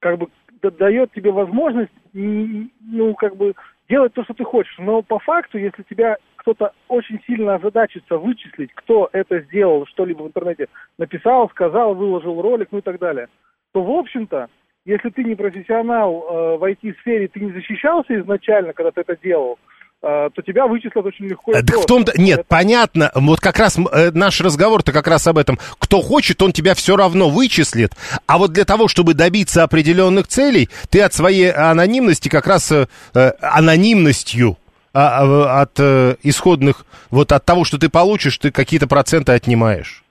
как 0.00 0.18
бы 0.18 0.28
дает 0.62 1.12
тебе 1.12 1.30
возможность, 1.30 1.92
ну, 2.12 3.14
как 3.14 3.36
бы 3.36 3.54
делать 3.88 4.12
то, 4.12 4.24
что 4.24 4.34
ты 4.34 4.44
хочешь. 4.44 4.76
Но 4.78 5.02
по 5.02 5.18
факту, 5.18 5.58
если 5.58 5.82
тебя 5.84 6.16
кто-то 6.36 6.72
очень 6.88 7.20
сильно 7.26 7.54
озадачится 7.54 8.16
вычислить, 8.16 8.72
кто 8.74 9.08
это 9.12 9.40
сделал, 9.40 9.86
что-либо 9.86 10.22
в 10.22 10.28
интернете 10.28 10.68
написал, 10.98 11.48
сказал, 11.50 11.94
выложил 11.94 12.40
ролик, 12.40 12.68
ну 12.70 12.78
и 12.78 12.82
так 12.82 12.98
далее, 12.98 13.28
то, 13.72 13.82
в 13.82 13.90
общем-то, 13.90 14.48
если 14.90 15.10
ты 15.10 15.22
не 15.22 15.34
профессионал 15.34 16.12
э, 16.12 16.56
в 16.58 16.64
IT-сфере, 16.64 17.28
ты 17.28 17.40
не 17.40 17.52
защищался 17.52 18.18
изначально, 18.20 18.72
когда 18.72 18.90
ты 18.90 19.02
это 19.02 19.16
делал, 19.22 19.58
э, 20.02 20.28
то 20.34 20.42
тебя 20.42 20.66
вычислят 20.66 21.04
очень 21.06 21.26
легко. 21.26 21.52
Так 21.52 21.70
в 21.70 21.86
том-то... 21.86 22.20
Нет, 22.20 22.44
понятно. 22.48 23.12
Вот 23.14 23.40
как 23.40 23.58
раз 23.58 23.78
э, 23.78 24.10
наш 24.12 24.40
разговор-то 24.40 24.92
как 24.92 25.06
раз 25.06 25.26
об 25.28 25.38
этом. 25.38 25.58
Кто 25.78 26.00
хочет, 26.00 26.42
он 26.42 26.52
тебя 26.52 26.74
все 26.74 26.96
равно 26.96 27.28
вычислит. 27.28 27.92
А 28.26 28.38
вот 28.38 28.52
для 28.52 28.64
того, 28.64 28.88
чтобы 28.88 29.14
добиться 29.14 29.62
определенных 29.62 30.26
целей, 30.26 30.68
ты 30.90 31.00
от 31.02 31.14
своей 31.14 31.52
анонимности 31.52 32.28
как 32.28 32.46
раз 32.48 32.72
э, 32.72 32.86
э, 33.14 33.32
анонимностью 33.40 34.56
а, 34.92 35.22
а, 35.22 35.62
от 35.62 35.78
э, 35.78 36.16
исходных, 36.24 36.84
вот 37.10 37.30
от 37.30 37.44
того, 37.44 37.64
что 37.64 37.78
ты 37.78 37.88
получишь, 37.88 38.38
ты 38.38 38.50
какие-то 38.50 38.88
проценты 38.88 39.30
отнимаешь. 39.30 40.02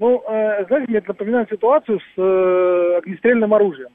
Ну, 0.00 0.22
э, 0.26 0.64
знаете, 0.66 0.88
мне 0.88 0.98
это 0.98 1.08
напоминает 1.10 1.50
ситуацию 1.50 2.00
с 2.00 2.18
э, 2.18 2.96
огнестрельным 2.98 3.52
оружием. 3.52 3.90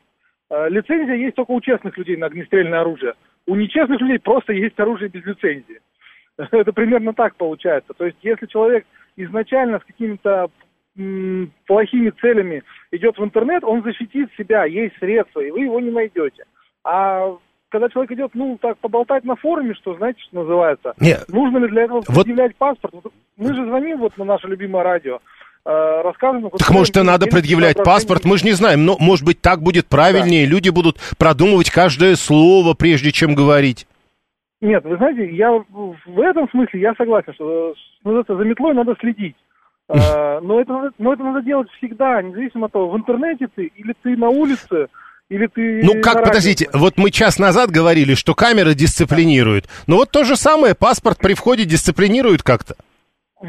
Э, 0.51 0.69
лицензия 0.69 1.15
есть 1.15 1.35
только 1.35 1.51
у 1.51 1.59
честных 1.61 1.97
людей 1.97 2.15
на 2.15 2.27
огнестрельное 2.27 2.81
оружие. 2.81 3.15
У 3.47 3.55
нечестных 3.55 3.99
людей 3.99 4.19
просто 4.19 4.53
есть 4.53 4.79
оружие 4.79 5.09
без 5.09 5.25
лицензии. 5.25 5.81
Это 6.37 6.71
примерно 6.73 7.13
так 7.13 7.35
получается. 7.35 7.93
То 7.97 8.05
есть, 8.05 8.17
если 8.21 8.45
человек 8.45 8.85
изначально 9.17 9.79
с 9.79 9.83
какими-то 9.83 10.49
м, 10.95 11.51
плохими 11.65 12.11
целями 12.21 12.61
идет 12.91 13.17
в 13.17 13.23
интернет, 13.23 13.63
он 13.63 13.81
защитит 13.81 14.29
себя, 14.37 14.65
есть 14.65 14.95
средства, 14.99 15.39
и 15.39 15.49
вы 15.49 15.61
его 15.61 15.79
не 15.79 15.89
найдете. 15.89 16.45
А 16.83 17.35
когда 17.69 17.89
человек 17.89 18.11
идет, 18.11 18.31
ну, 18.35 18.59
так, 18.61 18.77
поболтать 18.77 19.23
на 19.23 19.35
форуме, 19.35 19.73
что, 19.73 19.95
знаете, 19.95 20.21
что 20.21 20.41
называется, 20.41 20.93
Нет. 21.01 21.25
нужно 21.29 21.57
ли 21.57 21.67
для 21.67 21.83
этого 21.85 22.03
Вот- 22.07 22.23
предъявлять 22.23 22.55
паспорт? 22.57 22.93
Мы 23.37 23.53
же 23.55 23.65
звоним 23.65 23.97
вот 23.97 24.15
на 24.17 24.23
наше 24.25 24.47
любимое 24.47 24.83
радио, 24.83 25.19
э, 25.65 26.01
рассказываем... 26.03 26.43
вот 26.43 26.57
Так 26.57 26.69
может 26.69 26.95
и 26.97 27.01
надо 27.01 27.27
предъявлять 27.27 27.77
паспорт, 27.83 28.25
мы 28.25 28.37
же 28.37 28.45
не 28.45 28.53
знаем, 28.53 28.85
но 28.85 28.97
может 28.99 29.25
быть 29.25 29.41
так 29.41 29.61
будет 29.61 29.87
правильнее, 29.87 30.45
люди 30.45 30.69
будут 30.69 30.97
продумывать 31.17 31.69
каждое 31.69 32.15
слово, 32.15 32.73
прежде 32.73 33.11
чем 33.11 33.35
говорить. 33.35 33.87
Нет, 34.61 34.83
вы 34.85 34.97
знаете, 34.97 35.29
я 35.35 35.51
в 35.51 36.19
этом 36.21 36.49
смысле 36.49 36.79
я 36.79 36.93
согласен, 36.95 37.33
что 37.33 37.73
ну, 38.03 38.23
за 38.27 38.43
метлой 38.43 38.73
надо 38.73 38.95
следить. 38.99 39.35
Э, 39.87 40.39
Но 40.41 40.59
это, 40.59 40.91
но 40.97 41.13
это 41.13 41.23
надо 41.23 41.43
делать 41.43 41.67
всегда, 41.77 42.19
независимо 42.19 42.65
от 42.65 42.71
того, 42.71 42.89
в 42.89 42.97
интернете 42.97 43.47
ты, 43.55 43.65
или 43.75 43.93
ты 44.01 44.17
на 44.17 44.29
улице, 44.29 44.87
или 45.29 45.45
ты... 45.45 45.81
Ну 45.83 46.01
как, 46.01 46.23
подождите, 46.23 46.67
вот 46.73 46.97
мы 46.97 47.11
час 47.11 47.37
назад 47.37 47.69
говорили, 47.69 48.15
что 48.15 48.33
камера 48.33 48.73
дисциплинирует. 48.73 49.65
Но 49.85 49.97
вот 49.97 50.09
то 50.09 50.23
же 50.23 50.37
самое, 50.37 50.73
паспорт 50.73 51.19
при 51.19 51.35
входе 51.35 51.65
дисциплинирует 51.65 52.41
как-то. 52.41 52.75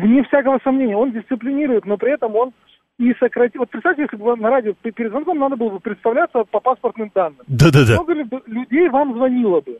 Вне 0.01 0.23
всякого 0.25 0.59
сомнения, 0.63 0.97
он 0.97 1.13
дисциплинирует, 1.13 1.87
но 1.87 1.97
при 1.97 2.13
этом 2.13 2.35
он 2.37 2.53
и 2.99 3.15
сократит... 3.15 3.57
Вот 3.57 3.71
представьте, 3.71 4.03
если 4.03 4.17
бы 4.17 4.37
на 4.37 4.51
радио 4.51 4.75
перед 4.75 5.11
звонком 5.11 5.39
надо 5.39 5.57
было 5.57 5.71
бы 5.71 5.81
представляться 5.81 6.45
по 6.45 6.61
паспортным 6.61 7.11
данным. 7.15 7.41
Да-да-да. 7.47 7.95
Много 7.95 8.13
ли 8.15 8.25
бы 8.25 8.43
людей 8.47 8.89
вам 8.89 9.15
звонило 9.15 9.61
бы? 9.61 9.79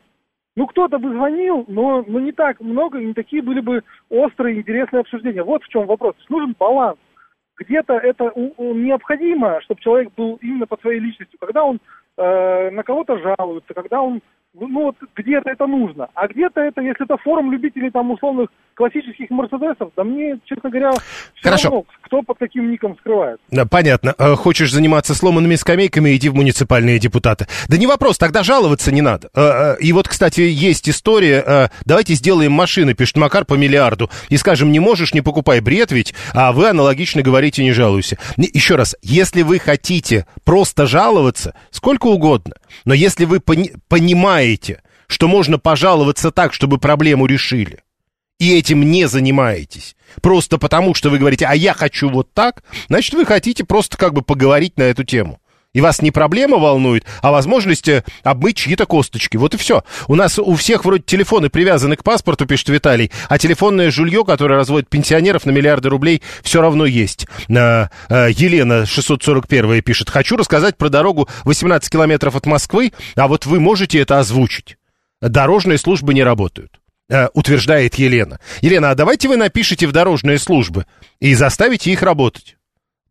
Ну, 0.55 0.65
кто-то 0.65 0.97
бы 0.97 1.11
звонил, 1.13 1.65
но, 1.67 2.03
но 2.07 2.19
не 2.19 2.31
так 2.31 2.59
много, 2.61 2.99
и 2.99 3.05
не 3.05 3.13
такие 3.13 3.43
были 3.43 3.59
бы 3.59 3.83
острые, 4.09 4.57
интересные 4.59 5.01
обсуждения. 5.01 5.43
Вот 5.43 5.63
в 5.63 5.67
чем 5.67 5.85
вопрос. 5.85 6.15
Нужен 6.29 6.55
баланс. 6.57 6.97
Где-то 7.59 7.93
это 7.93 8.31
у- 8.35 8.53
у- 8.57 8.73
необходимо, 8.73 9.61
чтобы 9.61 9.81
человек 9.81 10.09
был 10.15 10.39
именно 10.41 10.65
по 10.65 10.77
своей 10.77 10.99
личностью. 10.99 11.37
Когда 11.39 11.63
он 11.63 11.79
э, 12.17 12.69
на 12.71 12.83
кого-то 12.83 13.19
жалуется, 13.19 13.73
когда 13.75 14.01
он, 14.01 14.21
ну 14.55 14.85
вот 14.85 14.95
где-то 15.15 15.49
это 15.51 15.67
нужно. 15.67 16.09
А 16.15 16.27
где-то 16.27 16.61
это, 16.61 16.81
если 16.81 17.05
это 17.05 17.17
форум 17.17 17.51
любителей 17.51 17.91
там 17.91 18.09
условных 18.09 18.49
классических 18.77 19.29
мерседесов, 19.31 19.89
да 19.97 20.03
мне, 20.03 20.37
честно 20.45 20.69
говоря, 20.69 20.91
все 20.91 21.01
Хорошо. 21.43 21.69
равно, 21.69 21.85
кто 22.01 22.21
под 22.21 22.37
каким 22.37 22.71
ником 22.71 22.95
скрывает. 22.99 23.39
Да, 23.49 23.65
понятно. 23.65 24.13
Э, 24.17 24.35
Хочешь 24.35 24.71
заниматься 24.71 25.15
сломанными 25.15 25.55
скамейками, 25.55 26.15
иди 26.15 26.29
в 26.29 26.35
муниципальные 26.35 26.99
депутаты. 26.99 27.47
Да 27.67 27.77
не 27.77 27.87
вопрос, 27.87 28.17
тогда 28.19 28.43
жаловаться 28.43 28.91
не 28.91 29.01
надо. 29.01 29.29
Э, 29.35 29.75
э, 29.75 29.77
И 29.81 29.91
вот, 29.93 30.07
кстати, 30.07 30.41
есть 30.41 30.87
история. 30.87 31.69
Давайте 31.85 32.13
сделаем 32.13 32.51
машины, 32.51 32.93
пишет 32.93 33.17
Макар, 33.17 33.45
по 33.45 33.55
миллиарду. 33.55 34.09
И 34.29 34.37
скажем, 34.37 34.71
не 34.71 34.79
можешь, 34.79 35.13
не 35.13 35.21
покупай 35.21 35.59
бред 35.59 35.91
ведь, 35.91 36.13
а 36.33 36.51
вы 36.51 36.69
аналогично 36.69 37.23
говорите, 37.23 37.63
не 37.63 37.71
жалуйся. 37.71 38.17
Еще 38.37 38.75
раз, 38.75 38.95
если 39.01 39.41
вы 39.41 39.57
хотите 39.59 40.27
просто 40.45 40.85
жаловаться, 40.85 41.55
сколько 41.71 42.05
угодно, 42.07 42.53
но 42.85 42.93
если 42.93 43.25
вы 43.25 43.39
пони- 43.39 43.73
понимаете, 43.89 44.81
что 45.07 45.27
можно 45.27 45.57
пожаловаться 45.57 46.31
так, 46.31 46.53
чтобы 46.53 46.77
проблему 46.77 47.25
решили, 47.25 47.79
и 48.39 48.57
этим 48.57 48.81
не 48.81 49.07
занимаетесь, 49.07 49.95
просто 50.21 50.57
потому 50.57 50.93
что 50.93 51.09
вы 51.09 51.17
говорите, 51.17 51.45
а 51.45 51.55
я 51.55 51.73
хочу 51.73 52.09
вот 52.09 52.33
так, 52.33 52.63
значит, 52.87 53.13
вы 53.13 53.25
хотите 53.25 53.63
просто 53.63 53.97
как 53.97 54.13
бы 54.13 54.21
поговорить 54.21 54.77
на 54.77 54.83
эту 54.83 55.03
тему. 55.03 55.39
И 55.73 55.81
вас 55.81 56.01
не 56.01 56.09
проблема 56.09 56.57
волнует, 56.57 57.05
а 57.21 57.31
возможность 57.31 57.87
э, 57.87 58.03
обмыть 58.23 58.57
чьи-то 58.57 58.87
косточки. 58.87 59.37
Вот 59.37 59.53
и 59.53 59.57
все. 59.57 59.83
У 60.07 60.15
нас 60.15 60.39
у 60.39 60.55
всех 60.55 60.85
вроде 60.85 61.03
телефоны 61.03 61.49
привязаны 61.49 61.95
к 61.95 62.03
паспорту, 62.03 62.47
пишет 62.47 62.69
Виталий, 62.69 63.11
а 63.29 63.37
телефонное 63.37 63.91
жулье, 63.91 64.25
которое 64.25 64.55
разводит 64.55 64.89
пенсионеров 64.89 65.45
на 65.45 65.51
миллиарды 65.51 65.89
рублей, 65.89 66.23
все 66.41 66.61
равно 66.61 66.85
есть. 66.85 67.27
А, 67.55 67.91
а, 68.09 68.27
Елена 68.27 68.87
641 68.87 69.83
пишет. 69.83 70.09
Хочу 70.09 70.35
рассказать 70.35 70.77
про 70.77 70.89
дорогу 70.89 71.29
18 71.43 71.91
километров 71.91 72.35
от 72.35 72.47
Москвы, 72.47 72.91
а 73.15 73.27
вот 73.27 73.45
вы 73.45 73.59
можете 73.59 73.99
это 73.99 74.17
озвучить. 74.17 74.77
Дорожные 75.21 75.77
службы 75.77 76.15
не 76.15 76.23
работают 76.23 76.76
э, 77.09 77.27
утверждает 77.33 77.95
Елена. 77.95 78.39
Елена, 78.61 78.91
а 78.91 78.95
давайте 78.95 79.27
вы 79.27 79.37
напишите 79.37 79.87
в 79.87 79.91
дорожные 79.91 80.39
службы 80.39 80.85
и 81.19 81.33
заставите 81.33 81.91
их 81.91 82.01
работать. 82.01 82.57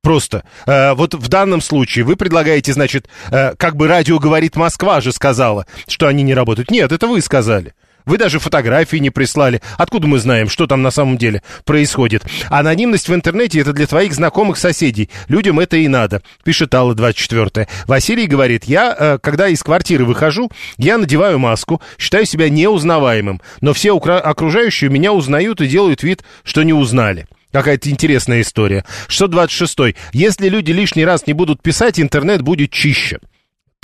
Просто. 0.02 0.44
Э, 0.66 0.94
вот 0.94 1.14
в 1.14 1.28
данном 1.28 1.60
случае 1.60 2.04
вы 2.04 2.16
предлагаете, 2.16 2.72
значит, 2.72 3.08
э, 3.30 3.54
как 3.56 3.76
бы 3.76 3.88
радио 3.88 4.18
говорит 4.18 4.56
Москва 4.56 5.00
же 5.00 5.12
сказала, 5.12 5.66
что 5.88 6.06
они 6.06 6.22
не 6.22 6.34
работают. 6.34 6.70
Нет, 6.70 6.92
это 6.92 7.06
вы 7.06 7.20
сказали. 7.20 7.74
Вы 8.06 8.18
даже 8.18 8.38
фотографии 8.38 8.98
не 8.98 9.10
прислали. 9.10 9.60
Откуда 9.76 10.06
мы 10.06 10.20
знаем, 10.20 10.48
что 10.48 10.68
там 10.68 10.80
на 10.80 10.92
самом 10.92 11.18
деле 11.18 11.42
происходит? 11.64 12.24
Анонимность 12.48 13.08
в 13.08 13.14
интернете 13.14 13.58
это 13.58 13.72
для 13.72 13.88
твоих 13.88 14.14
знакомых 14.14 14.58
соседей. 14.58 15.10
Людям 15.26 15.58
это 15.58 15.76
и 15.76 15.88
надо. 15.88 16.22
Пишет 16.44 16.72
Алла 16.72 16.94
24. 16.94 17.66
Василий 17.88 18.26
говорит, 18.26 18.64
я, 18.64 18.96
э, 18.96 19.18
когда 19.20 19.48
из 19.48 19.60
квартиры 19.64 20.04
выхожу, 20.04 20.50
я 20.78 20.98
надеваю 20.98 21.40
маску, 21.40 21.82
считаю 21.98 22.26
себя 22.26 22.48
неузнаваемым. 22.48 23.40
Но 23.60 23.72
все 23.72 23.96
окружающие 23.96 24.88
меня 24.88 25.12
узнают 25.12 25.60
и 25.60 25.66
делают 25.66 26.04
вид, 26.04 26.22
что 26.44 26.62
не 26.62 26.72
узнали. 26.72 27.26
Какая-то 27.50 27.90
интересная 27.90 28.42
история. 28.42 28.84
626. 29.08 29.96
Если 30.12 30.48
люди 30.48 30.70
лишний 30.70 31.04
раз 31.04 31.26
не 31.26 31.32
будут 31.32 31.60
писать, 31.60 31.98
интернет 31.98 32.42
будет 32.42 32.70
чище. 32.70 33.18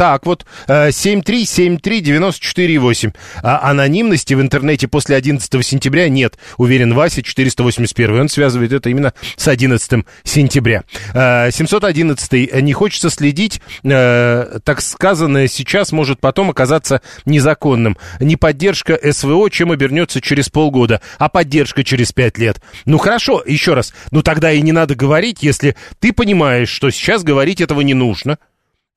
Так 0.02 0.26
вот, 0.26 0.44
7373948. 0.66 3.14
А 3.40 3.70
анонимности 3.70 4.34
в 4.34 4.40
интернете 4.40 4.88
после 4.88 5.14
11 5.14 5.64
сентября 5.64 6.08
нет, 6.08 6.38
уверен 6.56 6.92
Вася, 6.92 7.22
481. 7.22 8.22
Он 8.22 8.28
связывает 8.28 8.72
это 8.72 8.90
именно 8.90 9.14
с 9.36 9.46
11 9.46 10.04
сентября. 10.24 10.82
711. 11.12 12.32
Э, 12.32 12.60
Не 12.60 12.72
хочется 12.72 13.10
следить, 13.10 13.60
э, 13.84 14.58
так 14.64 14.80
сказанное 14.80 15.46
сейчас 15.46 15.92
может 15.92 16.18
потом 16.18 16.50
оказаться 16.50 17.00
незаконным. 17.24 17.96
Не 18.18 18.34
поддержка 18.34 18.98
СВО, 19.12 19.48
чем 19.50 19.70
обернется 19.70 20.20
через 20.20 20.48
полгода, 20.48 21.00
а 21.18 21.28
поддержка 21.28 21.84
через 21.84 22.10
5 22.10 22.38
лет. 22.38 22.60
Ну 22.86 22.98
хорошо, 22.98 23.40
еще 23.46 23.74
раз, 23.74 23.94
ну 24.10 24.24
тогда 24.24 24.50
и 24.50 24.62
не 24.62 24.72
надо 24.72 24.96
говорить, 24.96 25.44
если 25.44 25.76
ты 26.00 26.12
понимаешь, 26.12 26.70
что 26.70 26.90
сейчас 26.90 27.22
говорить 27.22 27.60
этого 27.60 27.82
не 27.82 27.94
нужно 27.94 28.38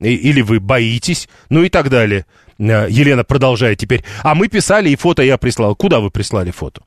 или 0.00 0.40
вы 0.42 0.60
боитесь, 0.60 1.28
ну 1.48 1.62
и 1.62 1.68
так 1.68 1.88
далее. 1.88 2.26
Э, 2.58 2.86
Елена 2.88 3.24
продолжает 3.24 3.78
теперь. 3.78 4.04
А 4.22 4.34
мы 4.34 4.48
писали, 4.48 4.90
и 4.90 4.96
фото 4.96 5.22
я 5.22 5.38
прислал. 5.38 5.74
Куда 5.74 6.00
вы 6.00 6.10
прислали 6.10 6.50
фото? 6.50 6.82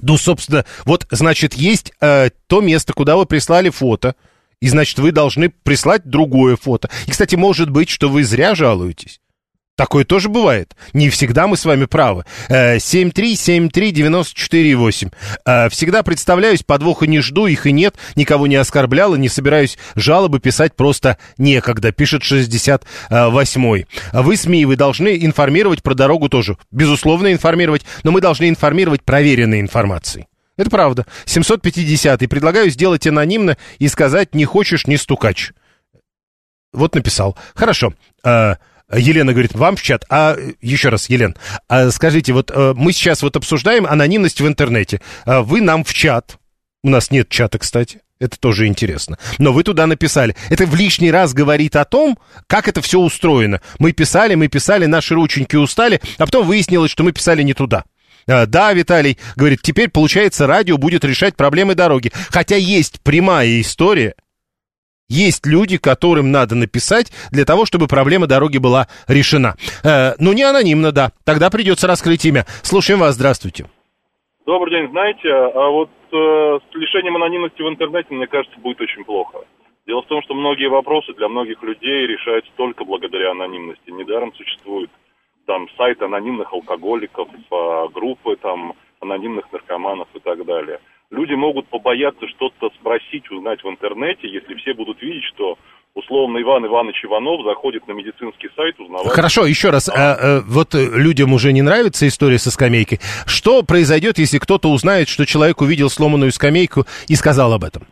Ну, 0.00 0.16
собственно, 0.16 0.64
вот, 0.84 1.06
значит, 1.10 1.54
есть 1.54 1.92
э, 2.00 2.30
то 2.46 2.60
место, 2.60 2.92
куда 2.92 3.16
вы 3.16 3.26
прислали 3.26 3.70
фото, 3.70 4.16
и, 4.60 4.68
значит, 4.68 4.98
вы 4.98 5.12
должны 5.12 5.48
прислать 5.48 6.04
другое 6.04 6.56
фото. 6.56 6.88
И, 7.06 7.10
кстати, 7.10 7.34
может 7.34 7.70
быть, 7.70 7.88
что 7.88 8.08
вы 8.08 8.24
зря 8.24 8.54
жалуетесь. 8.54 9.20
Такое 9.74 10.04
тоже 10.04 10.28
бывает. 10.28 10.76
Не 10.92 11.08
всегда 11.08 11.46
мы 11.46 11.56
с 11.56 11.64
вами 11.64 11.86
правы. 11.86 12.26
7373948. 12.50 15.12
Э, 15.46 15.66
э, 15.66 15.70
всегда 15.70 16.02
представляюсь, 16.02 16.62
подвоха 16.62 17.06
не 17.06 17.20
жду, 17.20 17.46
их 17.46 17.66
и 17.66 17.72
нет, 17.72 17.94
никого 18.14 18.46
не 18.46 18.56
оскорблял 18.56 19.14
и 19.14 19.18
не 19.18 19.30
собираюсь 19.30 19.78
жалобы 19.94 20.40
писать 20.40 20.76
просто 20.76 21.16
некогда, 21.38 21.90
пишет 21.90 22.20
68-й. 22.22 23.86
Вы, 24.12 24.36
СМИ, 24.36 24.66
вы 24.66 24.76
должны 24.76 25.16
информировать 25.24 25.82
про 25.82 25.94
дорогу 25.94 26.28
тоже. 26.28 26.58
Безусловно, 26.70 27.32
информировать, 27.32 27.86
но 28.02 28.10
мы 28.10 28.20
должны 28.20 28.50
информировать 28.50 29.02
проверенной 29.02 29.60
информацией. 29.60 30.26
Это 30.58 30.68
правда. 30.68 31.06
750-й. 31.24 32.28
Предлагаю 32.28 32.68
сделать 32.70 33.06
анонимно 33.06 33.56
и 33.78 33.88
сказать 33.88 34.34
«не 34.34 34.44
хочешь, 34.44 34.86
не 34.86 34.98
стукач». 34.98 35.52
Вот 36.72 36.94
написал. 36.94 37.36
Хорошо. 37.54 37.92
Э, 38.24 38.56
Елена 38.98 39.32
говорит, 39.32 39.54
вам 39.54 39.76
в 39.76 39.82
чат. 39.82 40.04
А 40.10 40.36
еще 40.60 40.88
раз, 40.88 41.08
Елен, 41.08 41.36
а 41.68 41.90
скажите, 41.90 42.32
вот 42.32 42.50
э, 42.50 42.74
мы 42.76 42.92
сейчас 42.92 43.22
вот 43.22 43.36
обсуждаем 43.36 43.86
анонимность 43.86 44.40
в 44.40 44.46
интернете. 44.46 45.00
А 45.24 45.42
вы 45.42 45.60
нам 45.60 45.84
в 45.84 45.92
чат. 45.92 46.38
У 46.82 46.90
нас 46.90 47.10
нет 47.10 47.28
чата, 47.28 47.58
кстати. 47.58 48.00
Это 48.22 48.38
тоже 48.38 48.68
интересно. 48.68 49.18
Но 49.38 49.52
вы 49.52 49.64
туда 49.64 49.86
написали. 49.86 50.36
Это 50.48 50.64
в 50.64 50.76
лишний 50.76 51.10
раз 51.10 51.34
говорит 51.34 51.74
о 51.74 51.84
том, 51.84 52.18
как 52.46 52.68
это 52.68 52.80
все 52.80 53.00
устроено. 53.00 53.60
Мы 53.80 53.90
писали, 53.92 54.36
мы 54.36 54.46
писали, 54.46 54.86
наши 54.86 55.14
рученьки 55.14 55.56
устали, 55.56 56.00
а 56.18 56.26
потом 56.26 56.46
выяснилось, 56.46 56.92
что 56.92 57.02
мы 57.02 57.10
писали 57.10 57.42
не 57.42 57.52
туда. 57.52 57.82
А, 58.28 58.46
да, 58.46 58.72
Виталий 58.72 59.18
говорит, 59.34 59.62
теперь, 59.62 59.88
получается, 59.88 60.46
радио 60.46 60.78
будет 60.78 61.04
решать 61.04 61.34
проблемы 61.34 61.74
дороги. 61.74 62.12
Хотя 62.30 62.54
есть 62.54 63.00
прямая 63.00 63.60
история, 63.60 64.14
есть 65.12 65.46
люди, 65.46 65.76
которым 65.76 66.32
надо 66.32 66.54
написать 66.54 67.12
для 67.30 67.44
того, 67.44 67.66
чтобы 67.66 67.86
проблема 67.86 68.26
дороги 68.26 68.58
была 68.58 68.88
решена. 69.06 69.56
Э, 69.84 70.14
ну, 70.18 70.32
не 70.32 70.42
анонимно, 70.42 70.90
да. 70.90 71.12
Тогда 71.24 71.50
придется 71.50 71.86
раскрыть 71.86 72.24
имя. 72.24 72.46
Слушаем 72.62 73.00
вас, 73.00 73.14
здравствуйте. 73.14 73.66
Добрый 74.46 74.72
день. 74.72 74.90
Знаете, 74.90 75.28
а 75.28 75.68
вот 75.68 75.90
э, 76.10 76.14
с 76.16 76.74
лишением 76.74 77.16
анонимности 77.16 77.60
в 77.62 77.68
интернете, 77.68 78.08
мне 78.14 78.26
кажется, 78.26 78.58
будет 78.58 78.80
очень 78.80 79.04
плохо. 79.04 79.38
Дело 79.86 80.02
в 80.02 80.06
том, 80.06 80.22
что 80.22 80.34
многие 80.34 80.68
вопросы 80.68 81.12
для 81.12 81.28
многих 81.28 81.62
людей 81.62 82.06
решаются 82.06 82.50
только 82.56 82.84
благодаря 82.84 83.32
анонимности. 83.32 83.90
Недаром 83.90 84.32
существует 84.34 84.90
там 85.46 85.68
сайт 85.76 86.00
анонимных 86.00 86.52
алкоголиков, 86.52 87.28
э, 87.28 87.88
группы 87.92 88.36
там 88.36 88.72
анонимных 89.00 89.52
наркоманов 89.52 90.08
и 90.14 90.20
так 90.20 90.44
далее 90.46 90.80
люди 91.12 91.34
могут 91.34 91.68
побояться 91.68 92.26
что-то 92.28 92.70
спросить, 92.80 93.30
узнать 93.30 93.62
в 93.62 93.68
интернете, 93.68 94.28
если 94.28 94.54
все 94.54 94.74
будут 94.74 95.00
видеть, 95.00 95.24
что 95.34 95.56
условно 95.94 96.40
Иван 96.40 96.66
Иванович 96.66 97.04
Иванов 97.04 97.44
заходит 97.44 97.86
на 97.86 97.92
медицинский 97.92 98.48
сайт, 98.56 98.80
узнавать... 98.80 99.12
Хорошо, 99.12 99.46
еще 99.46 99.70
раз, 99.70 99.88
а, 99.88 100.40
вот 100.46 100.74
людям 100.74 101.32
уже 101.34 101.52
не 101.52 101.62
нравится 101.62 102.08
история 102.08 102.38
со 102.38 102.50
скамейкой. 102.50 102.98
Что 103.26 103.62
произойдет, 103.62 104.18
если 104.18 104.38
кто-то 104.38 104.70
узнает, 104.70 105.08
что 105.08 105.26
человек 105.26 105.60
увидел 105.60 105.90
сломанную 105.90 106.32
скамейку 106.32 106.86
и 107.08 107.14
сказал 107.14 107.52
об 107.52 107.64
этом? 107.64 107.86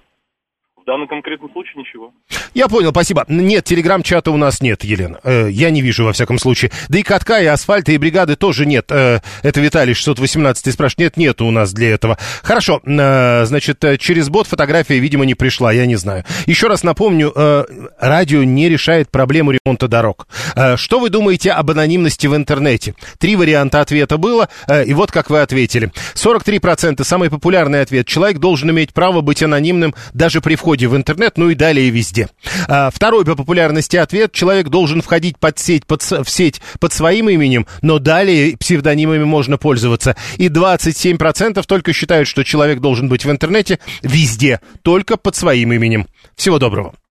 Данном 0.90 1.08
конкретном 1.08 1.50
случае 1.52 1.74
ничего. 1.76 2.12
Я 2.54 2.68
понял, 2.68 2.90
спасибо. 2.90 3.24
Нет, 3.28 3.64
телеграм-чата 3.64 4.30
у 4.30 4.36
нас 4.36 4.60
нет, 4.60 4.84
Елена. 4.84 5.20
Э, 5.22 5.48
я 5.50 5.70
не 5.70 5.82
вижу, 5.82 6.04
во 6.04 6.12
всяком 6.12 6.38
случае. 6.38 6.70
Да 6.88 6.98
и 6.98 7.02
катка, 7.02 7.40
и 7.40 7.46
асфальта, 7.46 7.92
и 7.92 7.98
бригады 7.98 8.36
тоже 8.36 8.66
нет. 8.66 8.86
Э, 8.90 9.20
это 9.42 9.60
Виталий 9.60 9.94
618 9.94 10.72
спрашивает. 10.72 10.98
Нет, 10.98 11.16
нет 11.16 11.40
у 11.42 11.50
нас 11.50 11.72
для 11.72 11.90
этого. 11.90 12.18
Хорошо, 12.42 12.80
э, 12.84 13.44
значит, 13.44 13.84
э, 13.84 13.98
через 13.98 14.28
бот 14.28 14.46
фотография, 14.46 14.98
видимо, 14.98 15.24
не 15.24 15.34
пришла, 15.34 15.72
я 15.72 15.86
не 15.86 15.96
знаю. 15.96 16.24
Еще 16.46 16.66
раз 16.66 16.82
напомню, 16.82 17.32
э, 17.34 17.64
радио 18.00 18.42
не 18.42 18.68
решает 18.68 19.10
проблему 19.10 19.52
ремонта 19.52 19.86
дорог. 19.86 20.26
Э, 20.56 20.76
что 20.76 20.98
вы 20.98 21.10
думаете 21.10 21.52
об 21.52 21.70
анонимности 21.70 22.26
в 22.26 22.34
интернете? 22.34 22.94
Три 23.18 23.36
варианта 23.36 23.80
ответа 23.80 24.16
было, 24.16 24.48
э, 24.66 24.84
и 24.84 24.94
вот 24.94 25.12
как 25.12 25.30
вы 25.30 25.40
ответили. 25.40 25.92
43% 26.14 27.04
самый 27.04 27.30
популярный 27.30 27.80
ответ. 27.80 28.06
Человек 28.06 28.38
должен 28.38 28.70
иметь 28.70 28.92
право 28.92 29.20
быть 29.20 29.42
анонимным 29.42 29.94
даже 30.14 30.40
при 30.40 30.56
входе 30.56 30.79
входе 30.80 30.88
в 30.88 30.96
интернет, 30.96 31.36
ну 31.36 31.50
и 31.50 31.54
далее 31.54 31.90
везде. 31.90 32.28
А, 32.68 32.90
второй 32.90 33.24
по 33.24 33.36
популярности 33.36 33.96
ответ. 33.96 34.32
Человек 34.32 34.68
должен 34.68 35.02
входить 35.02 35.38
под 35.38 35.58
сеть, 35.58 35.86
под, 35.86 36.02
в 36.02 36.28
сеть 36.28 36.60
под 36.78 36.92
своим 36.92 37.28
именем, 37.28 37.66
но 37.82 37.98
далее 37.98 38.56
псевдонимами 38.56 39.24
можно 39.24 39.58
пользоваться. 39.58 40.16
И 40.38 40.48
27% 40.48 41.62
только 41.66 41.92
считают, 41.92 42.28
что 42.28 42.44
человек 42.44 42.80
должен 42.80 43.08
быть 43.08 43.24
в 43.24 43.30
интернете 43.30 43.78
везде, 44.02 44.60
только 44.82 45.16
под 45.16 45.36
своим 45.36 45.72
именем. 45.72 46.06
Всего 46.36 46.58
доброго. 46.58 46.94